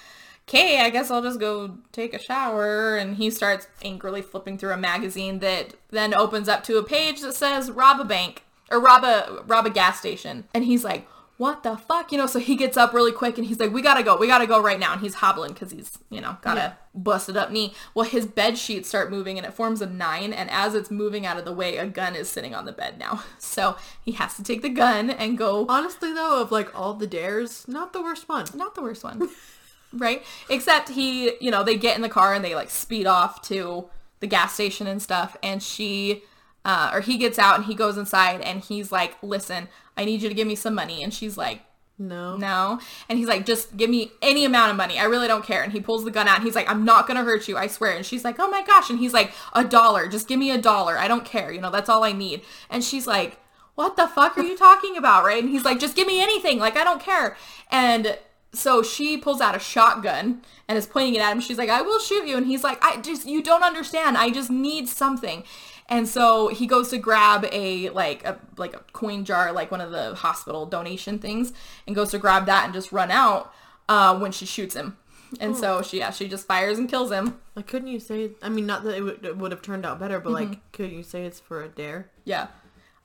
"Okay, 0.50 0.82
I 0.82 0.90
guess 0.90 1.10
I'll 1.10 1.22
just 1.22 1.40
go 1.40 1.78
take 1.92 2.14
a 2.14 2.20
shower." 2.20 2.98
And 2.98 3.16
he 3.16 3.30
starts 3.30 3.68
angrily 3.84 4.22
flipping 4.22 4.58
through 4.58 4.74
a 4.74 4.78
magazine 4.78 5.40
that 5.40 5.76
then 5.92 6.14
opens 6.14 6.50
up 6.50 6.64
to 6.66 6.78
a 6.78 6.84
page 6.84 7.22
that 7.22 7.36
says 7.36 7.72
"Rob 7.72 8.00
a 8.00 8.06
bank" 8.06 8.44
or 8.70 8.80
"Rob 8.80 9.04
a 9.04 9.44
rob 9.48 9.66
a 9.66 9.70
gas 9.70 10.00
station," 10.00 10.46
and 10.54 10.66
he's 10.66 10.84
like. 10.84 11.08
What 11.42 11.64
the 11.64 11.76
fuck? 11.76 12.12
You 12.12 12.20
know, 12.20 12.28
so 12.28 12.38
he 12.38 12.56
gets 12.56 12.78
up 12.78 12.94
really 12.94 13.12
quick 13.12 13.40
and 13.40 13.48
he's 13.48 13.60
like, 13.60 13.74
we 13.74 13.82
gotta 13.82 14.04
go, 14.04 14.16
we 14.16 14.28
gotta 14.28 14.46
go 14.46 14.62
right 14.62 14.80
now. 14.80 14.92
And 14.94 15.02
he's 15.02 15.16
hobbling 15.16 15.54
because 15.54 15.72
he's, 15.72 15.98
you 16.12 16.22
know, 16.22 16.38
got 16.44 16.58
a 16.58 16.60
Yeah. 16.60 16.74
busted 16.94 17.36
up 17.36 17.50
knee. 17.50 17.74
Well, 17.96 18.06
his 18.06 18.28
bed 18.28 18.60
sheets 18.60 18.90
start 18.90 19.10
moving 19.10 19.40
and 19.40 19.48
it 19.48 19.52
forms 19.56 19.82
a 19.82 19.88
nine. 19.88 20.34
And 20.34 20.52
as 20.52 20.76
it's 20.76 20.92
moving 20.92 21.26
out 21.26 21.40
of 21.40 21.46
the 21.46 21.52
way, 21.52 21.78
a 21.78 21.88
gun 21.88 22.16
is 22.16 22.30
sitting 22.30 22.54
on 22.54 22.66
the 22.66 22.72
bed 22.72 23.00
now. 23.00 23.24
So 23.40 23.76
he 24.06 24.12
has 24.12 24.36
to 24.36 24.44
take 24.44 24.62
the 24.62 24.70
gun 24.70 25.10
and 25.10 25.36
go. 25.36 25.66
Honestly, 25.68 26.14
though, 26.14 26.44
of 26.44 26.52
like 26.52 26.80
all 26.80 26.94
the 26.94 27.08
dares, 27.08 27.68
not 27.68 27.92
the 27.92 28.04
worst 28.04 28.30
one. 28.30 28.46
Not 28.54 28.76
the 28.76 28.84
worst 28.84 29.04
one. 29.04 29.28
right? 29.94 30.24
Except 30.48 30.90
he, 30.90 31.38
you 31.42 31.50
know, 31.50 31.64
they 31.64 31.76
get 31.76 31.96
in 31.96 32.04
the 32.04 32.10
car 32.10 32.36
and 32.36 32.46
they 32.46 32.54
like 32.54 32.70
speed 32.70 33.08
off 33.08 33.42
to 33.48 33.90
the 34.20 34.28
gas 34.28 34.54
station 34.54 34.86
and 34.86 35.02
stuff. 35.02 35.36
And 35.42 35.64
she, 35.64 36.22
uh, 36.64 36.92
or 36.94 37.02
he 37.02 37.18
gets 37.18 37.40
out 37.40 37.56
and 37.56 37.66
he 37.66 37.76
goes 37.76 37.98
inside 37.98 38.42
and 38.42 38.62
he's 38.62 38.92
like, 38.92 39.16
listen, 39.22 39.68
I 39.98 40.06
need 40.06 40.22
you 40.22 40.30
to 40.30 40.36
give 40.36 40.48
me 40.48 40.56
some 40.56 40.76
money. 40.76 41.04
And 41.04 41.14
she's 41.14 41.38
like, 41.38 41.62
No. 41.98 42.36
no. 42.38 42.80
And 43.10 43.20
he's 43.20 43.28
like, 43.28 43.46
just 43.46 43.78
give 43.78 43.90
me 43.90 44.12
any 44.22 44.46
amount 44.46 44.72
of 44.72 44.78
money. 44.78 44.98
I 45.00 45.04
really 45.06 45.28
don't 45.28 45.46
care. 45.46 45.64
And 45.64 45.72
he 45.72 45.80
pulls 45.82 46.04
the 46.04 46.12
gun 46.12 46.28
out 46.28 46.38
and 46.38 46.46
he's 46.46 46.56
like, 46.56 46.70
I'm 46.70 46.86
not 46.86 47.08
going 47.08 47.18
to 47.18 47.24
hurt 47.24 47.48
you. 47.48 47.58
I 47.58 47.68
swear. 47.68 47.96
And 47.96 48.06
she's 48.06 48.24
like, 48.24 48.38
oh 48.40 48.50
my 48.50 48.64
gosh. 48.64 48.90
And 48.90 49.00
he's 49.00 49.14
like, 49.14 49.32
a 49.54 49.64
dollar. 49.64 50.08
Just 50.08 50.28
give 50.28 50.40
me 50.40 50.52
a 50.52 50.58
dollar. 50.62 50.98
I 50.98 51.08
don't 51.08 51.26
care. 51.26 51.52
You 51.52 51.62
know, 51.62 51.72
that's 51.72 51.90
all 51.90 52.04
I 52.04 52.12
need. 52.12 52.42
And 52.70 52.84
she's 52.84 53.06
like, 53.08 53.38
what 53.76 53.96
the 53.96 54.08
fuck 54.08 54.38
are 54.38 54.44
you 54.44 54.58
talking 54.68 54.98
about? 54.98 55.24
Right. 55.24 55.42
And 55.44 55.52
he's 55.52 55.66
like, 55.66 55.80
just 55.80 55.96
give 55.96 56.08
me 56.08 56.22
anything. 56.22 56.60
Like, 56.60 56.78
I 56.78 56.84
don't 56.84 57.02
care. 57.02 57.36
And 57.70 58.18
so 58.54 58.84
she 58.84 59.18
pulls 59.18 59.40
out 59.40 59.56
a 59.56 59.60
shotgun 59.60 60.42
and 60.68 60.78
is 60.78 60.86
pointing 60.88 61.16
it 61.16 61.22
at 61.22 61.32
him. 61.32 61.40
She's 61.40 61.58
like, 61.58 61.70
I 61.70 61.82
will 61.82 62.00
shoot 62.00 62.28
you. 62.28 62.36
And 62.36 62.48
he's 62.48 62.64
like, 62.64 62.84
I 62.84 62.98
just, 63.02 63.26
you 63.26 63.42
don't 63.42 63.64
understand. 63.64 64.18
I 64.18 64.30
just 64.30 64.50
need 64.50 64.90
something. 64.90 65.44
And 65.92 66.08
so 66.08 66.48
he 66.48 66.66
goes 66.66 66.90
to 66.90 66.98
grab 66.98 67.46
a 67.52 67.90
like 67.90 68.26
a 68.26 68.40
like 68.58 68.74
a 68.74 68.80
coin 68.94 69.26
jar, 69.26 69.52
like 69.52 69.70
one 69.70 69.82
of 69.82 69.92
the 69.92 70.16
hospital 70.16 70.66
donation 70.66 71.20
things, 71.20 71.52
and 71.86 71.96
goes 71.96 72.10
to 72.12 72.18
grab 72.18 72.46
that 72.48 72.64
and 72.66 72.74
just 72.74 72.92
run 72.92 73.12
out 73.12 73.54
uh, 73.90 74.18
when 74.18 74.32
she 74.32 74.46
shoots 74.46 74.74
him. 74.74 74.98
And 75.40 75.56
so 75.56 75.82
she 75.82 76.00
yeah 76.00 76.12
she 76.12 76.28
just 76.28 76.48
fires 76.48 76.78
and 76.80 76.90
kills 76.90 77.12
him. 77.12 77.40
Like, 77.56 77.68
couldn't 77.68 77.90
you 77.90 78.00
say? 78.00 78.32
I 78.42 78.50
mean, 78.50 78.66
not 78.66 78.84
that 78.84 78.96
it 78.98 79.02
would, 79.02 79.26
it 79.26 79.38
would 79.38 79.52
have 79.52 79.62
turned 79.62 79.86
out 79.86 80.00
better, 80.00 80.20
but 80.20 80.32
Mm-hmm. 80.32 80.52
like, 80.52 80.72
couldn't 80.72 80.94
you 80.94 81.04
say 81.04 81.26
it's 81.26 81.40
for 81.40 81.62
a 81.62 81.68
dare? 81.70 82.10
Yeah. 82.26 82.48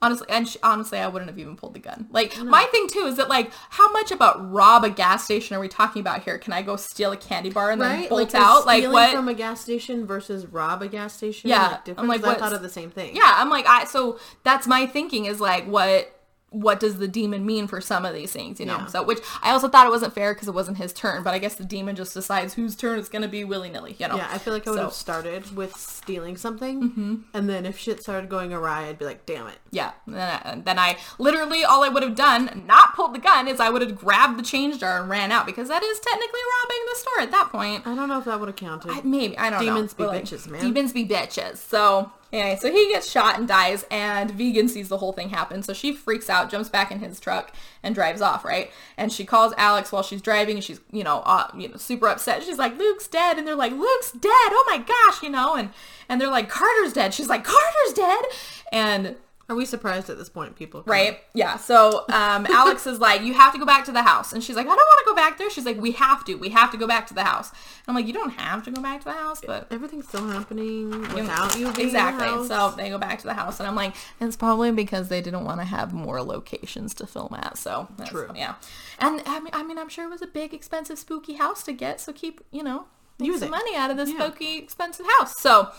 Honestly, 0.02 0.26
and 0.28 0.46
she, 0.46 0.59
honestly, 0.62 0.98
I 0.98 1.09
wouldn't 1.09 1.30
have 1.30 1.38
even 1.38 1.56
pulled 1.56 1.72
the 1.72 1.80
gun. 1.80 2.06
Like 2.11 2.37
my 2.42 2.64
thing 2.64 2.87
too 2.88 3.06
is 3.06 3.16
that 3.16 3.30
like, 3.30 3.50
how 3.70 3.90
much 3.92 4.11
about 4.11 4.52
rob 4.52 4.85
a 4.85 4.90
gas 4.90 5.24
station 5.24 5.56
are 5.56 5.61
we 5.61 5.68
talking 5.68 6.00
about 6.00 6.22
here? 6.22 6.37
Can 6.37 6.52
I 6.52 6.61
go 6.61 6.76
steal 6.76 7.12
a 7.12 7.16
candy 7.16 7.48
bar 7.48 7.70
and 7.70 7.80
then 7.80 8.09
bolt 8.09 8.35
like, 8.35 8.35
out? 8.35 8.66
Like 8.66 8.80
stealing 8.80 8.92
what? 8.92 9.14
from 9.14 9.28
a 9.28 9.35
gas 9.35 9.62
station 9.62 10.06
versus 10.06 10.44
rob 10.46 10.82
a 10.82 10.88
gas 10.88 11.16
station? 11.16 11.48
Yeah, 11.48 11.78
like? 11.87 11.98
I'm 11.98 12.09
like, 12.09 12.22
I 12.24 12.35
thought 12.35 12.52
of 12.52 12.61
the 12.61 12.68
same 12.68 12.90
thing. 12.90 13.16
yeah, 13.16 13.37
I'm 13.37 13.48
like 13.48 13.66
I 13.66 13.85
so 13.85 14.18
that's 14.44 14.66
my 14.66 14.87
thinking 14.87 15.24
is 15.24 15.40
like 15.40 15.66
what 15.66 16.15
what 16.57 16.81
does 16.81 16.99
the 16.99 17.09
demon 17.09 17.45
mean 17.45 17.66
for 17.66 17.81
some 17.81 18.05
of 18.05 18.14
these 18.14 18.33
things, 18.33 18.59
you 18.61 18.66
know? 18.66 18.79
Yeah. 18.79 18.87
So 18.87 19.03
which 19.03 19.19
I 19.42 19.51
also 19.51 19.69
thought 19.69 19.87
it 19.87 19.90
wasn't 19.90 20.14
fair 20.14 20.33
because 20.35 20.49
it 20.49 20.55
wasn't 20.55 20.79
his 20.79 20.92
turn, 20.92 21.23
but 21.23 21.35
I 21.35 21.38
guess 21.38 21.55
the 21.57 21.64
demon 21.64 21.97
just 21.97 22.14
decides 22.14 22.55
whose 22.55 22.75
turn 22.75 22.99
it's 22.99 23.09
gonna 23.09 23.29
be 23.29 23.45
willy 23.45 23.69
nilly, 23.69 23.97
you 23.99 24.09
know? 24.09 24.16
Yeah, 24.16 24.29
I 24.31 24.38
feel 24.38 24.53
like 24.55 24.66
I 24.66 24.71
would 24.71 24.77
So- 24.79 24.83
have 24.85 24.92
started 24.92 25.55
with 25.57 25.77
stealing 25.77 26.37
something, 26.37 26.83
Mm-hmm. 26.83 27.14
and 27.35 27.49
then 27.49 27.66
if 27.66 27.79
shit 27.79 28.01
started 28.03 28.31
going 28.31 28.53
awry, 28.53 28.87
I'd 28.87 28.99
be 28.99 29.05
like, 29.05 29.27
"Damn 29.27 29.47
it!" 29.49 29.59
Yeah, 29.71 29.90
and 30.07 30.14
then 30.14 30.29
I, 30.29 30.51
and 30.51 30.64
then 30.64 30.79
I 30.79 30.97
literally 31.19 31.64
all 31.64 31.83
I 31.85 31.88
would 31.88 32.03
have 32.03 32.14
done, 32.14 32.62
not 32.66 32.95
pulled 32.95 33.14
the 33.14 33.19
gun, 33.19 33.49
is 33.49 33.61
I 33.61 33.71
would 33.71 33.83
have 33.83 33.97
grabbed 33.97 34.38
the 34.38 34.42
change 34.42 34.79
jar 34.81 35.01
and 35.01 35.11
ran 35.11 35.33
out 35.33 35.47
because 35.47 35.69
that 35.69 35.83
is 35.83 35.99
technically 36.01 36.40
robbing 36.62 36.85
the 36.92 36.99
store 36.99 37.21
at 37.21 37.31
that 37.33 37.51
point. 37.51 37.87
I 37.87 37.95
don't 37.95 38.09
know 38.09 38.19
if 38.19 38.25
that 38.25 38.38
would 38.40 38.49
have 38.49 38.57
counted. 38.57 38.92
I- 38.92 39.01
Maybe 39.05 39.37
I 39.37 39.51
don't 39.51 39.61
Demons 39.61 39.66
know. 39.66 39.75
Demons 39.77 39.95
be 39.95 40.05
but, 40.05 40.38
bitches, 40.40 40.51
man. 40.51 40.61
Demons 40.62 40.92
be 40.92 41.07
bitches. 41.07 41.57
So 41.59 42.12
anyway, 42.33 42.59
so 42.61 42.71
he 42.71 42.89
gets 42.89 43.11
shot 43.11 43.39
and 43.39 43.47
dies, 43.49 43.85
and 43.91 44.31
Vegan 44.31 44.69
sees 44.69 44.89
the 44.89 44.99
whole 44.99 45.12
thing 45.12 45.31
happen. 45.31 45.62
So 45.62 45.73
she 45.73 45.93
freaks 45.93 46.29
out, 46.29 46.51
jumps 46.51 46.69
back 46.69 46.91
in 46.91 47.01
his 47.01 47.21
truck, 47.21 47.53
and 47.83 47.95
drives 47.95 48.21
off. 48.21 48.45
Right, 48.45 48.71
and 48.97 49.12
she 49.12 49.25
calls 49.25 49.53
Alex 49.57 49.93
while 49.93 50.03
she's 50.03 50.23
driving, 50.23 50.57
and 50.57 50.65
she's 50.65 50.81
you 50.93 51.05
know 51.05 51.23
uh, 51.25 51.51
you 51.57 51.69
know 51.69 51.77
super 51.77 52.09
upset. 52.09 52.43
She's 52.43 52.59
like, 52.59 52.79
"Luke's 52.79 53.09
dead," 53.09 53.39
and 53.39 53.47
they're 53.47 53.55
like, 53.55 53.73
"Luke's 53.73 54.12
dead! 54.12 54.31
Oh 54.33 54.65
my 54.69 54.79
gosh!" 54.79 55.23
You 55.23 55.31
know, 55.31 55.55
and 55.55 55.71
and 56.09 56.21
they're 56.21 56.31
like, 56.31 56.49
"Carter's 56.49 56.93
dead." 56.93 57.15
She's 57.15 57.29
like, 57.29 57.45
"Carter's 57.45 57.93
dead," 57.95 58.25
and 58.73 59.17
Are 59.48 59.54
we 59.54 59.64
surprised 59.64 60.11
at 60.11 60.18
this 60.18 60.28
point, 60.28 60.56
people? 60.56 60.82
Right? 60.87 61.20
Yeah. 61.32 61.56
So 61.56 62.04
um, 62.09 62.46
Alex 62.50 62.85
is 62.85 62.98
like, 62.98 63.22
you 63.22 63.32
have 63.35 63.52
to 63.52 63.59
go 63.61 63.64
back 63.64 63.85
to 63.85 63.92
the 63.92 64.02
house. 64.02 64.32
And 64.32 64.42
she's 64.42 64.56
like, 64.56 64.66
I 64.66 64.70
don't 64.70 64.76
want 64.76 64.98
to 64.98 65.04
go 65.06 65.14
back 65.14 65.38
there. 65.38 65.48
She's 65.50 65.64
like, 65.64 65.80
we 65.80 65.92
have 65.92 66.24
to. 66.24 66.35
We 66.35 66.48
have 66.48 66.72
to 66.72 66.76
go 66.76 66.88
back 66.88 67.06
to 67.09 67.14
the 67.14 67.22
house. 67.22 67.50
And 67.50 67.59
I'm 67.88 67.94
like, 67.94 68.09
you 68.09 68.12
don't 68.12 68.30
have 68.30 68.64
to 68.64 68.72
go 68.72 68.82
back 68.82 69.00
to 69.00 69.04
the 69.04 69.12
house, 69.12 69.40
but 69.46 69.68
Everything's 69.70 70.09
still 70.09 70.26
happening 70.26 70.90
without 71.14 71.56
you 71.56 71.70
the 71.70 71.82
exactly. 71.82 72.46
So 72.48 72.74
they 72.76 72.88
go 72.88 72.98
back 72.98 73.20
to 73.20 73.26
the 73.26 73.35
house, 73.35 73.61
and 73.61 73.68
I'm 73.68 73.76
like, 73.76 73.94
it's 74.20 74.37
probably 74.37 74.72
because 74.72 75.09
they 75.09 75.20
didn't 75.20 75.44
want 75.44 75.61
to 75.61 75.64
have 75.64 75.92
more 75.92 76.20
locations 76.22 76.92
to 76.94 77.06
film 77.06 77.35
at. 77.35 77.56
So 77.56 77.87
that's, 77.96 78.11
True. 78.11 78.28
yeah. 78.35 78.56
And 78.98 79.22
I 79.26 79.38
mean, 79.38 79.50
I 79.52 79.62
mean, 79.62 79.78
I'm 79.78 79.88
sure 79.88 80.04
it 80.06 80.11
was 80.11 80.22
a 80.22 80.26
big, 80.26 80.54
expensive, 80.54 80.98
spooky 80.98 81.35
house 81.35 81.62
to 81.64 81.72
get. 81.72 82.00
So 82.00 82.12
keep, 82.12 82.40
you 82.50 82.64
know, 82.64 82.87
Use 83.18 83.40
money 83.48 83.76
out 83.76 83.90
of 83.92 83.96
this 83.96 84.11
Yeah. 84.11 84.16
spooky, 84.26 84.59
expensive 84.59 85.06
house. 85.18 85.40
So. 85.40 85.70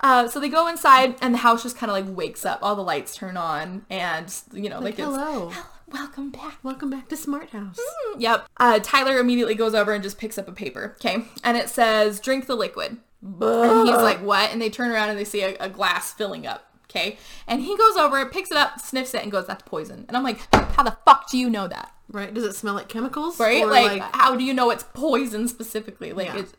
Uh, 0.00 0.28
so 0.28 0.38
they 0.40 0.48
go 0.48 0.68
inside 0.68 1.16
and 1.22 1.32
the 1.34 1.38
house 1.38 1.62
just 1.62 1.76
kind 1.76 1.90
of 1.90 1.96
like 2.06 2.16
wakes 2.16 2.44
up. 2.44 2.58
All 2.62 2.76
the 2.76 2.82
lights 2.82 3.14
turn 3.16 3.36
on 3.36 3.84
and, 3.90 4.32
you 4.52 4.68
know, 4.68 4.76
like, 4.76 4.98
Like, 4.98 5.08
it's, 5.08 5.16
hello. 5.16 5.52
welcome 5.88 6.30
back. 6.30 6.58
Welcome 6.62 6.90
back 6.90 7.08
to 7.08 7.16
Smart 7.16 7.50
House. 7.50 7.78
Yep. 8.18 8.46
Uh, 8.58 8.78
Tyler 8.82 9.18
immediately 9.18 9.54
goes 9.54 9.74
over 9.74 9.92
and 9.94 10.02
just 10.02 10.18
picks 10.18 10.36
up 10.38 10.48
a 10.48 10.52
paper. 10.52 10.96
Okay. 11.00 11.24
And 11.42 11.56
it 11.56 11.68
says, 11.68 12.20
drink 12.20 12.46
the 12.46 12.54
liquid. 12.56 12.98
And 13.22 13.88
he's 13.88 13.96
like, 13.96 14.18
what? 14.22 14.52
And 14.52 14.60
they 14.60 14.68
turn 14.70 14.90
around 14.90 15.08
and 15.08 15.18
they 15.18 15.24
see 15.24 15.42
a, 15.42 15.56
a 15.58 15.68
glass 15.68 16.12
filling 16.12 16.46
up. 16.46 16.64
Okay. 16.90 17.18
And 17.48 17.62
he 17.62 17.76
goes 17.76 17.96
over, 17.96 18.24
picks 18.26 18.50
it 18.50 18.56
up, 18.56 18.80
sniffs 18.80 19.14
it, 19.14 19.22
and 19.22 19.32
goes, 19.32 19.46
that's 19.46 19.62
poison. 19.64 20.04
And 20.08 20.16
I'm 20.16 20.22
like, 20.22 20.38
how 20.74 20.82
the 20.82 20.96
fuck 21.04 21.30
do 21.30 21.36
you 21.38 21.50
know 21.50 21.66
that? 21.68 21.92
Right? 22.10 22.32
Does 22.32 22.44
it 22.44 22.54
smell 22.54 22.74
like 22.74 22.88
chemicals? 22.88 23.40
Right? 23.40 23.62
Or 23.64 23.70
Like, 23.70 24.00
how 24.14 24.36
do 24.36 24.44
you 24.44 24.54
know 24.54 24.70
it's 24.70 24.84
poison 24.94 25.48
specifically? 25.48 26.12
Like, 26.12 26.26
Yeah. 26.28 26.38
it's. 26.38 26.52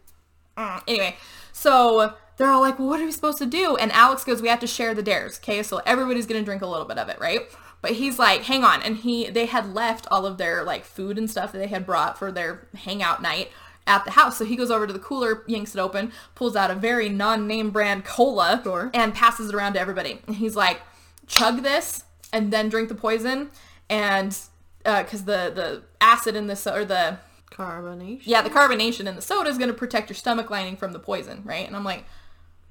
Mm. 0.57 0.81
Anyway, 0.87 1.15
so 1.53 2.13
they're 2.37 2.49
all 2.49 2.61
like, 2.61 2.77
well, 2.79 2.87
what 2.87 2.99
are 2.99 3.05
we 3.05 3.11
supposed 3.11 3.37
to 3.39 3.45
do? 3.45 3.75
And 3.77 3.91
Alex 3.91 4.23
goes, 4.23 4.41
we 4.41 4.47
have 4.47 4.59
to 4.61 4.67
share 4.67 4.93
the 4.93 5.03
dares. 5.03 5.37
Okay. 5.37 5.63
So 5.63 5.81
everybody's 5.85 6.25
going 6.25 6.39
to 6.41 6.45
drink 6.45 6.61
a 6.61 6.67
little 6.67 6.85
bit 6.85 6.97
of 6.97 7.09
it. 7.09 7.19
Right. 7.19 7.41
But 7.81 7.91
he's 7.91 8.17
like, 8.19 8.43
hang 8.43 8.63
on. 8.63 8.81
And 8.81 8.97
he, 8.97 9.29
they 9.29 9.45
had 9.47 9.73
left 9.73 10.07
all 10.09 10.25
of 10.25 10.37
their 10.37 10.63
like 10.63 10.83
food 10.85 11.17
and 11.17 11.29
stuff 11.29 11.51
that 11.51 11.57
they 11.59 11.67
had 11.67 11.85
brought 11.85 12.17
for 12.17 12.31
their 12.31 12.67
hangout 12.75 13.21
night 13.21 13.51
at 13.85 14.03
the 14.03 14.11
house. 14.11 14.37
So 14.37 14.45
he 14.45 14.55
goes 14.55 14.69
over 14.71 14.85
to 14.87 14.93
the 14.93 14.99
cooler, 14.99 15.43
yanks 15.47 15.75
it 15.75 15.79
open, 15.79 16.11
pulls 16.35 16.55
out 16.55 16.69
a 16.71 16.75
very 16.75 17.07
non-name 17.07 17.69
brand 17.69 18.03
cola 18.03 18.59
Sure. 18.63 18.89
and 18.93 19.13
passes 19.13 19.49
it 19.49 19.55
around 19.55 19.73
to 19.73 19.79
everybody. 19.79 20.19
And 20.27 20.35
he's 20.35 20.55
like, 20.55 20.81
chug 21.27 21.61
this 21.63 22.03
and 22.33 22.51
then 22.51 22.67
drink 22.67 22.89
the 22.89 22.95
poison. 22.95 23.49
And, 23.89 24.37
uh, 24.85 25.03
cause 25.03 25.23
the, 25.25 25.51
the 25.55 25.83
acid 26.01 26.35
in 26.35 26.47
the, 26.47 26.55
so- 26.55 26.73
or 26.75 26.83
the, 26.85 27.19
carbonation? 27.51 28.21
yeah, 28.25 28.41
the 28.41 28.49
carbonation 28.49 29.05
in 29.07 29.15
the 29.15 29.21
soda 29.21 29.49
is 29.49 29.57
going 29.57 29.69
to 29.69 29.73
protect 29.73 30.09
your 30.09 30.15
stomach 30.15 30.49
lining 30.49 30.75
from 30.77 30.93
the 30.93 30.99
poison, 30.99 31.41
right? 31.45 31.65
And 31.65 31.75
I'm 31.75 31.83
like, 31.83 32.03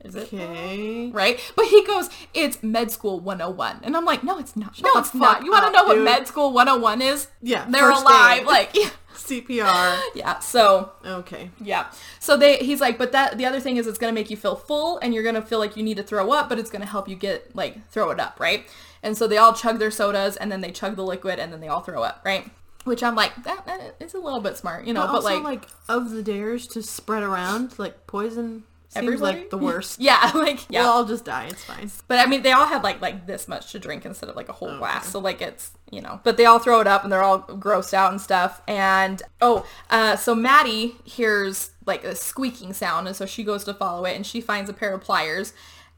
is 0.06 0.14
it? 0.14 0.32
Okay. 0.32 1.10
Right? 1.10 1.40
But 1.54 1.66
he 1.66 1.84
goes, 1.84 2.08
it's 2.34 2.62
med 2.62 2.90
school 2.90 3.20
101. 3.20 3.80
And 3.82 3.96
I'm 3.96 4.04
like, 4.04 4.22
no, 4.24 4.38
it's 4.38 4.56
not. 4.56 4.80
no, 4.80 4.90
it's 4.96 5.14
not. 5.14 5.44
You 5.44 5.50
want 5.50 5.66
to 5.66 5.72
know 5.72 5.84
what 5.84 5.94
dude. 5.96 6.04
med 6.04 6.26
school 6.26 6.52
101 6.52 7.02
is? 7.02 7.28
Yeah, 7.42 7.66
They're 7.68 7.90
alive. 7.90 8.46
Like, 8.46 8.70
yeah. 8.74 8.90
CPR. 9.14 9.98
yeah. 10.14 10.38
So, 10.38 10.92
Okay. 11.04 11.50
yeah. 11.60 11.86
So 12.20 12.36
they, 12.36 12.58
he's 12.58 12.80
like, 12.80 12.98
but 12.98 13.12
that, 13.12 13.38
the 13.38 13.46
other 13.46 13.60
thing 13.60 13.76
is 13.76 13.86
it's 13.86 13.98
going 13.98 14.12
to 14.14 14.18
make 14.18 14.30
you 14.30 14.36
feel 14.36 14.56
full 14.56 14.98
and 14.98 15.12
you're 15.14 15.22
going 15.22 15.34
to 15.34 15.42
feel 15.42 15.58
like 15.58 15.76
you 15.76 15.82
need 15.82 15.96
to 15.96 16.02
throw 16.02 16.32
up, 16.32 16.48
but 16.48 16.58
it's 16.58 16.70
going 16.70 16.82
to 16.82 16.88
help 16.88 17.08
you 17.08 17.16
get, 17.16 17.54
like, 17.56 17.88
throw 17.90 18.10
it 18.10 18.20
up, 18.20 18.38
right? 18.38 18.66
And 19.02 19.16
so 19.16 19.26
they 19.26 19.36
all 19.38 19.52
chug 19.52 19.78
their 19.78 19.90
sodas 19.90 20.36
and 20.36 20.50
then 20.52 20.60
they 20.60 20.70
chug 20.70 20.96
the 20.96 21.02
liquid 21.04 21.38
and 21.38 21.52
then 21.52 21.60
they 21.60 21.68
all 21.68 21.80
throw 21.80 22.02
up, 22.02 22.22
right? 22.24 22.48
Which 22.84 23.02
I'm 23.02 23.16
like, 23.16 23.34
that, 23.42 23.66
that 23.66 23.96
is 23.98 24.14
a 24.14 24.18
little 24.20 24.40
bit 24.40 24.56
smart, 24.56 24.84
you 24.86 24.92
know, 24.94 25.00
But, 25.00 25.06
but, 25.08 25.14
also, 25.16 25.34
like, 25.42 25.42
like, 25.62 25.68
of 25.88 26.10
the 26.10 26.22
dares 26.22 26.68
to 26.68 26.82
spread 26.82 27.24
around, 27.24 27.78
like 27.80 28.06
poison 28.06 28.62
seems 29.00 29.20
like 29.20 29.50
the 29.50 29.58
worst. 29.58 30.00
yeah, 30.00 30.30
like, 30.34 30.60
yeah. 30.68 30.82
We'll 30.82 30.92
all 30.92 31.04
just 31.04 31.24
die. 31.24 31.46
It's 31.46 31.64
fine. 31.64 31.90
But 32.08 32.18
I 32.18 32.26
mean, 32.28 32.42
they 32.42 32.52
all 32.52 32.66
had 32.66 32.82
like 32.82 33.00
like 33.00 33.26
this 33.26 33.48
much 33.48 33.72
to 33.72 33.78
drink 33.78 34.04
instead 34.04 34.28
of 34.28 34.36
like 34.36 34.48
a 34.48 34.52
whole 34.52 34.76
glass. 34.78 35.08
So 35.08 35.18
like 35.18 35.40
it's 35.40 35.72
you 35.90 36.00
know, 36.00 36.20
but 36.24 36.36
they 36.36 36.46
all 36.46 36.58
throw 36.58 36.80
it 36.80 36.86
up 36.86 37.04
and 37.04 37.12
they're 37.12 37.22
all 37.22 37.40
grossed 37.40 37.94
out 37.94 38.10
and 38.10 38.20
stuff. 38.20 38.60
And 38.66 39.22
oh, 39.40 39.66
uh, 39.90 40.16
so 40.16 40.34
Maddie 40.34 40.96
hears 41.04 41.70
like 41.84 42.04
a 42.04 42.14
squeaking 42.14 42.72
sound, 42.72 43.06
and 43.06 43.16
so 43.16 43.26
she 43.26 43.44
goes 43.44 43.64
to 43.64 43.74
follow 43.74 44.04
it, 44.04 44.16
and 44.16 44.26
she 44.26 44.40
finds 44.40 44.68
a 44.68 44.72
pair 44.72 44.92
of 44.94 45.00
pliers 45.00 45.52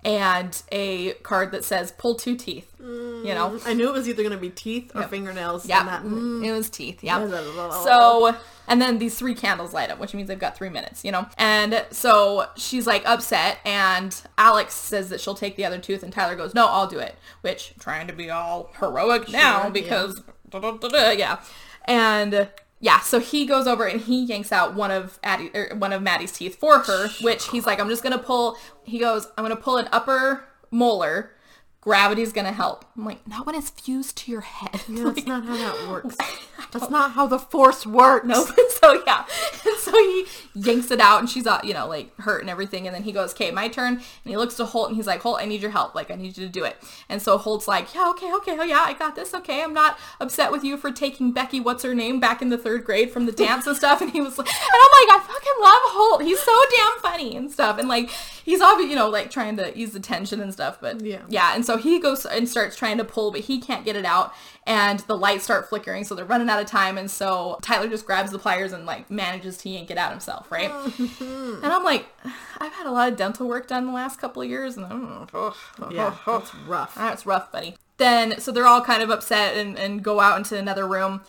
and 0.04 0.62
a 0.70 1.12
card 1.14 1.52
that 1.52 1.64
says 1.64 1.92
"pull 1.92 2.14
two 2.14 2.37
teeth." 2.37 2.72
You 2.80 3.34
know, 3.34 3.58
I 3.66 3.74
knew 3.74 3.88
it 3.88 3.92
was 3.92 4.08
either 4.08 4.22
going 4.22 4.34
to 4.34 4.38
be 4.38 4.50
teeth 4.50 4.92
or 4.94 5.02
fingernails. 5.04 5.66
yeah, 5.66 6.00
mm, 6.02 6.44
it 6.44 6.52
was 6.52 6.70
teeth. 6.70 7.02
Yeah. 7.02 7.26
So, 7.84 8.34
and 8.68 8.81
then 8.81 8.98
these 8.98 9.18
three 9.18 9.35
candles 9.35 9.72
light 9.72 9.90
up, 9.90 9.98
which 9.98 10.14
means 10.14 10.28
they've 10.28 10.38
got 10.38 10.57
three 10.57 10.68
minutes, 10.68 11.04
you 11.04 11.11
know? 11.11 11.26
And 11.37 11.85
so 11.90 12.46
she's 12.57 12.87
like 12.87 13.02
upset 13.07 13.59
and 13.64 14.20
Alex 14.37 14.74
says 14.74 15.09
that 15.09 15.20
she'll 15.20 15.35
take 15.35 15.57
the 15.57 15.64
other 15.64 15.78
tooth 15.78 16.02
and 16.02 16.12
Tyler 16.12 16.37
goes, 16.37 16.54
no, 16.54 16.66
I'll 16.66 16.87
do 16.87 16.98
it. 16.98 17.16
Which, 17.40 17.74
trying 17.78 18.07
to 18.07 18.12
be 18.12 18.31
all 18.31 18.70
heroic 18.78 19.28
now 19.28 19.64
yeah. 19.64 19.70
because, 19.70 20.22
da-da-da-da, 20.48 21.12
yeah. 21.12 21.40
And 21.87 22.48
yeah, 22.81 23.00
so 23.00 23.18
he 23.18 23.46
goes 23.46 23.66
over 23.66 23.87
and 23.87 24.00
he 24.00 24.24
yanks 24.24 24.52
out 24.52 24.74
one 24.74 24.90
of 24.90 25.18
Addie, 25.24 25.50
or 25.54 25.74
one 25.76 25.92
of 25.92 26.02
Maddie's 26.02 26.33
teeth 26.33 26.57
for 26.57 26.81
her, 26.81 27.09
which 27.22 27.48
he's 27.48 27.66
like, 27.66 27.81
I'm 27.81 27.88
just 27.88 28.02
gonna 28.02 28.18
pull, 28.18 28.57
he 28.85 28.98
goes, 28.98 29.26
I'm 29.37 29.44
gonna 29.44 29.57
pull 29.57 29.78
an 29.78 29.88
upper 29.90 30.44
molar. 30.70 31.33
Gravity's 31.88 32.35
gonna 32.35 32.53
help. 32.53 32.85
I'm 32.98 33.07
like, 33.07 33.27
not 33.27 33.46
when 33.46 33.55
it's 33.55 33.70
fused 33.70 34.18
to 34.18 34.31
your 34.31 34.42
head. 34.42 34.83
Yeah, 34.87 35.05
Like, 35.05 35.14
that's 35.24 35.27
not 35.27 35.44
how 35.46 35.57
that 35.57 35.88
works. 35.88 36.16
That's 36.70 36.90
not 36.90 37.12
how 37.12 37.27
the 37.27 37.38
force 37.38 37.87
works. 37.87 38.27
no. 38.27 38.44
so 38.81 39.03
yeah. 39.07 39.24
So 39.79 39.92
he 39.92 40.27
yanks 40.55 40.90
it 40.90 41.01
out 41.01 41.20
and 41.20 41.31
she's 41.31 41.46
uh, 41.46 41.61
you 41.64 41.72
know, 41.72 41.87
like 41.87 42.14
hurt 42.18 42.42
and 42.42 42.51
everything. 42.51 42.87
And 42.87 42.94
then 42.94 43.05
he 43.05 43.12
goes, 43.12 43.33
okay, 43.33 43.51
my 43.51 43.68
turn. 43.68 43.94
And 43.94 44.03
he 44.24 44.37
looks 44.37 44.55
to 44.57 44.66
Holt 44.66 44.88
and 44.88 44.96
he's 44.96 45.07
like, 45.07 45.22
Holt, 45.22 45.40
I 45.40 45.46
need 45.46 45.62
your 45.62 45.70
help. 45.70 45.94
Like, 45.94 46.11
I 46.11 46.14
need 46.16 46.37
you 46.37 46.44
to 46.46 46.53
do 46.53 46.64
it. 46.64 46.77
And 47.09 47.22
so 47.22 47.38
Holt's 47.38 47.68
like, 47.68 47.94
yeah, 47.94 48.11
okay, 48.11 48.35
okay. 48.35 48.59
Oh 48.59 48.64
yeah, 48.64 48.81
I 48.81 48.92
got 48.92 49.14
this. 49.14 49.33
Okay. 49.33 49.62
I'm 49.62 49.72
not 49.72 49.98
upset 50.20 50.53
with 50.53 50.62
you 50.62 50.77
for 50.77 50.90
taking 50.92 51.33
Becky, 51.33 51.59
what's 51.59 51.85
her 51.85 51.94
name, 51.94 52.20
back 52.20 52.42
in 52.42 52.51
the 52.51 52.59
third 52.59 52.85
grade 52.85 53.11
from 53.12 53.24
the 53.24 53.33
dance 53.33 53.66
and 53.66 53.77
stuff. 53.77 54.03
And 54.03 54.11
he 54.11 54.20
was 54.20 54.37
like, 54.37 54.48
and 54.48 54.57
I'm 54.74 55.09
like, 55.09 55.16
I 55.16 55.24
fucking 55.27 55.62
love 55.62 55.83
Holt. 55.85 56.22
He's 56.22 56.40
so 56.40 56.61
damn 56.77 57.01
funny 57.01 57.35
and 57.37 57.51
stuff. 57.51 57.79
And 57.79 57.88
like, 57.88 58.11
he's 58.48 58.62
obviously, 58.62 58.90
you 58.90 58.96
know, 58.96 59.11
like 59.11 59.30
trying 59.30 59.58
to 59.58 59.76
ease 59.78 59.92
the 59.92 60.00
tension 60.00 60.40
and 60.40 60.52
stuff. 60.52 60.78
But 60.80 61.02
Yeah. 61.04 61.20
yeah. 61.28 61.54
And 61.54 61.66
so 61.66 61.76
he 61.76 62.00
goes 62.00 62.24
and 62.24 62.48
starts 62.48 62.76
trying 62.76 62.96
to 62.96 63.04
pull, 63.04 63.30
but 63.30 63.42
he 63.42 63.61
can't 63.61 63.84
get 63.84 63.94
it 63.94 64.06
out. 64.06 64.32
And 64.66 65.00
the 65.00 65.16
lights 65.16 65.44
start 65.44 65.68
flickering, 65.68 66.04
so 66.04 66.14
they're 66.14 66.24
running 66.24 66.48
out 66.48 66.61
of 66.61 66.66
time. 66.66 66.96
And 66.96 67.11
so 67.11 67.58
Tyler 67.61 67.88
just 67.88 68.06
grabs 68.06 68.30
the 68.30 68.38
pliers 68.38 68.72
and 68.72 68.87
like 68.87 69.11
manages 69.11 69.58
to 69.58 69.68
yank 69.68 69.90
it 69.90 69.98
out 69.98 70.11
himself, 70.11 70.50
right? 70.50 70.70
and 71.20 71.66
I'm 71.66 71.84
like, 71.84 72.06
I've 72.58 72.72
had 72.72 72.87
a 72.87 72.90
lot 72.90 73.08
of 73.11 73.16
dental 73.16 73.46
work 73.48 73.66
done 73.68 73.87
the 73.87 73.92
last 73.92 74.18
couple 74.18 74.40
of 74.42 74.48
years, 74.48 74.76
and 74.78 74.87
I 74.87 74.88
don't 74.90 75.02
know. 75.32 75.54
Yeah, 75.90 76.14
that's 76.26 76.54
rough. 76.54 76.94
That's 76.94 77.26
rough, 77.26 77.52
buddy. 77.52 77.76
Then, 77.98 78.40
so 78.40 78.50
they're 78.52 78.66
all 78.66 78.82
kind 78.82 79.02
of 79.02 79.11
upset 79.11 79.56
and, 79.56 79.78
and 79.78 80.02
go 80.02 80.20
out 80.20 80.38
into 80.38 80.56
another 80.56 80.87
room. 80.87 81.20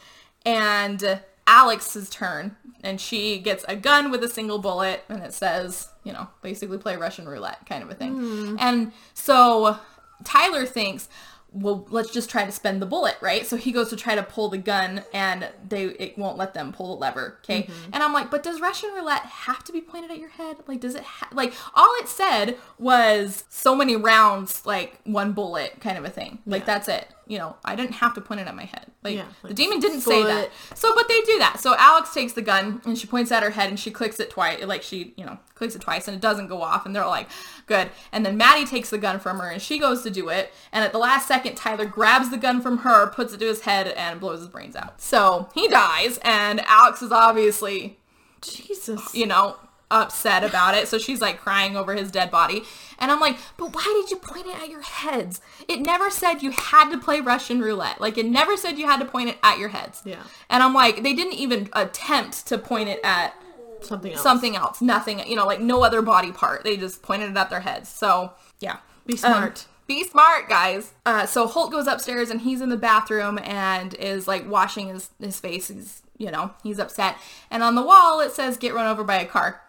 And 0.45 1.19
Alex's 1.49 2.09
turn. 2.09 2.55
And 2.81 3.01
she 3.01 3.39
gets 3.39 3.65
a 3.67 3.75
gun 3.75 4.12
with 4.12 4.23
a 4.23 4.29
single 4.29 4.59
bullet. 4.59 5.03
And 5.09 5.23
it 5.23 5.33
says, 5.33 5.89
you 6.03 6.13
know, 6.13 6.29
basically 6.41 6.77
play 6.77 6.95
Russian 6.95 7.27
roulette 7.27 7.65
kind 7.65 7.83
of 7.83 7.89
a 7.89 7.95
thing. 7.95 8.13
Hmm. 8.13 8.55
And 8.59 8.91
so 9.13 9.77
Tyler 10.23 10.65
thinks, 10.65 11.09
well, 11.51 11.88
let's 11.89 12.12
just 12.12 12.29
try 12.29 12.45
to 12.45 12.51
spend 12.51 12.81
the 12.81 12.85
bullet, 12.85 13.15
right? 13.21 13.45
So 13.45 13.55
he 13.57 13.71
goes 13.71 13.89
to 13.89 13.95
try 13.95 14.15
to 14.15 14.21
pull 14.23 14.49
the 14.49 14.57
gun 14.57 15.03
and 15.13 15.49
they 15.67 15.85
it 15.85 16.17
won't 16.17 16.38
let 16.38 16.53
them 16.53 16.71
pull 16.71 16.95
the 16.95 17.01
lever, 17.01 17.39
okay? 17.43 17.63
Mm-hmm. 17.63 17.89
And 17.93 18.03
I'm 18.03 18.13
like, 18.13 18.29
but 18.29 18.43
does 18.43 18.62
Russian 18.62 18.91
roulette 18.93 19.23
have 19.23 19.63
to 19.63 19.71
be 19.71 19.81
pointed 19.81 20.12
at 20.12 20.19
your 20.19 20.29
head? 20.29 20.57
Like, 20.67 20.79
does 20.79 20.95
it 20.95 21.03
ha- 21.03 21.29
like 21.33 21.53
all 21.73 21.91
it 21.99 22.07
said 22.07 22.57
was 22.77 23.43
so 23.49 23.75
many 23.75 23.95
rounds, 23.95 24.65
like 24.65 24.99
one 25.05 25.33
bullet, 25.33 25.79
kind 25.81 25.97
of 25.97 26.05
a 26.05 26.09
thing. 26.09 26.39
Like 26.45 26.62
Yeah. 26.62 26.65
that's 26.65 26.88
it. 26.88 27.07
You 27.25 27.38
know, 27.38 27.57
I 27.63 27.75
didn't 27.75 27.93
have 27.93 28.15
to 28.15 28.21
point 28.21 28.39
it 28.41 28.47
at 28.47 28.55
my 28.55 28.65
head. 28.65 28.88
Like 29.03 29.15
Yeah, 29.15 29.25
the 29.43 29.53
demon 29.53 29.79
didn't 29.79 30.01
say 30.01 30.23
that. 30.23 30.49
So, 30.73 30.95
but 30.95 31.07
they 31.07 31.21
do 31.21 31.38
that. 31.39 31.59
So 31.59 31.75
Alex 31.77 32.12
takes 32.12 32.33
the 32.33 32.41
gun 32.41 32.81
and 32.85 32.97
she 32.97 33.05
points 33.05 33.31
at 33.31 33.43
her 33.43 33.51
head 33.51 33.69
and 33.69 33.79
she 33.79 33.91
clicks 33.91 34.19
it 34.19 34.31
twice. 34.31 34.63
Like 34.65 34.81
she, 34.81 35.13
you 35.15 35.25
know, 35.25 35.38
clicks 35.53 35.75
it 35.75 35.81
twice 35.81 36.07
and 36.07 36.15
it 36.15 36.21
doesn't 36.21 36.47
go 36.47 36.62
off. 36.63 36.85
And 36.88 36.95
they're 36.95 37.03
all 37.03 37.12
like, 37.12 37.29
good. 37.69 37.91
And 38.12 38.25
then 38.25 38.36
Maddie 38.36 38.65
takes 38.65 38.89
the 38.89 38.97
gun 38.97 39.21
from 39.21 39.39
her 39.39 39.49
and 39.49 39.62
she 39.62 39.79
goes 39.79 40.03
to 40.03 40.10
do 40.10 40.27
it. 40.27 40.51
And 40.73 40.84
at 40.84 40.91
the 40.91 40.97
last 40.97 41.27
second, 41.27 41.55
Tyler 41.55 41.86
grabs 41.86 42.29
the 42.29 42.38
gun 42.38 42.62
from 42.62 42.79
her, 42.79 43.08
puts 43.08 43.34
it 43.34 43.38
to 43.38 43.45
his 43.45 43.62
head 43.62 43.88
and 43.88 44.19
blows 44.19 44.39
his 44.39 44.49
brains 44.49 44.75
out. 44.75 44.99
So 44.99 45.49
he 45.53 45.69
dies 45.69 46.19
and 46.23 46.60
Alex 46.65 47.01
is 47.01 47.13
obviously 47.13 47.98
Jesus. 48.41 49.13
you 49.15 49.25
know, 49.25 49.56
upset 49.91 50.44
about 50.44 50.75
it. 50.75 50.87
So 50.87 50.98
she's 50.98 51.21
like 51.21 51.39
crying 51.39 51.75
over 51.75 51.96
his 51.96 52.12
dead 52.12 52.29
body. 52.29 52.63
And 53.00 53.12
I'm 53.12 53.19
like, 53.19 53.37
but 53.58 53.73
why 53.73 54.02
did 54.02 54.12
you 54.12 54.17
point 54.17 54.48
it 54.48 54.62
at 54.62 54.69
your 54.69 54.81
heads? 54.81 55.41
It 55.67 55.81
never 55.81 56.10
said 56.10 56.44
you 56.44 56.52
had 56.52 56.91
to 56.91 56.98
play 56.98 57.21
Russian 57.21 57.62
roulette. 57.62 58.02
Like 58.02 58.17
it 58.17 58.25
never 58.25 58.58
said 58.58 58.77
you 58.77 58.87
had 58.87 59.00
to 59.00 59.06
point 59.06 59.29
it 59.29 59.37
at 59.44 59.58
your 59.58 59.69
heads. 59.69 60.02
Yeah. 60.06 60.23
And 60.50 60.62
I'm 60.63 60.73
like, 60.73 61.04
they 61.04 61.13
didn't 61.13 61.33
even 61.33 61.69
attempt 61.73 62.46
to 62.48 62.58
point 62.58 62.89
it 62.89 63.00
at 63.04 63.35
Something 63.82 64.13
else. 64.13 64.21
something 64.21 64.56
else. 64.56 64.82
Nothing, 64.82 65.27
you 65.27 65.36
know, 65.36 65.46
like 65.46 65.62
no 65.62 65.84
other 65.84 66.02
body 66.02 66.32
part. 66.32 66.63
They 66.63 66.77
just 66.77 67.02
pointed 67.02 67.32
it 67.32 67.38
at 67.38 67.50
their 67.50 67.62
heads. 67.62 67.90
So 67.90 68.34
yeah. 68.60 68.77
Be 69.06 69.17
smart. 69.17 69.60
Um, 69.60 69.73
be 69.88 70.04
smart, 70.04 70.48
guys. 70.48 70.94
Uh, 71.06 71.25
so 71.25 71.48
Holt 71.48 71.71
goes 71.71 71.88
upstairs 71.88 72.30
and 72.30 72.42
he's 72.42 72.62
in 72.62 72.69
the 72.69 72.77
bathroom 72.77 73.40
and 73.40 73.96
is 73.96 74.27
like 74.27 74.48
washing 74.48 74.90
his, 74.90 75.10
his 75.19 75.40
face. 75.40 75.69
He's, 75.69 76.04
you 76.17 76.30
know, 76.30 76.54
he's 76.62 76.77
upset. 76.77 77.15
And 77.50 77.63
on 77.63 77.73
the 77.73 77.82
wall 77.82 78.19
it 78.19 78.32
says, 78.32 78.58
get 78.58 78.75
run 78.75 78.86
over 78.86 79.04
by 79.04 79.15
a 79.15 79.25
car. 79.25 79.62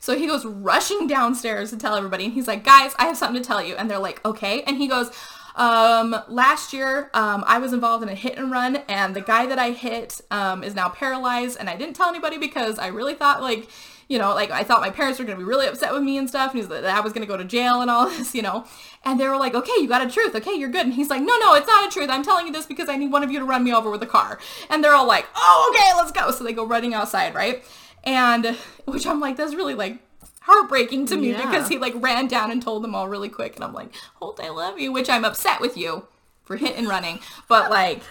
So 0.00 0.16
he 0.18 0.26
goes 0.26 0.44
rushing 0.44 1.06
downstairs 1.06 1.70
to 1.70 1.76
tell 1.76 1.94
everybody. 1.94 2.24
And 2.24 2.34
he's 2.34 2.48
like, 2.48 2.64
guys, 2.64 2.94
I 2.98 3.06
have 3.06 3.16
something 3.16 3.42
to 3.42 3.46
tell 3.46 3.62
you. 3.62 3.74
And 3.76 3.90
they're 3.90 3.98
like, 3.98 4.24
okay. 4.24 4.62
And 4.62 4.76
he 4.76 4.88
goes, 4.88 5.10
Um, 5.56 6.16
last 6.28 6.72
year, 6.72 7.10
um, 7.14 7.44
I 7.46 7.58
was 7.58 7.72
involved 7.72 8.02
in 8.02 8.08
a 8.08 8.14
hit 8.14 8.36
and 8.36 8.50
run, 8.50 8.76
and 8.88 9.14
the 9.14 9.20
guy 9.20 9.46
that 9.46 9.58
I 9.58 9.70
hit 9.70 10.20
um, 10.30 10.64
is 10.64 10.74
now 10.74 10.88
paralyzed, 10.88 11.58
and 11.58 11.70
I 11.70 11.76
didn't 11.76 11.94
tell 11.94 12.08
anybody 12.08 12.38
because 12.38 12.78
I 12.78 12.88
really 12.88 13.14
thought 13.14 13.40
like 13.40 13.68
you 14.08 14.18
know, 14.18 14.34
like 14.34 14.50
I 14.50 14.64
thought 14.64 14.80
my 14.80 14.90
parents 14.90 15.18
were 15.18 15.24
gonna 15.24 15.38
be 15.38 15.44
really 15.44 15.66
upset 15.66 15.92
with 15.92 16.02
me 16.02 16.18
and 16.18 16.28
stuff, 16.28 16.52
and 16.52 16.60
he's 16.60 16.68
that 16.68 16.84
I 16.84 17.00
was 17.00 17.12
gonna 17.12 17.26
go 17.26 17.36
to 17.36 17.44
jail 17.44 17.80
and 17.80 17.90
all 17.90 18.08
this, 18.10 18.34
you 18.34 18.42
know. 18.42 18.64
And 19.04 19.18
they 19.18 19.28
were 19.28 19.36
like, 19.36 19.54
"Okay, 19.54 19.72
you 19.78 19.88
got 19.88 20.06
a 20.06 20.10
truth. 20.10 20.34
Okay, 20.34 20.54
you're 20.54 20.68
good." 20.68 20.84
And 20.84 20.94
he's 20.94 21.10
like, 21.10 21.22
"No, 21.22 21.34
no, 21.40 21.54
it's 21.54 21.66
not 21.66 21.88
a 21.88 21.90
truth. 21.90 22.10
I'm 22.10 22.22
telling 22.22 22.46
you 22.46 22.52
this 22.52 22.66
because 22.66 22.88
I 22.88 22.96
need 22.96 23.12
one 23.12 23.22
of 23.22 23.30
you 23.30 23.38
to 23.38 23.44
run 23.44 23.64
me 23.64 23.72
over 23.72 23.90
with 23.90 24.02
a 24.02 24.06
car." 24.06 24.38
And 24.70 24.82
they're 24.82 24.94
all 24.94 25.06
like, 25.06 25.26
"Oh, 25.34 25.72
okay, 25.74 25.96
let's 25.96 26.12
go." 26.12 26.30
So 26.30 26.44
they 26.44 26.52
go 26.52 26.66
running 26.66 26.94
outside, 26.94 27.34
right? 27.34 27.64
And 28.04 28.56
which 28.84 29.06
I'm 29.06 29.20
like, 29.20 29.36
that's 29.36 29.54
really 29.54 29.74
like 29.74 29.98
heartbreaking 30.44 31.06
to 31.06 31.16
me 31.16 31.30
Yeah. 31.32 31.42
because 31.50 31.68
he 31.68 31.78
like 31.78 31.94
ran 31.96 32.26
down 32.26 32.50
and 32.50 32.62
told 32.62 32.82
them 32.84 32.94
all 32.94 33.08
really 33.08 33.28
quick, 33.28 33.54
and 33.56 33.64
I'm 33.64 33.72
like, 33.72 33.94
"Holt, 34.14 34.40
I 34.42 34.48
love 34.50 34.78
you," 34.78 34.92
which 34.92 35.08
I'm 35.10 35.24
upset 35.24 35.60
with 35.60 35.76
you 35.76 36.06
for 36.44 36.56
hit 36.56 36.76
and 36.76 36.86
running, 36.88 37.20
but 37.48 37.70
like, 37.70 38.02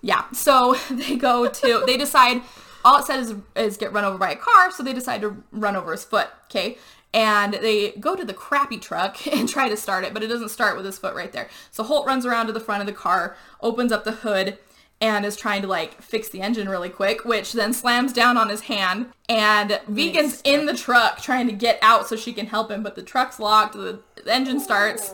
yeah. 0.00 0.24
So 0.32 0.74
they 0.90 1.16
go 1.16 1.48
to 1.48 1.82
they 1.86 1.96
decide 1.96 2.42
all 2.84 2.98
it 2.98 3.04
said 3.04 3.20
is, 3.20 3.34
is 3.54 3.76
get 3.76 3.92
run 3.92 4.04
over 4.04 4.18
by 4.18 4.32
a 4.32 4.36
car, 4.36 4.70
so 4.72 4.82
they 4.82 4.92
decide 4.92 5.20
to 5.20 5.36
run 5.52 5.76
over 5.76 5.92
his 5.92 6.04
foot. 6.04 6.28
Okay. 6.46 6.78
And 7.14 7.52
they 7.54 7.90
go 7.92 8.16
to 8.16 8.24
the 8.24 8.32
crappy 8.32 8.78
truck 8.78 9.26
and 9.32 9.46
try 9.48 9.68
to 9.68 9.76
start 9.76 10.04
it, 10.04 10.14
but 10.14 10.22
it 10.22 10.28
doesn't 10.28 10.48
start 10.48 10.76
with 10.76 10.86
his 10.86 10.98
foot 10.98 11.14
right 11.14 11.30
there. 11.30 11.48
So 11.70 11.84
Holt 11.84 12.06
runs 12.06 12.24
around 12.24 12.46
to 12.46 12.52
the 12.52 12.60
front 12.60 12.80
of 12.80 12.86
the 12.86 12.92
car, 12.94 13.36
opens 13.60 13.92
up 13.92 14.04
the 14.04 14.12
hood, 14.12 14.58
and 15.02 15.26
is 15.26 15.34
trying 15.36 15.60
to 15.60 15.68
like 15.68 16.00
fix 16.00 16.28
the 16.28 16.40
engine 16.40 16.68
really 16.68 16.88
quick, 16.88 17.24
which 17.24 17.52
then 17.52 17.72
slams 17.72 18.12
down 18.12 18.36
on 18.36 18.48
his 18.48 18.62
hand. 18.62 19.06
And 19.28 19.80
Vegan's 19.88 20.40
in 20.44 20.66
the 20.66 20.74
truck 20.74 21.20
trying 21.20 21.48
to 21.48 21.52
get 21.52 21.78
out 21.82 22.08
so 22.08 22.14
she 22.14 22.32
can 22.32 22.46
help 22.46 22.70
him, 22.70 22.84
but 22.84 22.94
the 22.94 23.02
truck's 23.02 23.40
locked, 23.40 23.74
the, 23.74 24.00
the 24.14 24.32
engine 24.32 24.60
starts. 24.60 25.12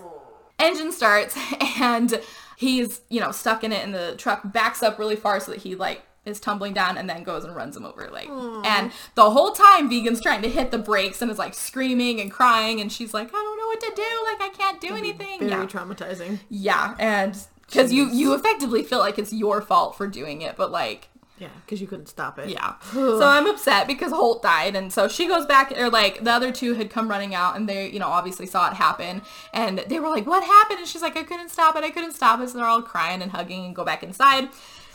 Engine 0.59 0.93
starts 0.93 1.39
and 1.81 2.21
he's 2.59 3.01
you 3.09 3.21
know 3.21 3.31
stuck 3.31 3.65
in 3.65 3.73
it 3.73 3.83
and 3.83 3.95
the 3.95 4.15
truck 4.19 4.43
backs 4.45 4.83
up 4.83 4.99
really 4.99 5.17
far 5.17 5.41
so 5.41 5.53
that 5.53 5.61
he 5.61 5.75
like 5.75 6.03
is 6.25 6.41
tumbling 6.41 6.75
down 6.75 6.99
and 6.99 7.09
then 7.09 7.23
goes 7.23 7.45
and 7.45 7.55
runs 7.55 7.77
him 7.77 7.87
over 7.87 8.11
like 8.11 8.29
and 8.67 8.91
the 9.15 9.31
whole 9.31 9.53
time 9.53 9.89
vegan's 9.89 10.21
trying 10.21 10.43
to 10.43 10.49
hit 10.49 10.73
the 10.73 10.77
brakes 10.77 11.23
and 11.23 11.31
is 11.31 11.39
like 11.39 11.55
screaming 11.55 12.21
and 12.21 12.33
crying 12.33 12.81
and 12.81 12.91
she's 12.91 13.15
like 13.15 13.29
i 13.29 13.31
don't 13.31 13.57
know 13.57 13.67
what 13.67 13.81
to 13.81 13.93
do 13.95 14.03
like 14.25 14.51
i 14.51 14.53
can't 14.53 14.81
do 14.81 14.97
anything. 14.97 15.39
Very 15.39 15.53
yeah. 15.53 15.67
traumatizing. 15.67 16.41
yeah 16.51 16.97
and 16.99 17.39
because 17.69 17.93
you 17.93 18.09
you 18.11 18.35
effectively 18.35 18.83
feel 18.83 18.99
like 18.99 19.19
it's 19.19 19.33
your 19.33 19.61
fault 19.61 19.97
for 19.97 20.07
doing 20.07 20.43
it 20.43 20.57
but 20.57 20.71
like 20.73 21.09
Yeah, 21.39 21.49
because 21.65 21.81
you 21.81 21.87
couldn't 21.87 22.09
stop 22.09 22.39
it. 22.41 22.49
yeah. 22.49 22.75
so 22.93 23.23
I'm 23.23 23.47
upset 23.47 23.87
because 23.87 24.11
Holt 24.11 24.43
died, 24.43 24.75
and 24.75 24.93
so 24.93 25.07
she 25.07 25.29
goes 25.29 25.47
back, 25.47 25.71
or 25.79 25.89
like 25.89 26.25
the 26.25 26.33
other 26.33 26.51
two 26.51 26.75
had 26.75 26.91
come 26.91 27.09
running 27.09 27.33
out, 27.33 27.55
and 27.57 27.69
they, 27.69 27.89
you 27.91 28.01
know, 28.01 28.09
obviously 28.09 28.47
saw 28.47 28.69
it 28.71 28.75
happen, 28.75 29.23
and 29.55 29.79
they 29.89 30.01
were 30.01 30.09
like, 30.09 30.27
"What 30.27 30.43
happened?" 30.43 30.81
And 30.81 30.89
she's 30.89 31.03
like, 31.03 31.17
"I 31.17 31.23
couldn't 31.23 31.51
stop 31.51 31.77
it. 31.77 31.85
I 31.85 31.91
couldn't 31.91 32.15
stop 32.15 32.41
it." 32.41 32.49
So 32.51 32.59
they're 32.59 32.67
all 32.67 32.83
crying 32.83 33.23
and 33.23 33.31
hugging 33.31 33.65
and 33.67 33.77
go 33.77 33.85
back 33.85 34.03
inside, 34.03 34.49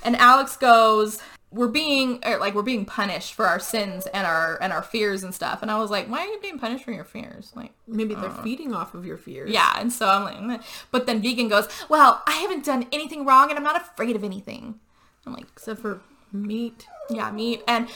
and 0.04 0.16
Alex 0.18 0.58
goes. 0.58 1.20
We're 1.54 1.68
being 1.68 2.20
or 2.26 2.38
like 2.39 2.56
we're 2.56 2.64
being 2.64 2.84
punished 2.84 3.34
for 3.36 3.45
our 3.45 3.60
sins 3.60 4.08
and 4.08 4.26
our 4.26 4.58
and 4.62 4.74
our 4.74 4.82
fears 4.82 5.24
and 5.24 5.34
stuff. 5.34 5.62
And 5.62 5.70
I 5.70 5.78
was 5.80 5.91
like, 5.91 6.08
why 6.08 6.20
are 6.22 6.28
you 6.28 6.39
being 6.41 6.58
punished 6.58 6.84
for 6.84 6.91
your 6.91 7.04
fears? 7.04 7.51
Like, 7.56 7.72
Maybe 7.88 8.16
they're 8.16 8.32
feeding 8.32 8.74
off 8.74 8.93
of 8.95 9.06
your 9.06 9.18
fears. 9.18 9.49
Uh. 9.49 9.54
yeah. 9.54 9.74
And 9.78 9.93
so 9.93 10.08
I'm 10.10 10.24
like, 10.24 10.41
"Meh." 10.41 10.58
but 10.91 11.06
then 11.06 11.22
Vegan 11.22 11.47
goes, 11.49 11.68
well, 11.89 12.24
I 12.26 12.34
haven't 12.34 12.66
done 12.66 12.88
anything 12.91 13.24
wrong, 13.26 13.49
and 13.49 13.58
I'm 13.58 13.64
not 13.64 13.80
afraid 13.80 14.16
of 14.16 14.24
anything. 14.24 14.80
I'm 15.26 15.34
like, 15.34 15.45
Except 15.54 15.80
for 15.80 16.01
meat. 16.32 16.88
yeah, 17.10 17.32
meat. 17.32 17.62
And, 17.68 17.88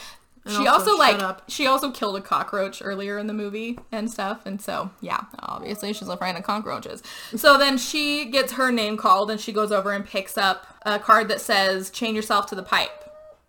she 0.46 0.66
also, 0.66 0.92
also, 0.92 0.96
like 0.96 1.20
up. 1.20 1.42
she 1.48 1.66
also 1.66 1.90
killed 1.90 2.16
a 2.16 2.22
cockroach 2.22 2.80
earlier 2.82 3.18
in 3.18 3.26
the 3.26 3.34
movie 3.34 3.78
and 3.92 4.10
stuff. 4.10 4.46
And 4.46 4.62
so 4.62 4.90
yeah, 5.02 5.24
obviously 5.40 5.92
she's 5.92 6.08
afraid 6.08 6.36
of 6.36 6.42
cockroaches. 6.42 7.02
So 7.36 7.58
then 7.58 7.76
she 7.76 8.24
gets 8.24 8.52
her 8.52 8.72
name 8.72 8.96
called 8.96 9.30
and 9.30 9.38
she 9.38 9.52
goes 9.52 9.70
over 9.70 9.92
and 9.92 10.06
picks 10.06 10.38
up 10.38 10.66
a 10.86 10.98
card 10.98 11.28
that 11.28 11.42
says 11.42 11.90
chain 11.90 12.14
yourself 12.14 12.46
to 12.46 12.54
the 12.54 12.62
pipe. 12.62 13.04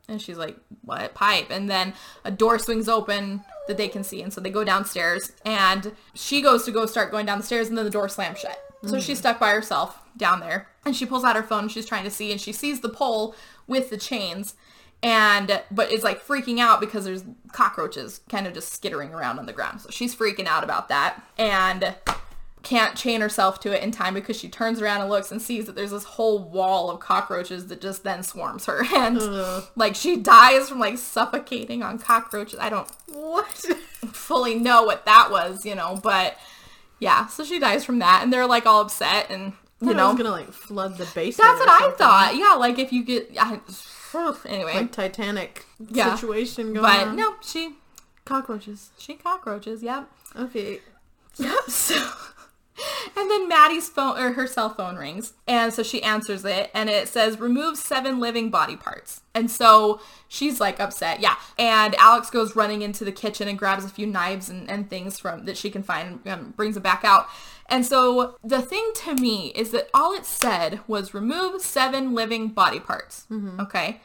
And 0.09 0.21
she's 0.21 0.37
like, 0.37 0.57
what 0.83 1.13
pipe? 1.13 1.47
And 1.49 1.69
then 1.69 1.93
a 2.25 2.31
door 2.31 2.59
swings 2.59 2.89
open 2.89 3.43
that 3.67 3.77
they 3.77 3.87
can 3.87 4.03
see. 4.03 4.21
And 4.21 4.33
so 4.33 4.41
they 4.41 4.49
go 4.49 4.63
downstairs 4.63 5.31
and 5.45 5.95
she 6.13 6.41
goes 6.41 6.65
to 6.65 6.71
go 6.71 6.85
start 6.85 7.11
going 7.11 7.25
down 7.25 7.37
the 7.37 7.45
stairs 7.45 7.69
and 7.69 7.77
then 7.77 7.85
the 7.85 7.91
door 7.91 8.09
slams 8.09 8.39
shut. 8.39 8.59
So 8.85 8.99
she's 8.99 9.17
mm. 9.17 9.21
stuck 9.21 9.39
by 9.39 9.51
herself 9.51 9.99
down 10.15 10.39
there 10.39 10.69
and 10.85 10.95
she 10.95 11.05
pulls 11.05 11.23
out 11.23 11.35
her 11.35 11.43
phone 11.43 11.63
and 11.63 11.71
she's 11.71 11.85
trying 11.85 12.05
to 12.05 12.09
see 12.09 12.31
and 12.31 12.39
she 12.39 12.53
sees 12.53 12.79
the 12.79 12.89
pole 12.89 13.35
with 13.67 13.89
the 13.89 13.97
chains 13.97 14.55
and 15.03 15.61
but 15.69 15.91
is 15.91 16.03
like 16.03 16.25
freaking 16.25 16.59
out 16.59 16.79
because 16.79 17.05
there's 17.05 17.23
cockroaches 17.51 18.21
kind 18.29 18.47
of 18.47 18.53
just 18.53 18.71
skittering 18.71 19.13
around 19.13 19.37
on 19.37 19.45
the 19.45 19.53
ground. 19.53 19.81
So 19.81 19.89
she's 19.89 20.15
freaking 20.15 20.47
out 20.47 20.63
about 20.63 20.89
that 20.89 21.21
and 21.37 21.95
can't 22.61 22.95
chain 22.97 23.21
herself 23.21 23.59
to 23.61 23.71
it 23.71 23.81
in 23.81 23.89
time 23.91 24.13
because 24.13 24.37
she 24.37 24.49
turns 24.49 24.81
around 24.81 24.99
and 25.01 25.09
looks 25.09 25.31
and 25.31 25.41
sees 25.41 25.65
that 25.65 25.75
there's 25.75 25.91
this 25.91 26.03
whole 26.03 26.39
wall 26.39 26.89
of 26.91 26.99
cockroaches 26.99 27.67
that 27.67 27.79
just 27.79 28.03
then 28.03 28.21
swarms 28.21 28.65
her 28.65 28.83
and 28.95 29.21
like 29.77 29.95
she 29.95 30.17
dies 30.17 30.67
from 30.69 30.79
like 30.79 30.97
suffocating 30.97 31.81
on 31.83 31.97
cockroaches. 31.99 32.59
I 32.59 32.69
don't 32.69 32.89
What? 33.07 33.47
fully 34.11 34.55
know 34.55 34.83
what 34.83 35.05
that 35.05 35.29
was, 35.31 35.65
you 35.65 35.73
know, 35.75 35.99
but 36.03 36.37
yeah, 36.99 37.27
so 37.27 37.45
she 37.45 37.59
dies 37.59 37.85
from 37.85 37.99
that 37.99 38.21
and 38.23 38.33
they're 38.33 38.45
like 38.47 38.65
all 38.65 38.81
upset 38.81 39.27
and 39.29 39.53
you 39.81 39.93
know, 39.93 40.13
gonna 40.13 40.29
like 40.29 40.51
flood 40.51 40.97
the 40.97 41.05
basement. 41.15 41.37
that's 41.37 41.59
what 41.61 41.69
I 41.69 41.91
thought. 41.95 42.35
Yeah, 42.35 42.55
like 42.59 42.77
if 42.77 42.91
you 42.91 43.03
get 43.05 43.31
I, 43.39 43.61
anyway, 44.45 44.73
Like 44.73 44.91
Titanic 44.91 45.65
Yeah. 45.89 46.15
situation 46.15 46.73
going 46.73 46.81
but 46.83 47.07
on. 47.07 47.15
no, 47.15 47.35
she 47.41 47.75
cockroaches. 48.25 48.89
she 48.97 49.13
cockroaches. 49.13 49.81
Yep. 49.81 50.09
Okay. 50.37 50.81
Yep. 51.37 51.55
So, 51.69 51.95
and 53.19 53.29
then 53.29 53.49
Maddie's 53.49 53.89
phone 53.89 54.17
or 54.17 54.33
her 54.33 54.47
cell 54.47 54.69
phone 54.69 54.95
rings, 54.95 55.33
and 55.47 55.73
so 55.73 55.83
she 55.83 56.01
answers 56.01 56.45
it, 56.45 56.71
and 56.73 56.89
it 56.89 57.07
says 57.07 57.39
remove 57.39 57.77
seven 57.77 58.19
living 58.19 58.49
body 58.49 58.75
parts. 58.75 59.21
And 59.35 59.51
so 59.51 60.01
she's 60.27 60.59
like 60.59 60.79
upset, 60.79 61.19
yeah. 61.19 61.35
And 61.57 61.95
Alex 61.95 62.29
goes 62.29 62.55
running 62.55 62.81
into 62.81 63.05
the 63.05 63.11
kitchen 63.11 63.47
and 63.47 63.57
grabs 63.57 63.85
a 63.85 63.89
few 63.89 64.07
knives 64.07 64.49
and, 64.49 64.69
and 64.69 64.89
things 64.89 65.19
from 65.19 65.45
that 65.45 65.57
she 65.57 65.69
can 65.69 65.83
find 65.83 66.19
and 66.25 66.33
um, 66.33 66.53
brings 66.55 66.77
it 66.77 66.83
back 66.83 67.03
out. 67.03 67.27
And 67.67 67.85
so 67.85 68.37
the 68.43 68.61
thing 68.61 68.91
to 68.95 69.15
me 69.15 69.49
is 69.55 69.71
that 69.71 69.89
all 69.93 70.13
it 70.13 70.25
said 70.25 70.79
was 70.87 71.13
remove 71.13 71.61
seven 71.61 72.15
living 72.15 72.47
body 72.47 72.79
parts. 72.79 73.27
Okay. 73.61 74.01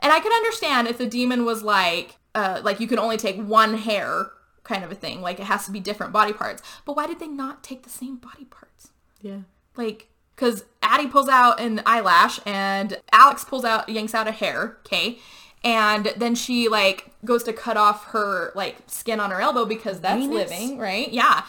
And 0.00 0.12
I 0.12 0.20
could 0.20 0.32
understand 0.32 0.86
if 0.86 0.98
the 0.98 1.06
demon 1.06 1.44
was 1.44 1.62
like, 1.62 2.16
uh, 2.34 2.60
like 2.62 2.78
you 2.78 2.86
can 2.86 2.98
only 2.98 3.16
take 3.16 3.36
one 3.36 3.78
hair 3.78 4.32
kind 4.66 4.84
of 4.84 4.92
a 4.92 4.94
thing. 4.94 5.20
Like 5.22 5.40
it 5.40 5.44
has 5.44 5.64
to 5.66 5.70
be 5.70 5.80
different 5.80 6.12
body 6.12 6.32
parts. 6.32 6.62
But 6.84 6.96
why 6.96 7.06
did 7.06 7.18
they 7.20 7.28
not 7.28 7.62
take 7.62 7.82
the 7.82 7.90
same 7.90 8.16
body 8.16 8.44
parts? 8.44 8.88
Yeah. 9.22 9.40
Like, 9.76 10.08
because 10.34 10.64
Addie 10.82 11.06
pulls 11.08 11.28
out 11.28 11.60
an 11.60 11.82
eyelash 11.86 12.40
and 12.44 12.98
Alex 13.12 13.44
pulls 13.44 13.64
out, 13.64 13.88
yanks 13.88 14.14
out 14.14 14.28
a 14.28 14.32
hair, 14.32 14.76
okay? 14.86 15.18
And 15.64 16.12
then 16.16 16.34
she 16.34 16.68
like 16.68 17.10
goes 17.24 17.42
to 17.44 17.52
cut 17.52 17.76
off 17.76 18.06
her 18.06 18.52
like 18.54 18.76
skin 18.86 19.18
on 19.18 19.30
her 19.30 19.40
elbow 19.40 19.64
because 19.64 20.00
that's 20.00 20.22
weenus? 20.22 20.32
living, 20.50 20.78
right? 20.78 21.10
Yeah. 21.10 21.44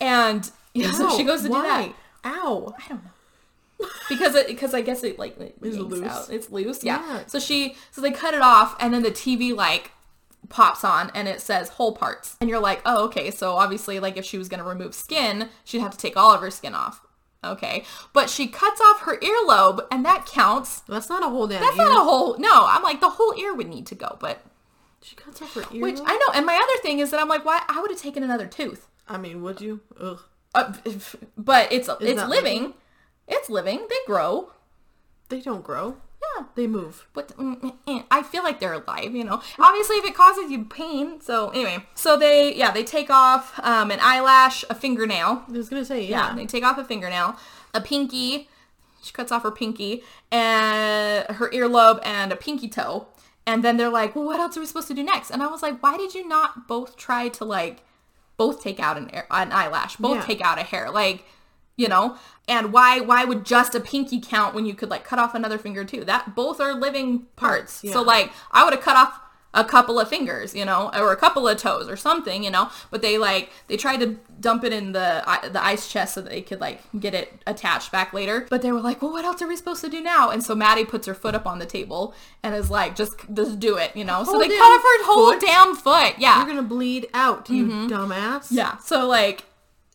And 0.00 0.50
yeah, 0.74 0.92
so 0.92 1.16
she 1.16 1.24
goes 1.24 1.42
to 1.42 1.48
do 1.48 1.54
that? 1.54 1.92
Ow. 2.24 2.74
I 2.78 2.88
don't 2.88 3.04
know. 3.04 3.88
because 4.08 4.34
it 4.34 4.46
because 4.46 4.74
I 4.74 4.80
guess 4.80 5.02
it 5.02 5.18
like 5.18 5.38
it 5.40 5.56
Is 5.62 5.76
it 5.76 5.78
yanks 5.78 5.96
loose? 5.96 6.10
out. 6.10 6.30
It's 6.30 6.50
loose. 6.50 6.84
Yeah. 6.84 7.00
Yeah. 7.06 7.26
So 7.26 7.38
she 7.38 7.76
so 7.92 8.00
they 8.00 8.10
cut 8.10 8.34
it 8.34 8.42
off 8.42 8.76
and 8.80 8.92
then 8.92 9.02
the 9.02 9.10
TV 9.10 9.54
like 9.54 9.92
pops 10.48 10.84
on 10.84 11.10
and 11.14 11.28
it 11.28 11.40
says 11.40 11.70
whole 11.70 11.94
parts. 11.94 12.36
And 12.40 12.50
you're 12.50 12.60
like, 12.60 12.82
"Oh, 12.84 13.04
okay. 13.06 13.30
So 13.30 13.52
obviously 13.56 14.00
like 14.00 14.16
if 14.16 14.24
she 14.24 14.38
was 14.38 14.48
going 14.48 14.62
to 14.62 14.68
remove 14.68 14.94
skin, 14.94 15.48
she'd 15.64 15.80
have 15.80 15.92
to 15.92 15.98
take 15.98 16.16
all 16.16 16.32
of 16.32 16.40
her 16.40 16.50
skin 16.50 16.74
off." 16.74 17.00
Okay. 17.44 17.84
But 18.12 18.30
she 18.30 18.46
cuts 18.48 18.80
off 18.80 19.00
her 19.00 19.18
earlobe 19.18 19.86
and 19.90 20.04
that 20.04 20.26
counts. 20.26 20.80
That's 20.80 21.08
not 21.08 21.24
a 21.24 21.28
whole 21.28 21.46
damn 21.48 21.60
That's 21.60 21.76
ear. 21.76 21.84
not 21.84 22.00
a 22.00 22.04
whole 22.04 22.36
No, 22.38 22.66
I'm 22.68 22.82
like 22.82 23.00
the 23.00 23.10
whole 23.10 23.34
ear 23.36 23.52
would 23.54 23.68
need 23.68 23.86
to 23.86 23.94
go, 23.96 24.16
but 24.20 24.44
She 25.02 25.16
cuts 25.16 25.42
off 25.42 25.54
her 25.54 25.64
ear. 25.72 25.82
which 25.82 25.98
I 26.04 26.16
know. 26.16 26.32
And 26.34 26.46
my 26.46 26.54
other 26.54 26.82
thing 26.82 27.00
is 27.00 27.10
that 27.10 27.20
I'm 27.20 27.28
like, 27.28 27.44
"Why 27.44 27.62
I 27.68 27.80
would 27.80 27.90
have 27.90 28.00
taken 28.00 28.22
another 28.22 28.46
tooth." 28.46 28.86
I 29.08 29.18
mean, 29.18 29.42
would 29.42 29.60
you? 29.60 29.80
Ugh. 30.00 30.20
Uh, 30.54 30.72
but 31.36 31.72
it's 31.72 31.88
it's 32.00 32.20
that 32.20 32.28
living. 32.28 32.74
It's 33.26 33.48
living. 33.50 33.86
They 33.88 33.96
grow. 34.06 34.50
They 35.28 35.40
don't 35.40 35.64
grow. 35.64 35.96
Yeah. 36.36 36.44
They 36.54 36.66
move. 36.66 37.08
But 37.12 37.28
mm, 37.36 37.74
eh, 37.88 37.91
feel 38.42 38.50
like 38.50 38.60
they're 38.60 38.72
alive, 38.74 39.14
you 39.14 39.24
know. 39.24 39.40
Obviously, 39.58 39.96
if 39.96 40.04
it 40.04 40.14
causes 40.14 40.50
you 40.50 40.64
pain. 40.64 41.20
So 41.20 41.50
anyway, 41.50 41.84
so 41.94 42.16
they 42.16 42.54
yeah 42.54 42.70
they 42.72 42.82
take 42.84 43.10
off 43.10 43.58
um, 43.62 43.90
an 43.90 43.98
eyelash, 44.02 44.64
a 44.68 44.74
fingernail. 44.74 45.44
I 45.48 45.52
was 45.52 45.68
gonna 45.68 45.84
say, 45.84 46.02
Yeah, 46.04 46.28
yeah. 46.30 46.34
they 46.34 46.46
take 46.46 46.64
off 46.64 46.78
a 46.78 46.84
fingernail, 46.84 47.36
a 47.74 47.80
pinky. 47.80 48.48
She 49.02 49.12
cuts 49.12 49.32
off 49.32 49.42
her 49.42 49.50
pinky 49.50 50.02
and 50.30 51.26
her 51.36 51.50
earlobe 51.50 52.00
and 52.04 52.32
a 52.32 52.36
pinky 52.36 52.68
toe. 52.68 53.06
And 53.46 53.64
then 53.64 53.76
they're 53.76 53.88
like, 53.88 54.14
well, 54.14 54.24
what 54.24 54.38
else 54.38 54.56
are 54.56 54.60
we 54.60 54.66
supposed 54.66 54.86
to 54.88 54.94
do 54.94 55.02
next? 55.02 55.30
And 55.30 55.42
I 55.42 55.48
was 55.48 55.62
like, 55.62 55.82
why 55.82 55.96
did 55.96 56.14
you 56.14 56.26
not 56.28 56.68
both 56.68 56.96
try 56.96 57.28
to 57.30 57.44
like 57.44 57.82
both 58.36 58.62
take 58.62 58.78
out 58.78 58.96
an, 58.96 59.10
an 59.30 59.50
eyelash, 59.52 59.96
both 59.96 60.18
Yeah. 60.18 60.22
take 60.24 60.40
out 60.40 60.58
a 60.58 60.62
hair, 60.62 60.90
like 60.90 61.24
you 61.76 61.88
know? 61.88 62.16
And 62.48 62.72
why 62.72 63.00
why 63.00 63.24
would 63.24 63.44
just 63.44 63.74
a 63.74 63.80
pinky 63.80 64.20
count 64.20 64.54
when 64.54 64.66
you 64.66 64.74
could 64.74 64.90
like 64.90 65.04
cut 65.04 65.18
off 65.18 65.34
another 65.34 65.58
finger 65.58 65.84
too? 65.84 66.04
That 66.04 66.34
both 66.34 66.60
are 66.60 66.74
living 66.74 67.26
parts. 67.36 67.82
yeah. 67.82 67.92
So 67.92 68.02
like 68.02 68.32
I 68.50 68.64
would 68.64 68.72
have 68.72 68.82
cut 68.82 68.96
off 68.96 69.20
a 69.54 69.64
couple 69.64 70.00
of 70.00 70.08
fingers, 70.08 70.54
you 70.54 70.64
know, 70.64 70.90
or 70.94 71.12
a 71.12 71.16
couple 71.16 71.46
of 71.46 71.58
toes 71.58 71.88
or 71.88 71.96
something, 71.96 72.42
you 72.42 72.50
know. 72.50 72.70
But 72.90 73.02
they 73.02 73.18
like 73.18 73.50
they 73.68 73.76
tried 73.76 74.00
to 74.00 74.18
dump 74.40 74.64
it 74.64 74.72
in 74.72 74.92
the 74.92 75.22
the 75.52 75.62
ice 75.62 75.90
chest 75.90 76.14
so 76.14 76.22
that 76.22 76.30
they 76.30 76.42
could 76.42 76.60
like 76.60 76.80
get 76.98 77.14
it 77.14 77.42
attached 77.46 77.92
back 77.92 78.12
later. 78.12 78.46
But 78.48 78.62
they 78.62 78.72
were 78.72 78.80
like, 78.80 79.02
well, 79.02 79.12
what 79.12 79.24
else 79.24 79.42
are 79.42 79.48
we 79.48 79.56
supposed 79.56 79.82
to 79.82 79.90
do 79.90 80.00
now? 80.00 80.30
And 80.30 80.42
so 80.42 80.54
Maddie 80.54 80.84
puts 80.84 81.06
her 81.06 81.14
foot 81.14 81.34
up 81.34 81.46
on 81.46 81.58
the 81.58 81.66
table 81.66 82.14
and 82.42 82.54
is 82.54 82.70
like, 82.70 82.96
just 82.96 83.14
just 83.32 83.60
do 83.60 83.76
it, 83.76 83.94
you 83.94 84.04
know. 84.04 84.24
So 84.24 84.38
they 84.38 84.48
cut 84.48 84.54
off 84.54 84.82
her 84.82 85.04
whole 85.04 85.32
foot? 85.32 85.40
damn 85.40 85.76
foot. 85.76 86.14
Yeah. 86.18 86.38
You're 86.38 86.48
gonna 86.48 86.62
bleed 86.62 87.08
out, 87.12 87.48
you 87.50 87.66
mm-hmm. 87.66 87.86
dumbass. 87.88 88.48
Yeah. 88.50 88.78
So 88.78 89.06
like 89.06 89.44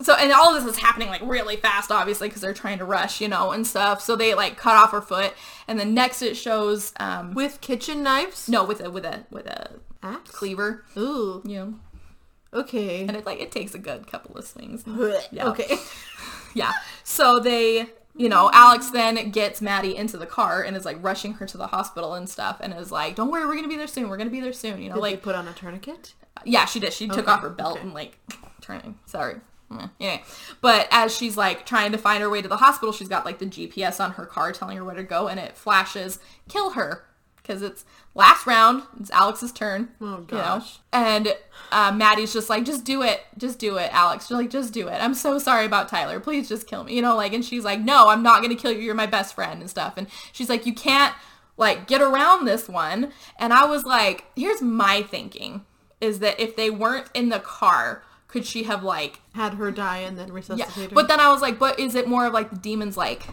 so 0.01 0.13
and 0.15 0.31
all 0.31 0.55
of 0.55 0.63
this 0.63 0.73
is 0.75 0.79
happening 0.79 1.07
like 1.09 1.21
really 1.23 1.55
fast 1.55 1.91
obviously 1.91 2.27
because 2.27 2.41
they're 2.41 2.53
trying 2.53 2.77
to 2.77 2.85
rush, 2.85 3.19
you 3.21 3.27
know, 3.27 3.51
and 3.51 3.65
stuff. 3.65 4.01
So 4.01 4.15
they 4.15 4.33
like 4.33 4.57
cut 4.57 4.75
off 4.75 4.91
her 4.91 5.01
foot 5.01 5.33
and 5.67 5.79
then 5.79 5.93
next 5.93 6.21
it 6.21 6.35
shows 6.37 6.93
um 6.99 7.33
With 7.33 7.61
kitchen 7.61 8.03
knives. 8.03 8.47
no 8.47 8.63
with 8.63 8.81
a 8.81 8.89
with 8.91 9.05
a 9.05 9.25
with 9.31 9.47
a 9.47 9.71
Axe. 10.03 10.29
cleaver, 10.31 10.85
Ooh. 10.97 11.41
yeah. 11.45 11.67
Okay. 12.53 13.01
And 13.01 13.15
it 13.15 13.25
like 13.25 13.39
it 13.39 13.51
takes 13.51 13.73
a 13.73 13.79
good 13.79 14.07
couple 14.07 14.37
of 14.37 14.45
swings. 14.45 14.83
Yeah. 15.31 15.47
Okay. 15.49 15.77
Yeah. 16.53 16.71
So 17.03 17.39
they 17.39 17.87
you 18.15 18.29
know, 18.29 18.49
Alex 18.51 18.89
then 18.89 19.29
gets 19.29 19.61
Maddie 19.61 19.95
into 19.95 20.17
the 20.17 20.25
car 20.25 20.63
and 20.63 20.75
is 20.75 20.85
like 20.85 20.97
rushing 21.03 21.33
her 21.33 21.45
to 21.45 21.55
the 21.57 21.67
hospital 21.67 22.15
and 22.15 22.27
stuff 22.27 22.57
and 22.59 22.73
is 22.73 22.91
like, 22.91 23.15
Don't 23.15 23.29
worry, 23.31 23.45
we're 23.45 23.55
gonna 23.55 23.67
be 23.67 23.77
there 23.77 23.87
soon, 23.87 24.09
we're 24.09 24.17
gonna 24.17 24.29
be 24.31 24.39
there 24.41 24.53
soon, 24.53 24.81
you 24.81 24.89
know, 24.89 24.95
Did 24.95 25.01
like 25.01 25.21
put 25.21 25.35
on 25.35 25.47
a 25.47 25.53
tourniquet? 25.53 26.13
Yeah, 26.45 26.65
she 26.65 26.79
did. 26.79 26.93
She 26.93 27.07
took 27.07 27.27
off 27.27 27.41
her 27.41 27.49
belt 27.49 27.77
okay. 27.77 27.81
and 27.81 27.93
like 27.93 28.17
turning. 28.61 28.97
Sorry. 29.05 29.35
Anyway, 29.99 30.23
but 30.61 30.87
as 30.91 31.15
she's 31.15 31.35
like 31.35 31.65
trying 31.65 31.91
to 31.91 31.97
find 31.97 32.21
her 32.21 32.29
way 32.29 32.41
to 32.41 32.47
the 32.47 32.57
hospital, 32.57 32.93
she's 32.93 33.09
got 33.09 33.25
like 33.25 33.39
the 33.39 33.45
GPS 33.45 33.99
on 33.99 34.11
her 34.13 34.25
car 34.25 34.51
telling 34.51 34.77
her 34.77 34.83
where 34.83 34.95
to 34.95 35.03
go, 35.03 35.27
and 35.27 35.39
it 35.39 35.57
flashes 35.57 36.19
"kill 36.47 36.71
her" 36.71 37.03
because 37.35 37.61
it's 37.61 37.85
last 38.13 38.45
round. 38.45 38.83
It's 38.99 39.11
Alex's 39.11 39.51
turn. 39.51 39.89
Oh, 40.01 40.05
you 40.05 40.11
know? 40.11 40.25
gosh. 40.25 40.79
And 40.91 41.33
uh, 41.71 41.91
Maddie's 41.93 42.33
just 42.33 42.49
like, 42.49 42.65
just 42.65 42.83
do 42.83 43.01
it, 43.01 43.21
just 43.37 43.57
do 43.59 43.77
it, 43.77 43.89
Alex. 43.93 44.27
She's 44.27 44.35
like, 44.35 44.49
just 44.49 44.73
do 44.73 44.87
it. 44.87 45.01
I'm 45.01 45.13
so 45.13 45.39
sorry 45.39 45.65
about 45.65 45.87
Tyler. 45.87 46.19
Please 46.19 46.49
just 46.49 46.67
kill 46.67 46.83
me. 46.83 46.95
You 46.95 47.01
know, 47.01 47.15
like, 47.15 47.33
and 47.33 47.43
she's 47.43 47.63
like, 47.63 47.79
no, 47.79 48.09
I'm 48.09 48.23
not 48.23 48.41
gonna 48.41 48.55
kill 48.55 48.71
you. 48.71 48.79
You're 48.79 48.95
my 48.95 49.05
best 49.05 49.35
friend 49.35 49.61
and 49.61 49.69
stuff. 49.69 49.93
And 49.97 50.07
she's 50.31 50.49
like, 50.49 50.65
you 50.65 50.73
can't 50.73 51.15
like 51.57 51.87
get 51.87 52.01
around 52.01 52.45
this 52.45 52.67
one. 52.67 53.11
And 53.39 53.53
I 53.53 53.65
was 53.65 53.85
like, 53.85 54.25
here's 54.35 54.61
my 54.61 55.01
thinking 55.03 55.65
is 55.99 56.19
that 56.19 56.39
if 56.39 56.55
they 56.55 56.69
weren't 56.69 57.09
in 57.13 57.29
the 57.29 57.39
car, 57.39 58.03
could 58.27 58.45
she 58.45 58.63
have 58.63 58.83
like 58.83 59.21
Had 59.33 59.55
her 59.55 59.71
die 59.71 59.99
and 59.99 60.17
then 60.17 60.27
yeah? 60.27 60.33
resuscitate 60.33 60.89
her. 60.89 60.95
But 60.95 61.07
then 61.07 61.19
I 61.19 61.31
was 61.31 61.41
like, 61.41 61.57
but 61.59 61.79
is 61.79 61.95
it 61.95 62.07
more 62.07 62.25
of 62.25 62.33
like 62.33 62.49
the 62.49 62.57
demons 62.57 62.97
like 62.97 63.27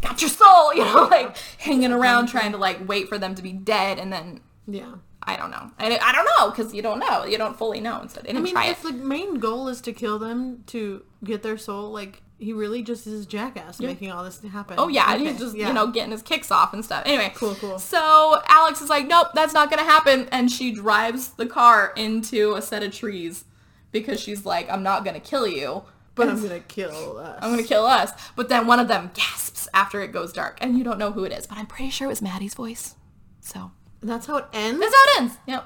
got 0.00 0.20
your 0.20 0.30
soul, 0.30 0.74
you 0.74 0.84
know, 0.84 1.08
like 1.10 1.36
hanging 1.58 1.92
around 1.92 2.26
trying 2.28 2.52
to 2.52 2.58
like 2.58 2.86
wait 2.88 3.08
for 3.08 3.18
them 3.18 3.34
to 3.34 3.42
be 3.42 3.52
dead 3.52 3.98
and 3.98 4.12
then 4.12 4.40
yeah. 4.66 4.94
I 5.22 5.36
don't 5.36 5.50
know. 5.50 5.70
I, 5.78 5.98
I 5.98 6.12
don't 6.12 6.26
know 6.38 6.50
because 6.50 6.72
you 6.72 6.80
don't 6.80 6.98
know. 6.98 7.24
You 7.24 7.36
don't 7.36 7.56
fully 7.56 7.80
know. 7.80 8.00
And 8.00 8.10
so 8.10 8.20
they 8.20 8.28
didn't 8.32 8.38
I 8.38 8.40
mean, 8.40 8.70
if 8.70 8.84
it. 8.84 8.88
the 8.88 8.92
main 8.92 9.34
goal 9.34 9.68
is 9.68 9.80
to 9.82 9.92
kill 9.92 10.18
them 10.18 10.64
to 10.68 11.02
get 11.22 11.42
their 11.42 11.58
soul, 11.58 11.90
like 11.90 12.22
he 12.38 12.54
really 12.54 12.82
just 12.82 13.06
is 13.06 13.24
a 13.24 13.28
jackass 13.28 13.80
making 13.80 14.10
all 14.10 14.24
this 14.24 14.42
happen. 14.42 14.76
Oh 14.78 14.88
yeah, 14.88 15.12
and 15.12 15.20
Okay, 15.20 15.30
he's 15.32 15.40
just 15.40 15.56
yeah. 15.56 15.68
you 15.68 15.74
know 15.74 15.88
getting 15.88 16.10
his 16.10 16.22
kicks 16.22 16.50
off 16.50 16.72
and 16.72 16.82
stuff. 16.82 17.02
Anyway, 17.04 17.30
Cool, 17.34 17.54
cool. 17.56 17.78
So 17.78 18.40
Alex 18.48 18.80
is 18.80 18.88
like, 18.88 19.06
nope, 19.06 19.28
that's 19.34 19.52
not 19.52 19.68
gonna 19.68 19.84
happen, 19.84 20.26
and 20.32 20.50
she 20.50 20.72
drives 20.72 21.28
the 21.32 21.46
car 21.46 21.92
into 21.96 22.54
a 22.54 22.62
set 22.62 22.82
of 22.82 22.94
trees 22.94 23.44
because 23.92 24.20
she's 24.20 24.44
like, 24.46 24.70
I'm 24.70 24.82
not 24.82 25.04
gonna 25.04 25.20
kill 25.20 25.46
you, 25.46 25.82
But 26.14 26.28
I'm 26.28 26.42
gonna 26.42 26.60
kill 26.60 27.18
us. 27.18 27.38
I'm 27.42 27.50
gonna 27.50 27.62
kill 27.62 27.86
us. 27.86 28.10
But 28.36 28.48
then 28.48 28.66
one 28.66 28.78
of 28.80 28.88
them 28.88 29.10
gasps 29.14 29.68
after 29.74 30.00
it 30.00 30.12
goes 30.12 30.32
dark, 30.32 30.58
and 30.60 30.76
you 30.76 30.84
don't 30.84 30.98
know 30.98 31.12
who 31.12 31.24
it 31.24 31.32
is, 31.32 31.46
but 31.46 31.58
I'm 31.58 31.66
pretty 31.66 31.90
sure 31.90 32.06
it 32.06 32.10
was 32.10 32.22
Maddie's 32.22 32.54
voice. 32.54 32.94
So 33.40 33.70
That's 34.02 34.26
how 34.26 34.36
it 34.38 34.46
ends. 34.52 34.80
that's 34.80 34.94
how 34.94 35.02
it 35.02 35.20
ends. 35.22 35.38
Yep. 35.46 35.64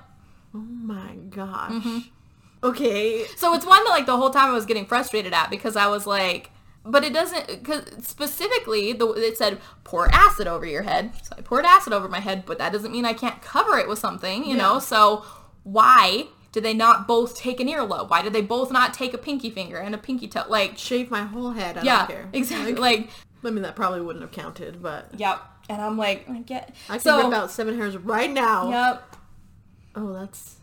oh 0.54 0.58
my 0.58 1.14
gosh. 1.30 1.72
Mm-hmm. 1.72 1.98
Okay. 2.62 3.24
So 3.36 3.54
it's 3.54 3.66
one 3.66 3.84
that 3.84 3.90
like 3.90 4.06
the 4.06 4.16
whole 4.16 4.30
time 4.30 4.50
I 4.50 4.54
was 4.54 4.64
getting 4.66 4.86
frustrated 4.86 5.32
at 5.34 5.50
because 5.50 5.76
I 5.76 5.86
was 5.88 6.06
like, 6.06 6.50
but 6.84 7.04
it 7.04 7.12
doesn't 7.12 7.46
because 7.46 7.84
specifically 8.06 8.92
the 8.92 9.06
it 9.12 9.36
said 9.36 9.58
pour 9.84 10.08
acid 10.14 10.46
over 10.46 10.64
your 10.66 10.82
head. 10.82 11.12
So 11.22 11.34
I 11.38 11.42
poured 11.42 11.64
acid 11.66 11.92
over 11.92 12.08
my 12.08 12.20
head, 12.20 12.44
but 12.46 12.58
that 12.58 12.72
doesn't 12.72 12.92
mean 12.92 13.04
I 13.04 13.12
can't 13.12 13.40
cover 13.42 13.78
it 13.78 13.88
with 13.88 13.98
something, 13.98 14.44
you 14.44 14.56
know. 14.56 14.78
So 14.78 15.24
why 15.62 16.26
did 16.55 16.62
they 16.62 16.72
not 16.72 17.09
both 17.09 17.36
take 17.36 17.59
an 17.59 17.66
earlobe? 17.66 18.09
Why 18.09 18.22
did 18.22 18.32
they 18.32 18.40
both 18.40 18.70
not 18.70 18.94
take 18.94 19.12
a 19.12 19.18
pinky 19.18 19.50
finger 19.50 19.76
and 19.76 19.92
a 19.92 19.98
pinky 19.98 20.28
toe? 20.28 20.44
Like, 20.48 20.78
Shave 20.78 21.11
my 21.11 21.24
whole 21.24 21.50
head. 21.50 21.76
I 21.76 21.82
yeah, 21.82 22.26
exactly. 22.32 22.74
Like, 22.74 23.00
Like, 23.42 23.50
I 23.50 23.50
mean, 23.50 23.62
that 23.62 23.74
probably 23.74 24.00
wouldn't 24.00 24.22
have 24.22 24.30
counted, 24.30 24.80
but 24.80 25.09
yep. 25.16 25.40
And 25.68 25.82
I'm 25.82 25.98
like, 25.98 26.30
I 26.30 26.38
get. 26.38 26.72
I 26.88 26.92
can 26.92 27.00
so, 27.00 27.24
rip 27.24 27.36
out 27.36 27.50
seven 27.50 27.76
hairs 27.76 27.96
right 27.96 28.30
now. 28.30 28.70
Yep. 28.70 29.16
Oh, 29.96 30.12
that's 30.12 30.59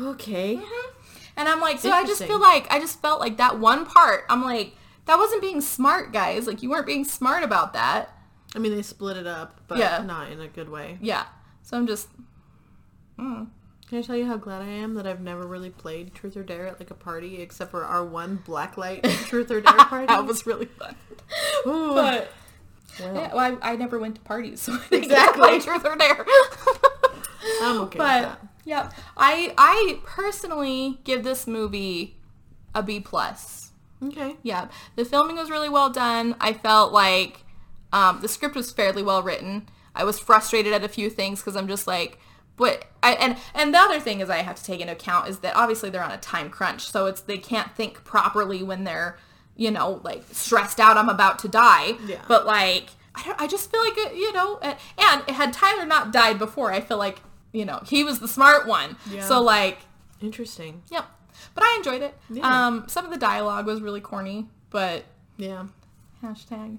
okay. 0.00 0.56
Mm-hmm. 0.56 0.90
And 1.36 1.48
I'm 1.48 1.60
like, 1.60 1.78
so 1.78 1.92
I 1.92 2.04
just 2.04 2.24
feel 2.24 2.40
like 2.40 2.66
I 2.68 2.80
just 2.80 3.00
felt 3.00 3.20
like 3.20 3.36
that 3.36 3.60
one 3.60 3.86
part. 3.86 4.24
I'm 4.28 4.42
like, 4.42 4.74
that 5.06 5.16
wasn't 5.16 5.42
being 5.42 5.60
smart, 5.60 6.12
guys. 6.12 6.48
Like, 6.48 6.60
you 6.60 6.70
weren't 6.70 6.86
being 6.86 7.04
smart 7.04 7.44
about 7.44 7.72
that. 7.74 8.10
I 8.56 8.58
mean, 8.58 8.74
they 8.74 8.82
split 8.82 9.16
it 9.16 9.28
up, 9.28 9.60
but 9.68 9.78
Yeah. 9.78 10.02
not 10.04 10.32
in 10.32 10.40
a 10.40 10.48
good 10.48 10.68
way. 10.68 10.98
Yeah. 11.00 11.26
So 11.62 11.76
I'm 11.76 11.86
just. 11.86 12.08
Mm. 13.16 13.46
Can 13.90 13.98
I 13.98 14.02
tell 14.02 14.14
you 14.16 14.26
how 14.26 14.36
glad 14.36 14.62
I 14.62 14.68
am 14.68 14.94
that 14.94 15.06
I've 15.06 15.20
never 15.20 15.44
really 15.48 15.70
played 15.70 16.14
Truth 16.14 16.36
or 16.36 16.44
Dare 16.44 16.68
at 16.68 16.78
like 16.78 16.92
a 16.92 16.94
party, 16.94 17.42
except 17.42 17.72
for 17.72 17.84
our 17.84 18.04
one 18.04 18.38
blacklight 18.46 19.02
Truth 19.26 19.50
or 19.50 19.60
Dare 19.60 19.74
party? 19.74 20.06
that 20.06 20.24
was 20.24 20.46
really 20.46 20.66
fun. 20.66 20.94
Ooh. 21.66 21.94
But 21.94 22.30
Well, 23.00 23.14
yeah, 23.16 23.34
well, 23.34 23.58
I, 23.60 23.72
I 23.72 23.76
never 23.76 23.98
went 23.98 24.14
to 24.14 24.20
parties, 24.20 24.60
so 24.62 24.74
Exactly. 24.92 25.08
get 25.08 25.32
to 25.32 25.38
play 25.38 25.58
truth 25.58 25.84
or 25.84 25.96
dare. 25.96 26.24
I'm 27.62 27.80
okay 27.82 27.82
with 27.82 27.92
but 27.98 28.20
that. 28.22 28.40
yeah, 28.64 28.90
I 29.16 29.54
I 29.58 29.98
personally 30.04 31.00
give 31.04 31.24
this 31.24 31.48
movie 31.48 32.16
a 32.74 32.84
B 32.84 33.00
plus. 33.00 33.72
Okay. 34.02 34.36
Yeah, 34.44 34.68
the 34.94 35.04
filming 35.04 35.34
was 35.36 35.50
really 35.50 35.68
well 35.68 35.90
done. 35.90 36.36
I 36.40 36.52
felt 36.52 36.92
like 36.92 37.44
um, 37.92 38.20
the 38.20 38.28
script 38.28 38.54
was 38.54 38.70
fairly 38.70 39.02
well 39.02 39.22
written. 39.22 39.68
I 39.96 40.04
was 40.04 40.20
frustrated 40.20 40.72
at 40.72 40.84
a 40.84 40.88
few 40.88 41.10
things 41.10 41.40
because 41.40 41.56
I'm 41.56 41.66
just 41.66 41.86
like, 41.88 42.18
but 42.60 42.84
I 43.02 43.12
and 43.14 43.36
and 43.54 43.72
the 43.74 43.78
other 43.78 43.98
thing 43.98 44.20
is 44.20 44.28
I 44.28 44.42
have 44.42 44.54
to 44.56 44.62
take 44.62 44.80
into 44.80 44.92
account 44.92 45.28
is 45.28 45.38
that 45.38 45.56
obviously 45.56 45.88
they're 45.88 46.04
on 46.04 46.10
a 46.12 46.18
time 46.18 46.50
crunch, 46.50 46.88
so 46.90 47.06
it's 47.06 47.22
they 47.22 47.38
can't 47.38 47.74
think 47.74 48.04
properly 48.04 48.62
when 48.62 48.84
they're 48.84 49.18
you 49.56 49.70
know 49.70 50.00
like 50.04 50.22
stressed 50.30 50.78
out. 50.78 50.98
I'm 50.98 51.08
about 51.08 51.38
to 51.40 51.48
die. 51.48 51.94
Yeah. 52.06 52.20
But 52.28 52.44
like 52.46 52.90
I 53.14 53.22
don't. 53.24 53.40
I 53.40 53.46
just 53.46 53.70
feel 53.70 53.80
like 53.82 53.96
it, 53.96 54.14
you 54.14 54.32
know, 54.34 54.58
and, 54.62 54.76
and 54.98 55.30
had 55.34 55.52
Tyler 55.54 55.86
not 55.86 56.12
died 56.12 56.38
before, 56.38 56.70
I 56.70 56.80
feel 56.82 56.98
like 56.98 57.20
you 57.52 57.64
know 57.64 57.80
he 57.86 58.04
was 58.04 58.20
the 58.20 58.28
smart 58.28 58.66
one. 58.68 58.96
Yeah. 59.10 59.24
So 59.24 59.40
like 59.40 59.78
Interesting. 60.20 60.82
Yep. 60.90 61.06
But 61.54 61.64
I 61.64 61.74
enjoyed 61.78 62.02
it. 62.02 62.14
Yeah. 62.28 62.66
Um, 62.66 62.84
some 62.88 63.06
of 63.06 63.10
the 63.10 63.16
dialogue 63.16 63.64
was 63.64 63.80
really 63.80 64.02
corny, 64.02 64.48
but 64.68 65.04
Yeah. 65.38 65.64
hashtag 66.22 66.76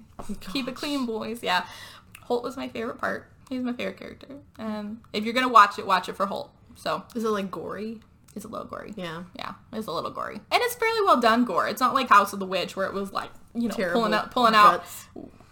keep 0.52 0.68
it 0.68 0.76
clean, 0.76 1.06
boys. 1.06 1.42
Yeah. 1.42 1.64
Holt 2.20 2.44
was 2.44 2.56
my 2.56 2.68
favorite 2.68 2.98
part. 2.98 3.31
He's 3.52 3.62
my 3.62 3.72
favorite 3.72 3.98
character. 3.98 4.28
And 4.58 4.98
if 5.12 5.24
you're 5.24 5.34
gonna 5.34 5.48
watch 5.48 5.78
it, 5.78 5.86
watch 5.86 6.08
it 6.08 6.16
for 6.16 6.26
Holt. 6.26 6.50
So 6.74 7.02
Is 7.14 7.24
it 7.24 7.28
like 7.28 7.50
gory? 7.50 8.00
it's 8.34 8.44
a 8.46 8.48
little 8.48 8.66
gory. 8.66 8.94
Yeah. 8.96 9.24
Yeah, 9.36 9.52
it's 9.74 9.86
a 9.86 9.92
little 9.92 10.10
gory, 10.10 10.36
and 10.36 10.44
it's 10.62 10.74
fairly 10.74 11.02
well 11.02 11.20
done 11.20 11.44
gore. 11.44 11.68
It's 11.68 11.80
not 11.80 11.92
like 11.92 12.08
House 12.08 12.32
of 12.32 12.38
the 12.40 12.46
Witch 12.46 12.74
where 12.76 12.86
it 12.86 12.94
was 12.94 13.12
like 13.12 13.30
you 13.54 13.68
know 13.68 13.74
Terrible 13.74 14.00
pulling 14.00 14.14
out 14.14 14.30
pulling 14.30 14.54
out 14.54 14.84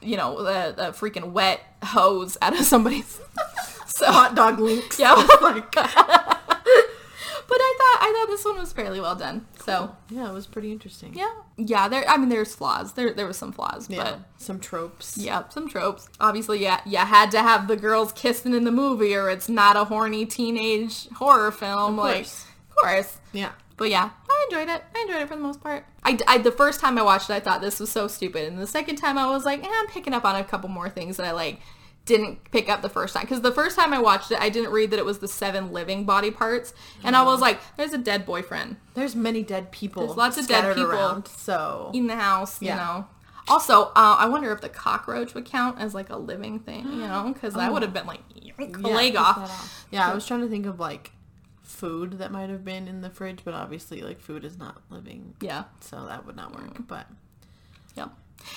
you 0.01 0.17
know 0.17 0.43
the, 0.43 0.73
the 0.75 0.91
freaking 0.93 1.33
wet 1.33 1.61
hose 1.85 2.39
out 2.41 2.59
of 2.59 2.65
somebody's. 2.65 3.21
so 3.87 4.07
Hot 4.11 4.35
dog 4.35 4.59
links. 4.59 4.99
yeah, 4.99 5.13
like. 5.43 5.75
but 7.51 7.59
I 7.61 7.75
thought 7.79 8.09
I 8.09 8.13
thought 8.15 8.29
this 8.33 8.45
one 8.45 8.57
was 8.59 8.73
fairly 8.73 9.01
well 9.01 9.15
done. 9.17 9.45
So 9.65 9.95
Yeah, 10.09 10.31
it 10.31 10.33
was 10.33 10.47
pretty 10.47 10.71
interesting. 10.73 11.13
yeah, 11.15 11.31
yeah. 11.59 11.89
There, 11.89 12.09
I 12.09 12.17
mean, 12.17 12.29
there's 12.31 12.55
flaws. 12.55 12.95
There, 12.95 13.13
there 13.13 13.27
was 13.27 13.37
some 13.37 13.53
flaws, 13.53 13.89
Yeah. 13.91 14.03
but 14.05 14.21
Some 14.39 14.61
tropes. 14.61 15.19
yeah, 15.19 15.49
some 15.51 15.69
tropes. 15.69 16.09
Obviously, 16.21 16.63
yeah, 16.63 16.81
you 16.87 16.99
had 16.99 17.31
to 17.33 17.43
have 17.43 17.69
the 17.69 17.77
girls 17.77 18.13
kissing 18.13 18.55
in 18.55 18.65
the 18.65 18.71
movie, 18.73 19.15
or 19.15 19.29
it's 19.29 19.49
not 19.49 19.77
a 19.77 19.85
horny 19.85 20.25
teenage 20.27 21.09
horror 21.11 21.51
film. 21.51 21.99
Of 21.99 22.05
like, 22.05 22.15
course. 22.17 22.45
of 22.71 22.77
course. 22.77 23.19
Yeah. 23.33 23.51
But 23.77 23.89
yeah, 23.91 24.11
I 24.29 24.47
enjoyed 24.51 24.69
it. 24.69 24.85
I 24.95 25.01
enjoyed 25.01 25.23
it 25.23 25.29
for 25.29 25.37
the 25.37 25.43
most 25.43 25.61
part. 25.63 25.87
I, 26.05 26.19
I- 26.29 26.39
the 26.39 26.53
first 26.53 26.81
time 26.81 26.99
I 26.99 27.03
watched 27.03 27.31
it, 27.31 27.35
I 27.35 27.41
thought 27.41 27.61
this 27.63 27.81
was 27.81 27.91
so 27.91 28.09
stupid, 28.09 28.47
and 28.47 28.59
the 28.59 28.67
second 28.67 28.97
time 28.97 29.17
I 29.19 29.27
was 29.27 29.45
like, 29.45 29.65
eh, 29.65 29.69
I'm 29.71 29.87
picking 29.89 30.13
up 30.15 30.25
on 30.25 30.37
a 30.37 30.45
couple 30.45 30.69
more 30.69 30.89
things 30.91 31.17
that 31.17 31.27
I 31.27 31.33
like 31.33 31.61
didn't 32.11 32.51
pick 32.51 32.69
up 32.69 32.83
the 32.83 32.89
first 32.89 33.15
time 33.15 33.23
because 33.23 33.41
the 33.41 33.53
first 33.53 33.79
time 33.79 33.95
I 33.95 34.01
watched 34.01 34.33
it, 34.33 34.39
I 34.41 34.49
didn't 34.49 34.73
read 34.73 34.91
that 34.91 34.99
it 34.99 35.05
was 35.05 35.21
the 35.21 35.29
seven 35.29 35.73
living 35.73 36.05
body 36.05 36.31
parts, 36.31 36.75
and 37.05 37.15
I 37.15 37.23
was 37.23 37.41
like, 37.41 37.61
there's 37.77 37.93
a 37.93 37.99
dead 37.99 38.27
boyfriend 38.27 38.77
There's 38.95 39.15
many 39.15 39.43
dead 39.43 39.71
people. 39.71 40.07
There's 40.07 40.17
lots 40.17 40.37
of 40.37 40.49
dead 40.49 40.75
people. 40.75 40.91
around. 40.91 41.29
So 41.29 41.91
in 41.95 42.09
the 42.09 42.17
house, 42.17 42.61
you 42.61 42.69
know. 42.71 43.07
Also, 43.49 43.85
uh, 43.85 44.17
I 44.19 44.29
wonder 44.29 44.53
if 44.53 44.61
the 44.61 44.69
cockroach 44.69 45.35
would 45.35 45.45
count 45.45 45.81
as 45.81 45.95
like 45.95 46.11
a 46.11 46.17
living 46.17 46.59
thing, 46.61 46.85
you 46.85 46.99
know, 47.09 47.31
because 47.33 47.55
that 47.55 47.73
would 47.73 47.83
have 47.83 47.95
been 47.95 48.07
like 48.07 48.21
Yeah, 48.59 48.67
leg 48.81 49.17
off. 49.17 49.39
off. 49.39 49.87
Yeah, 49.91 50.11
I 50.11 50.15
was 50.15 50.27
trying 50.27 50.41
to 50.43 50.49
think 50.49 50.67
of 50.67 50.79
like 50.79 51.13
food 51.63 52.19
that 52.19 52.31
might 52.33 52.51
have 52.51 52.65
been 52.65 52.87
in 52.89 53.01
the 53.01 53.11
fridge, 53.11 53.41
but 53.45 53.55
obviously 53.55 54.03
like 54.03 54.21
food 54.21 54.45
is 54.45 54.59
not 54.59 54.83
living, 54.91 55.35
Yeah, 55.41 55.65
so 55.81 56.07
that 56.07 56.27
would 56.27 56.37
not 56.37 56.55
work. 56.55 56.75
Mm. 56.75 56.87
But 56.89 57.07
yeah. 57.97 58.09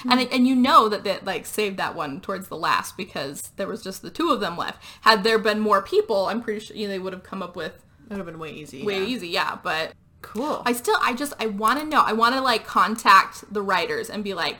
And 0.09 0.19
and 0.19 0.47
you 0.47 0.55
know 0.55 0.89
that 0.89 1.03
they 1.03 1.19
like 1.23 1.45
saved 1.45 1.77
that 1.77 1.95
one 1.95 2.21
towards 2.21 2.47
the 2.47 2.57
last 2.57 2.97
because 2.97 3.51
there 3.57 3.67
was 3.67 3.83
just 3.83 4.01
the 4.01 4.09
two 4.09 4.29
of 4.29 4.39
them 4.39 4.57
left. 4.57 4.81
Had 5.01 5.23
there 5.23 5.39
been 5.39 5.59
more 5.59 5.81
people, 5.81 6.27
I'm 6.27 6.41
pretty 6.41 6.59
sure 6.59 6.75
you 6.75 6.87
know, 6.87 6.91
they 6.93 6.99
would 6.99 7.13
have 7.13 7.23
come 7.23 7.41
up 7.41 7.55
with 7.55 7.73
It 8.05 8.09
would 8.09 8.17
have 8.17 8.25
been 8.25 8.39
way 8.39 8.51
easy. 8.51 8.83
way 8.83 8.99
yeah. 8.99 9.05
easy. 9.05 9.27
Yeah, 9.29 9.57
but 9.61 9.93
Cool. 10.21 10.63
I 10.65 10.71
still 10.73 10.97
I 11.01 11.13
just 11.13 11.33
I 11.39 11.47
want 11.47 11.79
to 11.79 11.85
know. 11.85 12.01
I 12.01 12.13
want 12.13 12.33
to 12.35 12.41
like 12.41 12.65
contact 12.65 13.53
the 13.53 13.61
writers 13.61 14.09
and 14.09 14.23
be 14.23 14.33
like, 14.33 14.57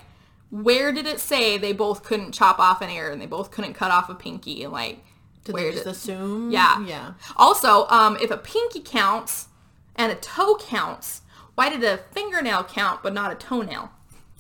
where 0.50 0.92
did 0.92 1.08
it 1.08 1.20
say 1.20 1.58
they 1.58 1.74
both 1.74 2.04
couldn't 2.04 2.34
chop 2.34 2.60
off 2.60 2.82
an 2.82 2.90
ear 2.90 3.10
and 3.12 3.22
they 3.22 3.26
both 3.26 3.50
couldn't 3.50 3.74
cut 3.74 3.90
off 3.90 4.10
a 4.10 4.16
pinky 4.16 4.64
and 4.64 4.74
like 4.74 5.04
Did 5.46 5.54
where 5.54 5.64
they 5.66 5.72
just 5.72 5.86
did 5.86 5.92
assume? 5.94 6.52
yeah 6.52 6.86
Yeah. 6.86 7.14
Also, 7.38 7.88
um, 7.88 8.18
if 8.22 8.30
a 8.30 8.38
pinky 8.38 8.82
counts 8.82 9.48
and 9.96 10.12
a 10.12 10.16
toe 10.16 10.58
counts, 10.60 11.22
why 11.56 11.70
did 11.70 11.84
a 11.84 11.98
fingernail 12.12 12.66
count 12.66 13.02
but 13.02 13.14
not 13.14 13.32
a 13.32 13.36
toenail? 13.36 13.90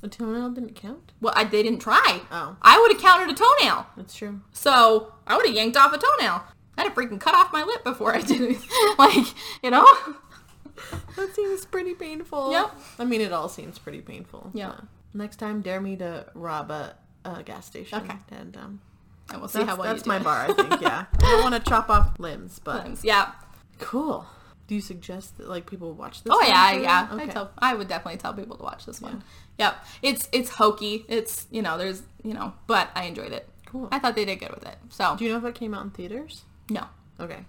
The 0.03 0.09
toenail 0.09 0.49
didn't 0.49 0.75
count? 0.75 1.13
Well, 1.21 1.33
I, 1.33 1.45
they 1.45 1.63
didn't 1.63 1.79
try. 1.79 2.19
Oh. 2.29 2.57
I 2.61 2.77
would 2.77 2.91
have 2.91 3.01
counted 3.01 3.29
a 3.29 3.33
toenail. 3.33 3.87
That's 3.95 4.13
true. 4.13 4.41
So 4.51 5.13
I 5.25 5.37
would 5.37 5.45
have 5.45 5.55
yanked 5.55 5.77
off 5.77 5.93
a 5.93 5.97
toenail. 5.97 6.43
I'd 6.77 6.83
have 6.83 6.93
freaking 6.93 7.21
cut 7.21 7.33
off 7.33 7.53
my 7.53 7.63
lip 7.63 7.85
before 7.85 8.13
I 8.13 8.19
did 8.19 8.41
it. 8.41 8.57
like, 8.99 9.25
you 9.63 9.71
know? 9.71 9.87
That 11.15 11.33
seems 11.33 11.63
pretty 11.65 11.93
painful. 11.93 12.51
Yep. 12.51 12.71
I 12.99 13.05
mean, 13.05 13.21
it 13.21 13.31
all 13.31 13.47
seems 13.47 13.79
pretty 13.79 14.01
painful. 14.01 14.51
Yeah. 14.53 14.73
Next 15.13 15.37
time, 15.37 15.61
dare 15.61 15.79
me 15.79 15.95
to 15.95 16.25
rob 16.33 16.69
a, 16.69 16.95
a 17.23 17.41
gas 17.41 17.65
station. 17.65 17.99
Okay. 18.01 18.17
And 18.29 18.57
um, 18.57 18.81
And 19.31 19.39
we'll 19.39 19.47
see 19.47 19.59
that's, 19.59 19.69
how 19.69 19.77
well 19.77 19.93
that's 19.93 20.05
my 20.05 20.17
it. 20.17 20.23
bar, 20.25 20.47
I 20.49 20.53
think. 20.53 20.81
Yeah. 20.81 21.05
I 21.13 21.17
don't 21.31 21.43
want 21.49 21.55
to 21.63 21.69
chop 21.69 21.89
off 21.89 22.19
limbs, 22.19 22.59
but 22.61 22.83
Limbs, 22.83 23.05
Yeah. 23.05 23.31
cool. 23.79 24.25
Do 24.67 24.75
you 24.75 24.81
suggest 24.81 25.37
that 25.37 25.49
like 25.49 25.65
people 25.69 25.93
watch 25.93 26.23
this? 26.23 26.31
Oh 26.33 26.41
yeah, 26.41 26.71
yeah. 26.73 27.07
I 27.11 27.25
tell 27.27 27.51
I 27.57 27.73
would 27.75 27.87
definitely 27.87 28.17
tell 28.19 28.33
people 28.33 28.55
to 28.57 28.63
watch 28.63 28.85
this 28.85 29.01
one. 29.01 29.23
Yep. 29.59 29.85
It's 30.01 30.29
it's 30.31 30.49
hokey. 30.51 31.05
It's 31.07 31.45
you 31.51 31.61
know, 31.61 31.77
there's 31.77 32.01
you 32.23 32.33
know, 32.33 32.53
but 32.67 32.89
I 32.95 33.03
enjoyed 33.05 33.33
it. 33.33 33.47
Cool. 33.65 33.89
I 33.91 33.99
thought 33.99 34.15
they 34.15 34.25
did 34.25 34.37
good 34.39 34.51
with 34.53 34.65
it. 34.65 34.75
So 34.89 35.15
Do 35.17 35.25
you 35.25 35.31
know 35.31 35.37
if 35.37 35.43
it 35.45 35.55
came 35.55 35.73
out 35.73 35.83
in 35.83 35.89
theaters? 35.91 36.43
no. 36.69 36.85
Okay. 37.19 37.45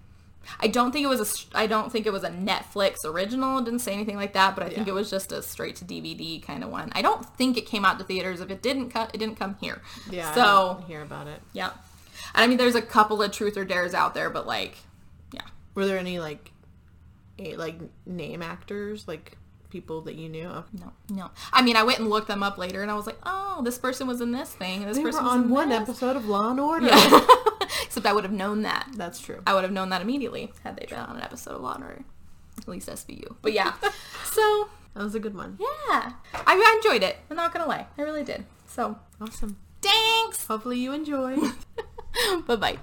I 0.61 0.67
don't 0.67 0.93
think 0.93 1.05
it 1.05 1.09
was 1.09 1.21
a 1.55 1.57
I 1.57 1.67
don't 1.67 1.91
think 1.91 2.05
it 2.05 2.13
was 2.13 2.23
a 2.25 2.29
Netflix 2.31 3.05
original. 3.05 3.59
It 3.59 3.65
didn't 3.65 3.81
say 3.81 3.95
anything 3.95 4.17
like 4.17 4.35
that, 4.35 4.55
but 4.55 4.63
I 4.65 4.69
think 4.69 4.87
Yeah. 4.87 4.93
it 4.93 4.95
was 4.95 5.09
just 5.09 5.33
a 5.33 5.41
straight 5.41 5.77
to 5.77 5.85
DVD 5.87 6.43
kind 6.43 6.63
of 6.63 6.69
one. 6.71 6.91
I 6.95 7.01
don't 7.01 7.25
think 7.39 7.57
it 7.57 7.65
came 7.65 7.85
out 7.87 7.99
to 7.99 8.05
theaters. 8.05 8.41
If 8.41 8.51
it 8.51 8.61
didn't 8.61 8.91
cut, 8.91 9.11
it 9.15 9.19
didn't 9.19 9.37
come 9.37 9.57
here. 9.61 9.81
Yeah. 10.11 10.31
I 10.31 10.35
So 10.35 10.75
didn't 10.75 10.89
hear 10.89 11.01
about 11.03 11.29
it. 11.29 11.41
yeah. 11.55 11.71
And 12.35 12.45
I 12.45 12.47
mean, 12.47 12.59
there's 12.59 12.75
a 12.75 12.83
couple 12.83 13.23
of 13.23 13.33
truth 13.33 13.57
or 13.57 13.65
dares 13.65 13.95
out 13.95 14.13
there, 14.13 14.29
but 14.29 14.47
like, 14.47 14.77
yeah. 15.33 15.43
Were 15.75 15.87
there 15.87 15.99
any 15.99 16.19
like, 16.19 16.51
like 17.39 17.77
name 18.07 18.43
actors, 18.43 19.07
like 19.09 19.37
people 19.71 20.03
that 20.03 20.15
you 20.15 20.29
knew? 20.29 20.47
of? 20.47 20.73
No, 20.73 20.93
no. 21.11 21.31
I 21.53 21.63
mean, 21.63 21.77
I 21.77 21.83
went 21.83 21.99
and 21.99 22.09
looked 22.09 22.29
them 22.29 22.43
up 22.43 22.59
later, 22.59 22.83
and 22.83 22.91
I 22.91 22.95
was 22.95 23.07
like, 23.07 23.19
oh, 23.25 23.61
this 23.65 23.79
person 23.79 24.07
was 24.07 24.21
in 24.21 24.33
this 24.33 24.53
thing, 24.53 24.85
this 24.87 24.97
They 24.97 25.03
person 25.03 25.25
was 25.25 25.33
on 25.33 25.43
in 25.45 25.51
one 25.51 25.69
this. 25.71 25.81
episode 25.81 26.17
of 26.17 26.27
Law 26.27 26.51
and 26.51 26.61
Order. 26.61 26.89
Except 27.85 28.07
I 28.07 28.13
would 28.13 28.25
have 28.25 28.33
known 28.33 28.63
that. 28.63 28.89
That's 28.97 29.19
true. 29.21 29.43
I 29.47 29.55
would 29.55 29.63
have 29.65 29.73
known 29.73 29.89
that 29.91 30.01
immediately 30.03 30.53
had 30.63 30.77
they 30.77 30.87
been 30.87 30.99
on 30.99 31.17
an 31.17 31.23
episode 31.23 31.55
of 31.57 31.61
Law 31.63 31.75
and 31.75 31.85
Order. 31.85 32.05
At 32.59 32.69
least 32.69 32.89
SVU. 32.89 33.37
But 33.43 33.53
yeah. 33.53 33.73
so, 34.25 34.69
That 34.95 35.03
was 35.03 35.15
a 35.15 35.21
good 35.21 35.35
one. 35.35 35.59
yeah. 35.61 36.13
I, 36.33 36.43
I 36.47 36.81
enjoyed 36.83 37.03
it. 37.03 37.17
I'm 37.31 37.37
not 37.37 37.53
to 37.55 37.69
lie. 37.69 37.87
I 37.99 38.03
really 38.03 38.23
did. 38.25 38.45
So, 38.67 38.99
Awesome. 39.21 39.57
thanks. 39.83 40.47
Hopefully 40.47 40.79
you 40.79 40.93
enjoy. 40.93 41.37
Bye-bye. 42.47 42.79